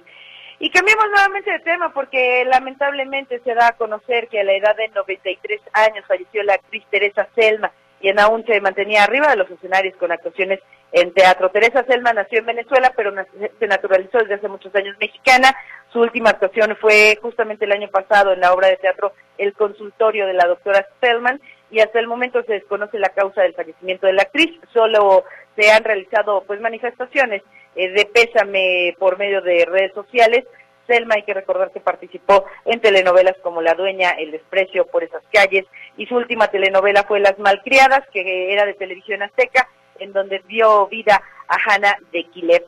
Y 0.60 0.70
cambiamos 0.70 1.06
nuevamente 1.10 1.52
de 1.52 1.60
tema 1.60 1.92
porque 1.92 2.44
lamentablemente 2.44 3.40
se 3.40 3.54
da 3.54 3.68
a 3.68 3.76
conocer 3.76 4.28
que 4.28 4.40
a 4.40 4.44
la 4.44 4.54
edad 4.54 4.74
de 4.76 4.88
93 4.88 5.60
años 5.72 6.04
falleció 6.06 6.42
la 6.42 6.54
actriz 6.54 6.84
Teresa 6.90 7.28
Selma, 7.34 7.70
quien 8.00 8.18
aún 8.18 8.44
se 8.46 8.60
mantenía 8.60 9.04
arriba 9.04 9.28
de 9.28 9.36
los 9.36 9.50
escenarios 9.50 9.96
con 9.96 10.12
actuaciones 10.12 10.60
en 10.92 11.12
teatro. 11.12 11.50
Teresa 11.50 11.84
Selma 11.84 12.12
nació 12.12 12.38
en 12.38 12.46
Venezuela, 12.46 12.92
pero 12.96 13.12
se 13.58 13.66
naturalizó 13.66 14.18
desde 14.18 14.34
hace 14.34 14.48
muchos 14.48 14.74
años 14.74 14.96
mexicana. 15.00 15.54
Su 15.92 16.00
última 16.00 16.30
actuación 16.30 16.76
fue 16.80 17.18
justamente 17.20 17.64
el 17.64 17.72
año 17.72 17.88
pasado 17.88 18.32
en 18.32 18.40
la 18.40 18.52
obra 18.52 18.68
de 18.68 18.76
teatro 18.76 19.12
El 19.36 19.52
consultorio 19.54 20.26
de 20.26 20.34
la 20.34 20.46
doctora 20.46 20.86
Spellman 20.96 21.40
y 21.70 21.80
hasta 21.80 21.98
el 21.98 22.06
momento 22.06 22.42
se 22.44 22.54
desconoce 22.54 22.98
la 22.98 23.10
causa 23.10 23.42
del 23.42 23.54
fallecimiento 23.54 24.06
de 24.06 24.14
la 24.14 24.22
actriz. 24.22 24.58
Solo 24.72 25.24
se 25.56 25.70
han 25.70 25.84
realizado 25.84 26.44
pues 26.46 26.60
manifestaciones 26.60 27.42
eh, 27.74 27.90
de 27.90 28.06
pésame 28.06 28.96
por 28.98 29.18
medio 29.18 29.42
de 29.42 29.66
redes 29.66 29.92
sociales. 29.92 30.44
Selma, 30.88 31.14
hay 31.14 31.22
que 31.22 31.34
recordar 31.34 31.70
que 31.70 31.78
participó 31.78 32.44
en 32.64 32.80
telenovelas 32.80 33.36
como 33.42 33.62
La 33.62 33.74
Dueña, 33.74 34.10
El 34.18 34.32
Desprecio 34.32 34.86
por 34.86 35.04
esas 35.04 35.22
calles, 35.32 35.66
y 35.96 36.06
su 36.06 36.16
última 36.16 36.48
telenovela 36.48 37.04
fue 37.04 37.20
Las 37.20 37.38
Malcriadas, 37.38 38.02
que 38.12 38.52
era 38.52 38.66
de 38.66 38.74
televisión 38.74 39.22
azteca, 39.22 39.68
en 40.00 40.12
donde 40.12 40.42
dio 40.48 40.88
vida 40.88 41.22
a 41.46 41.56
Hanna 41.64 41.96
de 42.10 42.24
Quilev. 42.24 42.64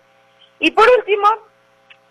Y 0.60 0.70
por 0.70 0.88
último, 0.96 1.26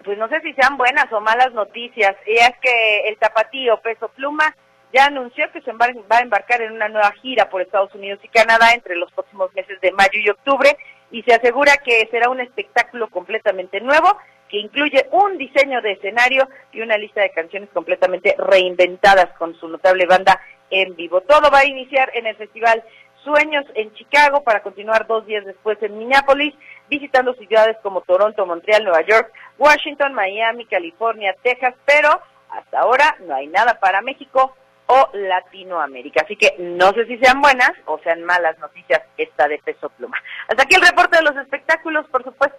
pues 0.03 0.17
no 0.17 0.27
sé 0.27 0.41
si 0.41 0.51
sean 0.53 0.75
buenas 0.75 1.11
o 1.13 1.21
malas 1.21 1.53
noticias, 1.53 2.15
y 2.25 2.33
es 2.33 2.51
que 2.61 3.07
el 3.07 3.17
tapatío 3.17 3.79
Peso 3.81 4.09
Pluma 4.09 4.53
ya 4.91 5.05
anunció 5.05 5.51
que 5.51 5.61
se 5.61 5.71
va 5.71 5.85
a 6.09 6.21
embarcar 6.21 6.61
en 6.61 6.73
una 6.73 6.89
nueva 6.89 7.11
gira 7.21 7.49
por 7.49 7.61
Estados 7.61 7.93
Unidos 7.93 8.19
y 8.23 8.27
Canadá 8.27 8.71
entre 8.73 8.95
los 8.95 9.11
próximos 9.11 9.53
meses 9.53 9.79
de 9.81 9.91
mayo 9.91 10.19
y 10.19 10.29
octubre 10.29 10.75
y 11.11 11.21
se 11.23 11.33
asegura 11.33 11.77
que 11.77 12.07
será 12.09 12.29
un 12.29 12.39
espectáculo 12.39 13.07
completamente 13.09 13.81
nuevo 13.81 14.17
que 14.49 14.57
incluye 14.57 15.07
un 15.11 15.37
diseño 15.37 15.81
de 15.81 15.93
escenario 15.93 16.47
y 16.71 16.81
una 16.81 16.97
lista 16.97 17.21
de 17.21 17.31
canciones 17.31 17.69
completamente 17.73 18.35
reinventadas 18.37 19.29
con 19.37 19.55
su 19.55 19.67
notable 19.67 20.05
banda 20.05 20.39
en 20.69 20.95
vivo. 20.95 21.21
Todo 21.21 21.49
va 21.51 21.59
a 21.59 21.67
iniciar 21.67 22.11
en 22.13 22.27
el 22.27 22.35
festival 22.35 22.83
Sueños 23.23 23.65
en 23.75 23.93
Chicago 23.93 24.43
para 24.43 24.61
continuar 24.61 25.05
dos 25.05 25.25
días 25.25 25.45
después 25.45 25.81
en 25.83 25.97
Minneapolis, 25.97 26.55
visitando 26.89 27.33
ciudades 27.33 27.77
como 27.83 28.01
Toronto, 28.01 28.45
Montreal, 28.45 28.83
Nueva 28.83 29.01
York, 29.01 29.31
Washington, 29.57 30.13
Miami, 30.13 30.65
California, 30.65 31.35
Texas, 31.43 31.75
pero 31.85 32.09
hasta 32.49 32.79
ahora 32.79 33.17
no 33.19 33.35
hay 33.35 33.47
nada 33.47 33.79
para 33.79 34.01
México 34.01 34.55
o 34.87 35.09
Latinoamérica. 35.13 36.21
Así 36.23 36.35
que 36.35 36.55
no 36.57 36.91
sé 36.93 37.05
si 37.05 37.17
sean 37.19 37.41
buenas 37.41 37.71
o 37.85 37.99
sean 37.99 38.23
malas 38.23 38.57
noticias 38.57 39.01
esta 39.17 39.47
de 39.47 39.59
peso 39.59 39.89
pluma. 39.89 40.17
Hasta 40.47 40.63
aquí 40.63 40.75
el 40.75 40.81
reporte 40.81 41.17
de 41.17 41.23
los 41.23 41.37
espectáculos, 41.37 42.07
por 42.07 42.23
supuesto. 42.23 42.58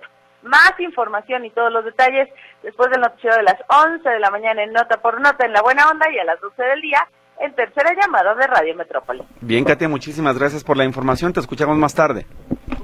Más 0.51 0.72
información 0.80 1.44
y 1.44 1.51
todos 1.51 1.72
los 1.72 1.84
detalles 1.84 2.28
después 2.64 2.90
del 2.90 3.01
noticiero 3.01 3.36
de 3.36 3.44
las 3.44 3.57
11 3.68 4.09
de 4.09 4.18
la 4.18 4.30
mañana 4.30 4.64
en 4.64 4.72
Nota 4.72 5.01
por 5.01 5.20
Nota 5.20 5.46
en 5.46 5.53
La 5.53 5.62
Buena 5.62 5.88
Onda 5.88 6.07
y 6.12 6.18
a 6.18 6.24
las 6.24 6.40
12 6.40 6.61
del 6.61 6.80
día 6.80 7.07
en 7.38 7.55
tercera 7.55 7.90
llamada 7.94 8.34
de 8.34 8.46
Radio 8.48 8.74
Metrópoli. 8.74 9.22
Bien, 9.40 9.64
Katia, 9.64 9.88
muchísimas 9.88 10.36
gracias 10.36 10.64
por 10.64 10.76
la 10.76 10.84
información. 10.84 11.32
Te 11.32 11.40
escuchamos 11.40 11.78
más 11.78 11.94
tarde. 11.94 12.26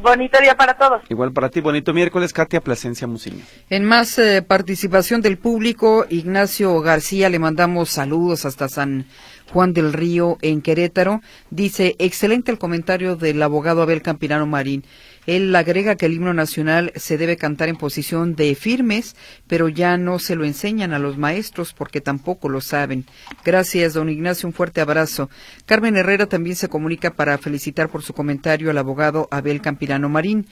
Bonito 0.01 0.39
día 0.41 0.55
para 0.55 0.75
todos. 0.75 1.03
Igual 1.09 1.33
para 1.33 1.49
ti, 1.49 1.61
bonito 1.61 1.93
miércoles, 1.93 2.33
Katia 2.33 2.61
Plasencia 2.61 3.07
Musiño. 3.07 3.45
En 3.69 3.85
más 3.85 4.17
eh, 4.19 4.43
participación 4.43 5.21
del 5.21 5.37
público, 5.37 6.07
Ignacio 6.09 6.81
García, 6.81 7.29
le 7.29 7.39
mandamos 7.39 7.91
saludos 7.91 8.45
hasta 8.45 8.69
San 8.69 9.07
Juan 9.53 9.73
del 9.73 9.93
Río 9.93 10.39
en 10.43 10.63
Querétaro. 10.63 11.21
Dice, 11.51 11.97
excelente 11.99 12.51
el 12.51 12.59
comentario 12.59 13.17
del 13.17 13.43
abogado 13.43 13.83
Abel 13.83 14.03
Campirano 14.03 14.47
Marín. 14.47 14.85
Él 15.27 15.55
agrega 15.57 15.97
que 15.97 16.07
el 16.07 16.15
himno 16.15 16.35
nacional 16.35 16.93
se 16.95 17.19
debe 17.19 17.37
cantar 17.37 17.69
en 17.69 17.77
posición 17.77 18.37
de 18.37 18.55
firmes, 18.55 19.17
pero 19.49 19.69
ya 19.69 19.97
no 19.97 20.21
se 20.21 20.37
lo 20.37 20.45
enseñan 20.45 20.93
a 20.93 21.01
los 21.01 21.19
maestros 21.19 21.73
porque 21.73 22.01
tampoco 22.01 22.49
lo 22.49 22.61
saben. 22.61 23.07
Gracias, 23.45 23.95
don 23.95 24.09
Ignacio, 24.09 24.49
un 24.49 24.53
fuerte 24.53 24.81
abrazo. 24.81 25.29
Carmen 25.67 25.97
Herrera 25.97 26.27
también 26.27 26.55
se 26.55 26.69
comunica 26.69 27.11
para 27.11 27.39
felicitar 27.39 27.89
por 27.89 28.03
su 28.03 28.15
comentario 28.15 28.71
al 28.71 28.79
abogado 28.79 29.27
Abel 29.33 29.61
Campirano 29.61 30.09
Marín. 30.09 30.47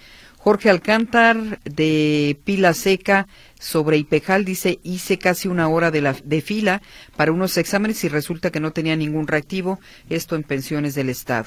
Jorge 0.44 0.68
Alcántar 0.68 1.58
de 1.64 2.38
Pila 2.44 2.74
Seca 2.74 3.26
sobre 3.58 3.96
Ipejal 3.96 4.44
dice 4.44 4.78
hice 4.82 5.16
casi 5.16 5.48
una 5.48 5.68
hora 5.68 5.90
de, 5.90 6.02
la, 6.02 6.14
de 6.22 6.42
fila 6.42 6.82
para 7.16 7.32
unos 7.32 7.56
exámenes 7.56 8.04
y 8.04 8.10
resulta 8.10 8.50
que 8.50 8.60
no 8.60 8.70
tenía 8.70 8.94
ningún 8.94 9.26
reactivo, 9.26 9.80
esto 10.10 10.36
en 10.36 10.42
pensiones 10.42 10.94
del 10.94 11.08
Estado 11.08 11.46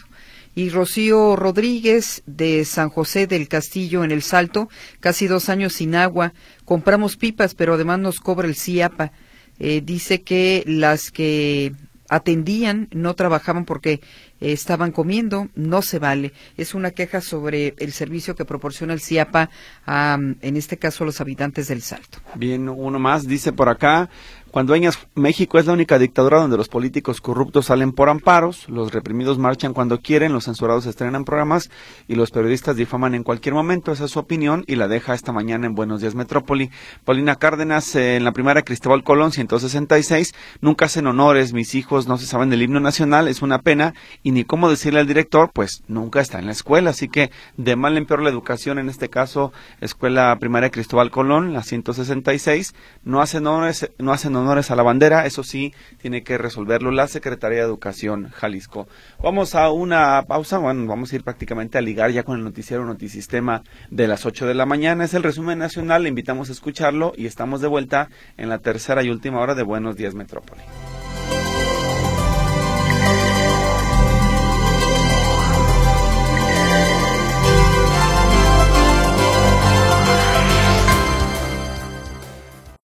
y 0.55 0.71
Rocío 0.71 1.35
Rodríguez 1.35 2.23
de 2.25 2.65
San 2.65 2.89
José 2.89 3.27
del 3.27 3.47
Castillo 3.47 4.03
en 4.03 4.09
El 4.09 4.23
Salto, 4.23 4.67
casi 4.99 5.27
dos 5.27 5.49
años 5.49 5.73
sin 5.73 5.93
agua. 5.93 6.33
Compramos 6.65 7.17
pipas, 7.17 7.53
pero 7.53 7.75
además 7.75 7.99
nos 7.99 8.19
cobra 8.19 8.47
el 8.47 8.55
CIAPA. 8.55 9.11
Eh, 9.59 9.81
dice 9.85 10.23
que 10.23 10.63
las 10.65 11.11
que 11.11 11.73
atendían 12.09 12.87
no 12.91 13.13
trabajaban 13.15 13.65
porque 13.65 14.01
eh, 14.39 14.51
estaban 14.51 14.91
comiendo, 14.91 15.49
no 15.55 15.81
se 15.81 15.99
vale. 15.99 16.33
Es 16.57 16.73
una 16.73 16.91
queja 16.91 17.21
sobre 17.21 17.75
el 17.77 17.91
servicio 17.91 18.35
que 18.35 18.45
proporciona 18.45 18.93
el 18.93 19.01
CIAPA, 19.01 19.49
a, 19.85 20.17
en 20.41 20.57
este 20.57 20.77
caso, 20.77 21.03
a 21.03 21.07
los 21.07 21.21
habitantes 21.21 21.67
del 21.67 21.81
Salto. 21.81 22.19
Bien, 22.35 22.69
uno 22.69 22.99
más 22.99 23.27
dice 23.27 23.53
por 23.53 23.69
acá, 23.69 24.09
cuando 24.51 24.73
México 25.15 25.59
es 25.59 25.65
la 25.65 25.73
única 25.73 25.99
dictadura 25.99 26.39
donde 26.39 26.57
los 26.57 26.69
políticos 26.69 27.21
corruptos 27.21 27.67
salen 27.67 27.91
por 27.91 28.09
amparos, 28.09 28.67
los 28.69 28.91
reprimidos 28.91 29.37
marchan 29.37 29.73
cuando 29.73 29.99
quieren, 29.99 30.33
los 30.33 30.45
censurados 30.45 30.85
estrenan 30.85 31.25
programas 31.25 31.69
y 32.07 32.15
los 32.15 32.31
periodistas 32.31 32.75
difaman 32.75 33.15
en 33.15 33.23
cualquier 33.23 33.53
momento. 33.53 33.91
Esa 33.91 34.05
es 34.05 34.11
su 34.11 34.19
opinión 34.19 34.63
y 34.67 34.75
la 34.75 34.87
deja 34.87 35.13
esta 35.13 35.31
mañana 35.31 35.67
en 35.67 35.75
Buenos 35.75 36.01
Días 36.01 36.15
Metrópoli. 36.15 36.69
Paulina 37.05 37.35
Cárdenas, 37.35 37.95
eh, 37.95 38.15
en 38.15 38.23
la 38.23 38.31
primera 38.31 38.61
Cristóbal 38.61 39.03
Colón, 39.03 39.31
166, 39.31 40.33
nunca 40.61 40.85
hacen 40.85 41.07
honores, 41.07 41.53
mis 41.53 41.75
hijos 41.75 42.07
no 42.07 42.17
se 42.17 42.25
saben 42.25 42.49
del 42.49 42.61
himno 42.61 42.79
nacional, 42.79 43.27
es 43.27 43.41
una 43.41 43.59
pena 43.59 43.93
y 44.23 44.31
ni 44.31 44.43
cómo 44.43 44.69
decirle 44.69 44.99
al 44.99 45.07
director, 45.07 45.51
pues 45.53 45.83
nunca 45.87 46.21
está 46.21 46.39
en 46.39 46.45
la 46.45 46.51
escuela. 46.53 46.91
Así 46.91 47.09
que 47.09 47.31
de 47.57 47.75
mal 47.75 47.97
en 47.97 48.05
peor 48.05 48.21
la 48.21 48.29
educación, 48.29 48.79
en 48.79 48.89
este 48.89 49.09
caso, 49.09 49.51
Escuela 49.81 50.35
Primaria 50.39 50.71
Cristóbal 50.71 51.11
Colón, 51.11 51.53
la 51.53 51.63
166, 51.63 52.73
no 53.03 53.21
hacen 53.21 53.45
honores, 53.45 53.91
no 53.97 54.13
hacen 54.13 54.35
honores 54.37 54.71
a 54.71 54.75
la 54.75 54.83
bandera, 54.83 55.25
eso 55.25 55.43
sí, 55.43 55.73
tiene 56.01 56.23
que 56.23 56.37
resolverlo 56.37 56.91
la 56.91 57.07
Secretaría 57.07 57.59
de 57.59 57.65
Educación 57.65 58.29
Jalisco. 58.29 58.87
Vamos 59.21 59.55
a 59.55 59.69
una 59.71 60.23
pausa, 60.27 60.57
bueno, 60.57 60.85
vamos 60.85 61.11
a 61.11 61.15
ir 61.15 61.23
prácticamente 61.23 61.77
a 61.77 61.81
ligar 61.81 62.11
ya 62.11 62.23
con 62.23 62.37
el 62.37 62.43
noticiero 62.43 62.85
Notisistema 62.85 63.63
de 63.89 64.07
las 64.07 64.25
8 64.25 64.45
de 64.45 64.53
la 64.53 64.65
mañana. 64.65 65.03
Es 65.03 65.13
el 65.13 65.23
resumen 65.23 65.59
nacional, 65.59 66.03
le 66.03 66.09
invitamos 66.09 66.49
a 66.49 66.53
escucharlo 66.53 67.13
y 67.15 67.25
estamos 67.25 67.61
de 67.61 67.67
vuelta 67.67 68.09
en 68.37 68.49
la 68.49 68.59
tercera 68.59 69.03
y 69.03 69.09
última 69.09 69.39
hora 69.39 69.55
de 69.55 69.63
Buenos 69.63 69.95
Días 69.95 70.15
Metrópoli. 70.15 70.61